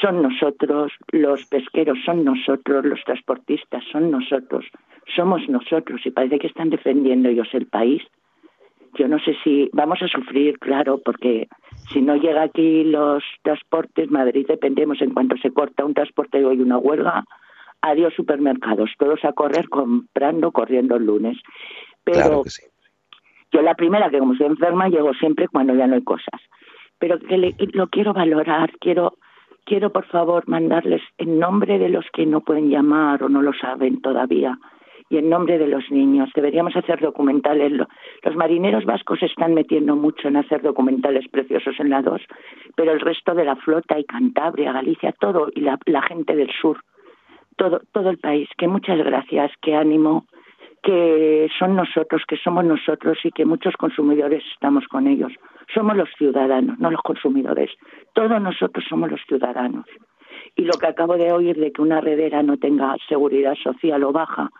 son 0.00 0.22
nosotros, 0.22 0.92
los 1.12 1.44
pesqueros 1.46 1.98
son 2.04 2.24
nosotros, 2.24 2.84
los 2.84 3.02
transportistas 3.04 3.82
son 3.90 4.10
nosotros, 4.10 4.64
somos 5.14 5.48
nosotros 5.48 6.00
y 6.04 6.10
parece 6.10 6.38
que 6.38 6.48
están 6.48 6.70
defendiendo 6.70 7.28
ellos 7.28 7.48
el 7.52 7.66
país. 7.66 8.02
Yo 8.98 9.08
no 9.08 9.18
sé 9.18 9.36
si 9.44 9.68
vamos 9.72 10.00
a 10.02 10.08
sufrir, 10.08 10.58
claro, 10.58 11.00
porque 11.04 11.48
si 11.92 12.00
no 12.00 12.16
llega 12.16 12.42
aquí 12.42 12.84
los 12.84 13.22
transportes, 13.42 14.10
Madrid 14.10 14.46
dependemos 14.48 15.00
en 15.02 15.12
cuanto 15.12 15.36
se 15.36 15.52
corta 15.52 15.84
un 15.84 15.94
transporte 15.94 16.40
y 16.40 16.44
hoy 16.44 16.60
una 16.60 16.78
huelga, 16.78 17.24
adiós 17.82 18.14
supermercados, 18.14 18.90
todos 18.98 19.24
a 19.24 19.32
correr 19.32 19.68
comprando, 19.68 20.50
corriendo 20.50 20.96
el 20.96 21.04
lunes. 21.06 21.38
Pero 22.04 22.22
Claro 22.22 22.42
que 22.44 22.50
sí. 22.50 22.62
yo 23.52 23.62
la 23.62 23.74
primera 23.74 24.10
que 24.10 24.18
como 24.18 24.32
estoy 24.32 24.48
enferma 24.48 24.88
llego 24.88 25.12
siempre 25.14 25.48
cuando 25.48 25.74
ya 25.74 25.86
no 25.86 25.94
hay 25.94 26.02
cosas. 26.02 26.40
Pero 26.98 27.18
que 27.18 27.36
le- 27.36 27.54
lo 27.72 27.88
quiero 27.88 28.12
valorar, 28.14 28.72
quiero 28.80 29.14
quiero 29.64 29.90
por 29.90 30.06
favor 30.06 30.48
mandarles 30.48 31.02
en 31.18 31.40
nombre 31.40 31.78
de 31.78 31.88
los 31.88 32.06
que 32.12 32.24
no 32.24 32.40
pueden 32.40 32.70
llamar 32.70 33.22
o 33.24 33.28
no 33.28 33.42
lo 33.42 33.52
saben 33.52 34.00
todavía 34.00 34.56
y 35.08 35.18
en 35.18 35.28
nombre 35.30 35.58
de 35.58 35.68
los 35.68 35.90
niños. 35.90 36.30
Deberíamos 36.34 36.74
hacer 36.76 37.00
documentales. 37.00 37.72
Lo- 37.72 37.88
Los 38.22 38.34
marineros 38.36 38.84
vascos 38.84 39.22
están 39.22 39.54
metiendo 39.54 39.94
mucho 39.96 40.28
en 40.28 40.36
hacer 40.36 40.62
documentales 40.62 41.28
preciosos 41.28 41.78
en 41.78 41.90
la 41.90 42.02
2, 42.02 42.20
pero 42.74 42.92
el 42.92 43.00
resto 43.00 43.34
de 43.34 43.44
la 43.44 43.56
flota 43.56 43.98
y 43.98 44.04
Cantabria, 44.04 44.72
Galicia, 44.72 45.12
todo, 45.18 45.48
y 45.54 45.60
la, 45.60 45.78
la 45.86 46.02
gente 46.02 46.34
del 46.34 46.50
sur, 46.60 46.80
todo, 47.56 47.80
todo 47.92 48.10
el 48.10 48.18
país, 48.18 48.48
que 48.58 48.68
muchas 48.68 48.98
gracias, 48.98 49.52
que 49.62 49.74
ánimo, 49.74 50.26
que 50.82 51.48
son 51.58 51.74
nosotros, 51.74 52.22
que 52.28 52.36
somos 52.36 52.64
nosotros 52.64 53.18
y 53.24 53.30
que 53.32 53.44
muchos 53.44 53.74
consumidores 53.76 54.42
estamos 54.52 54.86
con 54.88 55.06
ellos. 55.06 55.32
Somos 55.74 55.96
los 55.96 56.08
ciudadanos, 56.16 56.78
no 56.78 56.90
los 56.90 57.00
consumidores. 57.02 57.70
Todos 58.14 58.40
nosotros 58.40 58.84
somos 58.88 59.10
los 59.10 59.20
ciudadanos. 59.26 59.84
Y 60.54 60.62
lo 60.62 60.74
que 60.78 60.86
acabo 60.86 61.16
de 61.16 61.32
oír 61.32 61.56
de 61.56 61.72
que 61.72 61.82
una 61.82 62.00
redera 62.00 62.42
no 62.42 62.56
tenga 62.56 62.94
seguridad 63.08 63.54
social 63.56 64.04
o 64.04 64.12
baja 64.12 64.50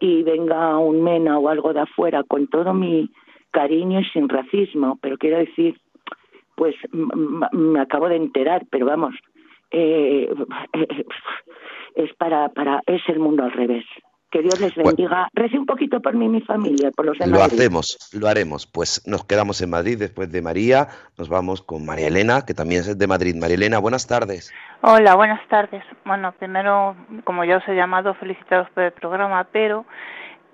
y 0.00 0.22
venga 0.22 0.78
un 0.78 1.02
MENA 1.02 1.38
o 1.38 1.48
algo 1.48 1.72
de 1.72 1.80
afuera 1.80 2.24
con 2.24 2.48
todo 2.48 2.72
mi 2.74 3.10
cariño 3.50 4.00
y 4.00 4.04
sin 4.06 4.28
racismo, 4.28 4.98
pero 5.00 5.18
quiero 5.18 5.38
decir, 5.38 5.78
pues 6.56 6.74
me 7.52 7.80
acabo 7.80 8.08
de 8.08 8.16
enterar, 8.16 8.66
pero 8.70 8.86
vamos, 8.86 9.14
eh, 9.70 10.32
es 11.94 12.14
para, 12.14 12.48
para, 12.48 12.80
es 12.86 13.02
el 13.08 13.18
mundo 13.18 13.44
al 13.44 13.52
revés. 13.52 13.84
Que 14.30 14.42
Dios 14.42 14.60
les 14.60 14.74
Bueno. 14.76 14.90
bendiga. 14.90 15.28
Rece 15.34 15.58
un 15.58 15.66
poquito 15.66 16.00
por 16.00 16.14
mí 16.14 16.26
y 16.26 16.28
mi 16.28 16.40
familia, 16.42 16.90
por 16.92 17.04
los 17.06 17.18
de 17.18 17.26
Lo 17.26 17.38
Madrid. 17.40 17.54
hacemos, 17.60 17.98
lo 18.12 18.28
haremos. 18.28 18.66
Pues 18.66 19.02
nos 19.06 19.24
quedamos 19.24 19.60
en 19.60 19.70
Madrid 19.70 19.98
después 19.98 20.30
de 20.30 20.40
María. 20.40 20.86
Nos 21.18 21.28
vamos 21.28 21.62
con 21.62 21.84
María 21.84 22.06
Elena, 22.06 22.44
que 22.46 22.54
también 22.54 22.82
es 22.82 22.96
de 22.96 23.06
Madrid. 23.08 23.34
María 23.34 23.56
Elena, 23.56 23.78
buenas 23.80 24.06
tardes. 24.06 24.52
Hola, 24.82 25.16
buenas 25.16 25.46
tardes. 25.48 25.82
Bueno, 26.04 26.32
primero, 26.38 26.94
como 27.24 27.44
ya 27.44 27.56
os 27.56 27.68
he 27.68 27.74
llamado, 27.74 28.14
felicitaros 28.14 28.70
por 28.70 28.84
el 28.84 28.92
programa, 28.92 29.48
pero 29.50 29.84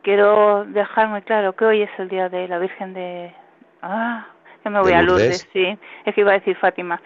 quiero 0.03 0.65
dejar 0.65 1.09
muy 1.09 1.21
claro 1.23 1.55
que 1.55 1.65
hoy 1.67 1.83
es 1.83 1.91
el 1.99 2.09
día 2.09 2.29
de 2.31 2.49
la 2.49 2.59
Virgen 2.59 2.95
de... 2.95 3.35
Ah, 3.83 4.27
que 4.63 4.71
me 4.71 4.81
voy 4.81 4.93
¿De 4.93 4.97
a? 4.97 5.03
Lourdes, 5.03 5.47
sí, 5.53 5.79
es 6.07 6.15
que 6.15 6.21
iba 6.23 6.31
a 6.33 6.39
decir 6.39 6.57
Fátima, 6.57 7.01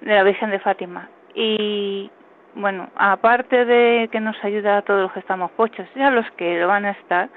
de 0.00 0.14
la 0.14 0.24
Virgen 0.24 0.50
de 0.50 0.58
Fátima. 0.58 1.08
Y 1.34 2.10
bueno, 2.58 2.88
aparte 2.96 3.64
de 3.64 4.08
que 4.10 4.20
nos 4.20 4.36
ayuda 4.44 4.78
a 4.78 4.82
todos 4.82 5.02
los 5.02 5.12
que 5.12 5.20
estamos 5.20 5.50
pochos 5.52 5.86
y 5.94 6.02
a 6.02 6.10
los 6.10 6.28
que 6.32 6.58
lo 6.60 6.68
van 6.68 6.84
a 6.84 6.90
estar, 6.90 7.28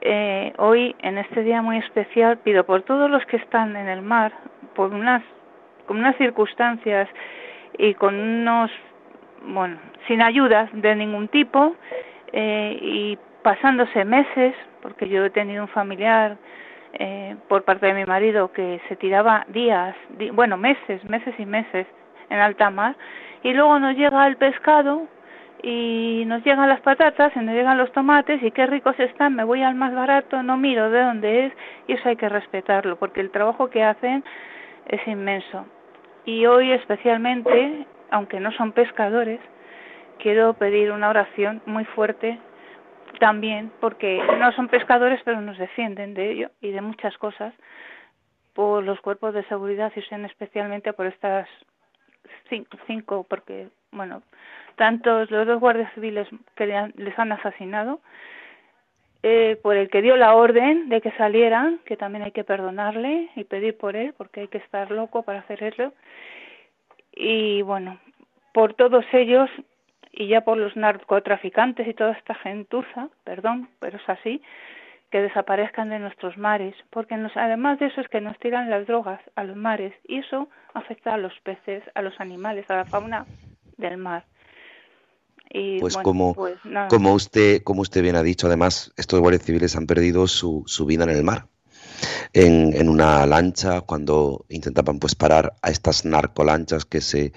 eh, 0.00 0.52
hoy, 0.58 0.94
en 1.00 1.18
este 1.18 1.42
día 1.42 1.60
muy 1.62 1.78
especial, 1.78 2.38
pido 2.38 2.64
por 2.64 2.82
todos 2.82 3.10
los 3.10 3.24
que 3.26 3.36
están 3.36 3.74
en 3.76 3.88
el 3.88 4.02
mar, 4.02 4.32
por 4.74 4.92
unas, 4.92 5.22
con 5.86 5.98
unas 5.98 6.14
circunstancias 6.16 7.08
y 7.78 7.94
con 7.94 8.14
unos, 8.14 8.70
bueno, 9.42 9.78
sin 10.06 10.22
ayudas 10.22 10.68
de 10.72 10.94
ningún 10.94 11.28
tipo 11.28 11.74
eh, 12.32 12.78
y 12.80 13.18
pasándose 13.42 14.04
meses, 14.04 14.54
porque 14.82 15.08
yo 15.08 15.24
he 15.24 15.30
tenido 15.30 15.62
un 15.62 15.68
familiar 15.68 16.36
eh, 16.92 17.34
por 17.48 17.64
parte 17.64 17.86
de 17.86 17.94
mi 17.94 18.04
marido 18.04 18.52
que 18.52 18.80
se 18.88 18.96
tiraba 18.96 19.44
días, 19.48 19.96
di- 20.18 20.30
bueno, 20.30 20.56
meses, 20.56 21.02
meses 21.08 21.34
y 21.38 21.46
meses 21.46 21.86
en 22.30 22.38
alta 22.40 22.70
mar 22.70 22.94
y 23.42 23.52
luego 23.52 23.78
nos 23.78 23.96
llega 23.96 24.26
el 24.26 24.36
pescado 24.36 25.06
y 25.62 26.24
nos 26.26 26.44
llegan 26.44 26.68
las 26.68 26.80
patatas 26.80 27.32
y 27.34 27.40
nos 27.40 27.54
llegan 27.54 27.78
los 27.78 27.92
tomates 27.92 28.42
y 28.42 28.50
qué 28.50 28.66
ricos 28.66 28.98
están, 28.98 29.34
me 29.34 29.44
voy 29.44 29.62
al 29.62 29.74
más 29.74 29.94
barato, 29.94 30.42
no 30.42 30.56
miro 30.56 30.90
de 30.90 31.02
dónde 31.02 31.46
es 31.46 31.52
y 31.86 31.94
eso 31.94 32.08
hay 32.08 32.16
que 32.16 32.28
respetarlo 32.28 32.96
porque 32.96 33.20
el 33.20 33.30
trabajo 33.30 33.68
que 33.68 33.82
hacen 33.82 34.24
es 34.86 35.06
inmenso. 35.06 35.66
Y 36.24 36.46
hoy 36.46 36.72
especialmente, 36.72 37.86
aunque 38.10 38.40
no 38.40 38.52
son 38.52 38.72
pescadores, 38.72 39.40
quiero 40.18 40.54
pedir 40.54 40.92
una 40.92 41.08
oración 41.08 41.62
muy 41.66 41.84
fuerte 41.84 42.38
también 43.18 43.72
porque 43.80 44.22
no 44.38 44.52
son 44.52 44.68
pescadores 44.68 45.20
pero 45.24 45.40
nos 45.40 45.58
defienden 45.58 46.14
de 46.14 46.30
ello 46.30 46.50
y 46.60 46.70
de 46.70 46.80
muchas 46.80 47.16
cosas 47.18 47.54
por 48.52 48.84
los 48.84 49.00
cuerpos 49.00 49.34
de 49.34 49.44
seguridad 49.44 49.92
y 49.96 50.24
especialmente 50.24 50.92
por 50.92 51.06
estas 51.06 51.48
cinco, 52.48 52.76
cinco 52.86 53.26
porque 53.28 53.68
bueno 53.92 54.22
tantos 54.76 55.30
los 55.30 55.46
dos 55.46 55.60
guardias 55.60 55.92
civiles 55.94 56.28
que 56.54 56.66
le 56.66 56.76
han- 56.76 56.92
les 56.96 57.18
han 57.18 57.32
asesinado 57.32 58.00
eh, 59.24 59.58
por 59.62 59.76
el 59.76 59.90
que 59.90 60.00
dio 60.02 60.16
la 60.16 60.34
orden 60.34 60.88
de 60.88 61.00
que 61.00 61.10
salieran 61.12 61.80
que 61.84 61.96
también 61.96 62.24
hay 62.24 62.30
que 62.32 62.44
perdonarle 62.44 63.28
y 63.34 63.44
pedir 63.44 63.76
por 63.76 63.96
él 63.96 64.14
porque 64.16 64.40
hay 64.42 64.48
que 64.48 64.58
estar 64.58 64.90
loco 64.90 65.22
para 65.22 65.40
hacerlo 65.40 65.92
y 67.12 67.62
bueno 67.62 67.98
por 68.52 68.74
todos 68.74 69.04
ellos 69.12 69.50
y 70.12 70.28
ya 70.28 70.40
por 70.40 70.56
los 70.56 70.74
narcotraficantes 70.76 71.86
y 71.86 71.94
toda 71.94 72.12
esta 72.12 72.34
gentuza, 72.36 73.08
perdón, 73.24 73.68
pero 73.78 73.98
es 73.98 74.08
así, 74.08 74.42
que 75.10 75.22
desaparezcan 75.22 75.88
de 75.88 75.98
nuestros 75.98 76.36
mares, 76.36 76.74
porque 76.90 77.16
nos, 77.16 77.34
además 77.36 77.78
de 77.78 77.86
eso 77.86 78.00
es 78.00 78.08
que 78.08 78.20
nos 78.20 78.38
tiran 78.38 78.68
las 78.68 78.86
drogas 78.86 79.20
a 79.36 79.44
los 79.44 79.56
mares 79.56 79.94
y 80.06 80.18
eso 80.18 80.48
afecta 80.74 81.14
a 81.14 81.18
los 81.18 81.32
peces, 81.42 81.82
a 81.94 82.02
los 82.02 82.18
animales, 82.20 82.66
a 82.68 82.76
la 82.76 82.84
fauna 82.84 83.26
del 83.76 83.96
mar. 83.96 84.26
Y, 85.50 85.80
Pues 85.80 85.94
bueno, 85.94 86.04
como, 86.04 86.34
pues 86.34 86.58
como 86.90 87.14
usted, 87.14 87.62
como 87.62 87.80
usted 87.80 88.02
bien 88.02 88.16
ha 88.16 88.22
dicho, 88.22 88.48
además, 88.48 88.92
estos 88.98 89.18
guardias 89.20 89.44
civiles 89.44 89.76
han 89.76 89.86
perdido 89.86 90.26
su, 90.26 90.62
su 90.66 90.84
vida 90.84 91.04
en 91.04 91.10
el 91.10 91.24
mar. 91.24 91.46
En, 92.32 92.74
en 92.74 92.88
una 92.88 93.26
lancha, 93.26 93.80
cuando 93.80 94.44
intentaban 94.50 94.98
pues 94.98 95.14
parar 95.14 95.54
a 95.62 95.70
estas 95.70 96.04
narcolanchas 96.04 96.84
que 96.84 97.00
se, 97.00 97.32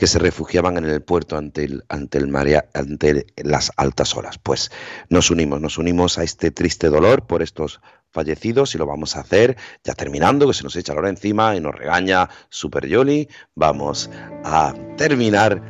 que 0.00 0.06
se 0.06 0.18
refugiaban 0.18 0.78
en 0.78 0.86
el 0.86 1.02
puerto 1.02 1.36
ante 1.36 1.62
el, 1.62 1.84
ante 1.90 2.16
el 2.16 2.26
marea, 2.26 2.70
ante 2.72 3.26
las 3.36 3.70
altas 3.76 4.16
olas. 4.16 4.38
Pues 4.38 4.72
nos 5.10 5.30
unimos, 5.30 5.60
nos 5.60 5.76
unimos 5.76 6.16
a 6.16 6.22
este 6.24 6.50
triste 6.50 6.88
dolor 6.88 7.26
por 7.26 7.42
estos 7.42 7.82
fallecidos 8.10 8.74
y 8.74 8.78
lo 8.78 8.86
vamos 8.86 9.14
a 9.14 9.20
hacer 9.20 9.58
ya 9.84 9.92
terminando, 9.92 10.46
que 10.46 10.54
se 10.54 10.64
nos 10.64 10.74
echa 10.74 10.94
la 10.94 11.00
hora 11.00 11.10
encima 11.10 11.54
y 11.54 11.60
nos 11.60 11.74
regaña 11.74 12.30
Super 12.48 12.86
Yoli. 12.86 13.28
Vamos 13.54 14.08
a 14.42 14.72
terminar 14.96 15.62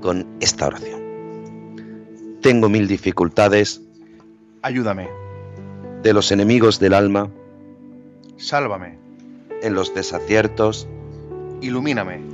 con 0.00 0.34
esta 0.40 0.68
oración. 0.68 2.38
Tengo 2.40 2.70
mil 2.70 2.88
dificultades 2.88 3.82
Ayúdame, 4.62 5.10
de 6.02 6.14
los 6.14 6.32
enemigos 6.32 6.80
del 6.80 6.94
alma, 6.94 7.30
sálvame, 8.38 8.96
en 9.60 9.74
los 9.74 9.94
desaciertos, 9.94 10.88
ilumíname, 11.60 12.33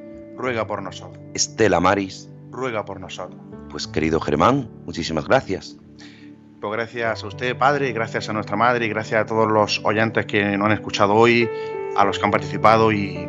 ruega 0.37 0.67
por 0.67 0.81
nosotros. 0.81 1.23
Estela 1.33 1.79
Maris, 1.79 2.29
ruega 2.51 2.85
por 2.85 2.99
nosotros. 2.99 3.39
Pues 3.69 3.87
querido 3.87 4.19
Germán, 4.19 4.69
muchísimas 4.85 5.27
gracias. 5.27 5.77
Pues 6.59 6.73
gracias 6.73 7.23
a 7.23 7.27
usted, 7.27 7.57
Padre, 7.57 7.91
gracias 7.91 8.29
a 8.29 8.33
nuestra 8.33 8.55
Madre, 8.55 8.85
y 8.85 8.89
gracias 8.89 9.21
a 9.21 9.25
todos 9.25 9.51
los 9.51 9.81
oyentes 9.83 10.25
que 10.25 10.57
nos 10.57 10.67
han 10.67 10.73
escuchado 10.73 11.15
hoy, 11.15 11.49
a 11.95 12.05
los 12.05 12.19
que 12.19 12.25
han 12.25 12.31
participado 12.31 12.91
y 12.91 13.27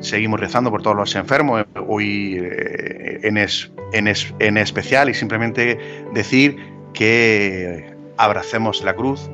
seguimos 0.00 0.40
rezando 0.40 0.70
por 0.70 0.82
todos 0.82 0.96
los 0.96 1.14
enfermos 1.14 1.64
hoy 1.86 2.38
eh, 2.38 3.20
en, 3.22 3.38
en 3.38 4.56
especial 4.58 5.08
y 5.08 5.14
simplemente 5.14 5.78
decir 6.12 6.56
que 6.92 7.96
abracemos 8.16 8.82
la 8.82 8.94
cruz 8.94 9.30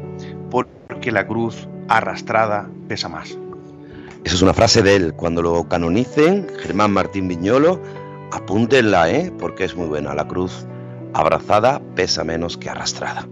porque 0.50 1.10
la 1.10 1.26
cruz 1.26 1.68
arrastrada 1.88 2.70
pesa 2.88 3.08
más. 3.08 3.36
Esa 4.24 4.34
es 4.34 4.42
una 4.42 4.54
frase 4.54 4.82
de 4.82 4.96
él. 4.96 5.14
Cuando 5.14 5.42
lo 5.42 5.68
canonicen, 5.68 6.48
Germán 6.58 6.92
Martín 6.92 7.28
Viñolo, 7.28 7.80
apúntenla, 8.32 9.10
¿eh? 9.10 9.32
porque 9.38 9.64
es 9.64 9.74
muy 9.74 9.86
buena. 9.86 10.14
La 10.14 10.26
cruz 10.26 10.66
abrazada 11.14 11.80
pesa 11.94 12.24
menos 12.24 12.56
que 12.56 12.68
arrastrada. 12.68 13.28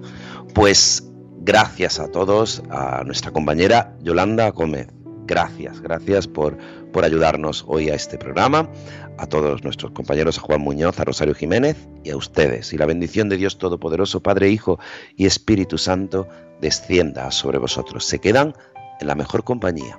Pues 0.54 1.06
gracias 1.38 2.00
a 2.00 2.08
todos, 2.10 2.62
a 2.70 3.02
nuestra 3.04 3.30
compañera 3.30 3.96
Yolanda 4.00 4.50
Gómez. 4.50 4.88
Gracias, 5.26 5.80
gracias 5.80 6.28
por, 6.28 6.56
por 6.92 7.04
ayudarnos 7.04 7.64
hoy 7.66 7.90
a 7.90 7.94
este 7.94 8.16
programa, 8.16 8.70
a 9.18 9.26
todos 9.26 9.64
nuestros 9.64 9.90
compañeros, 9.90 10.38
a 10.38 10.40
Juan 10.40 10.60
Muñoz, 10.60 11.00
a 11.00 11.04
Rosario 11.04 11.34
Jiménez 11.34 11.76
y 12.04 12.10
a 12.10 12.16
ustedes. 12.16 12.72
Y 12.72 12.78
la 12.78 12.86
bendición 12.86 13.28
de 13.28 13.36
Dios 13.36 13.58
Todopoderoso, 13.58 14.22
Padre, 14.22 14.50
Hijo 14.50 14.78
y 15.16 15.26
Espíritu 15.26 15.78
Santo, 15.78 16.28
descienda 16.60 17.30
sobre 17.32 17.58
vosotros. 17.58 18.04
Se 18.04 18.20
quedan 18.20 18.54
en 19.00 19.08
la 19.08 19.16
mejor 19.16 19.42
compañía, 19.42 19.98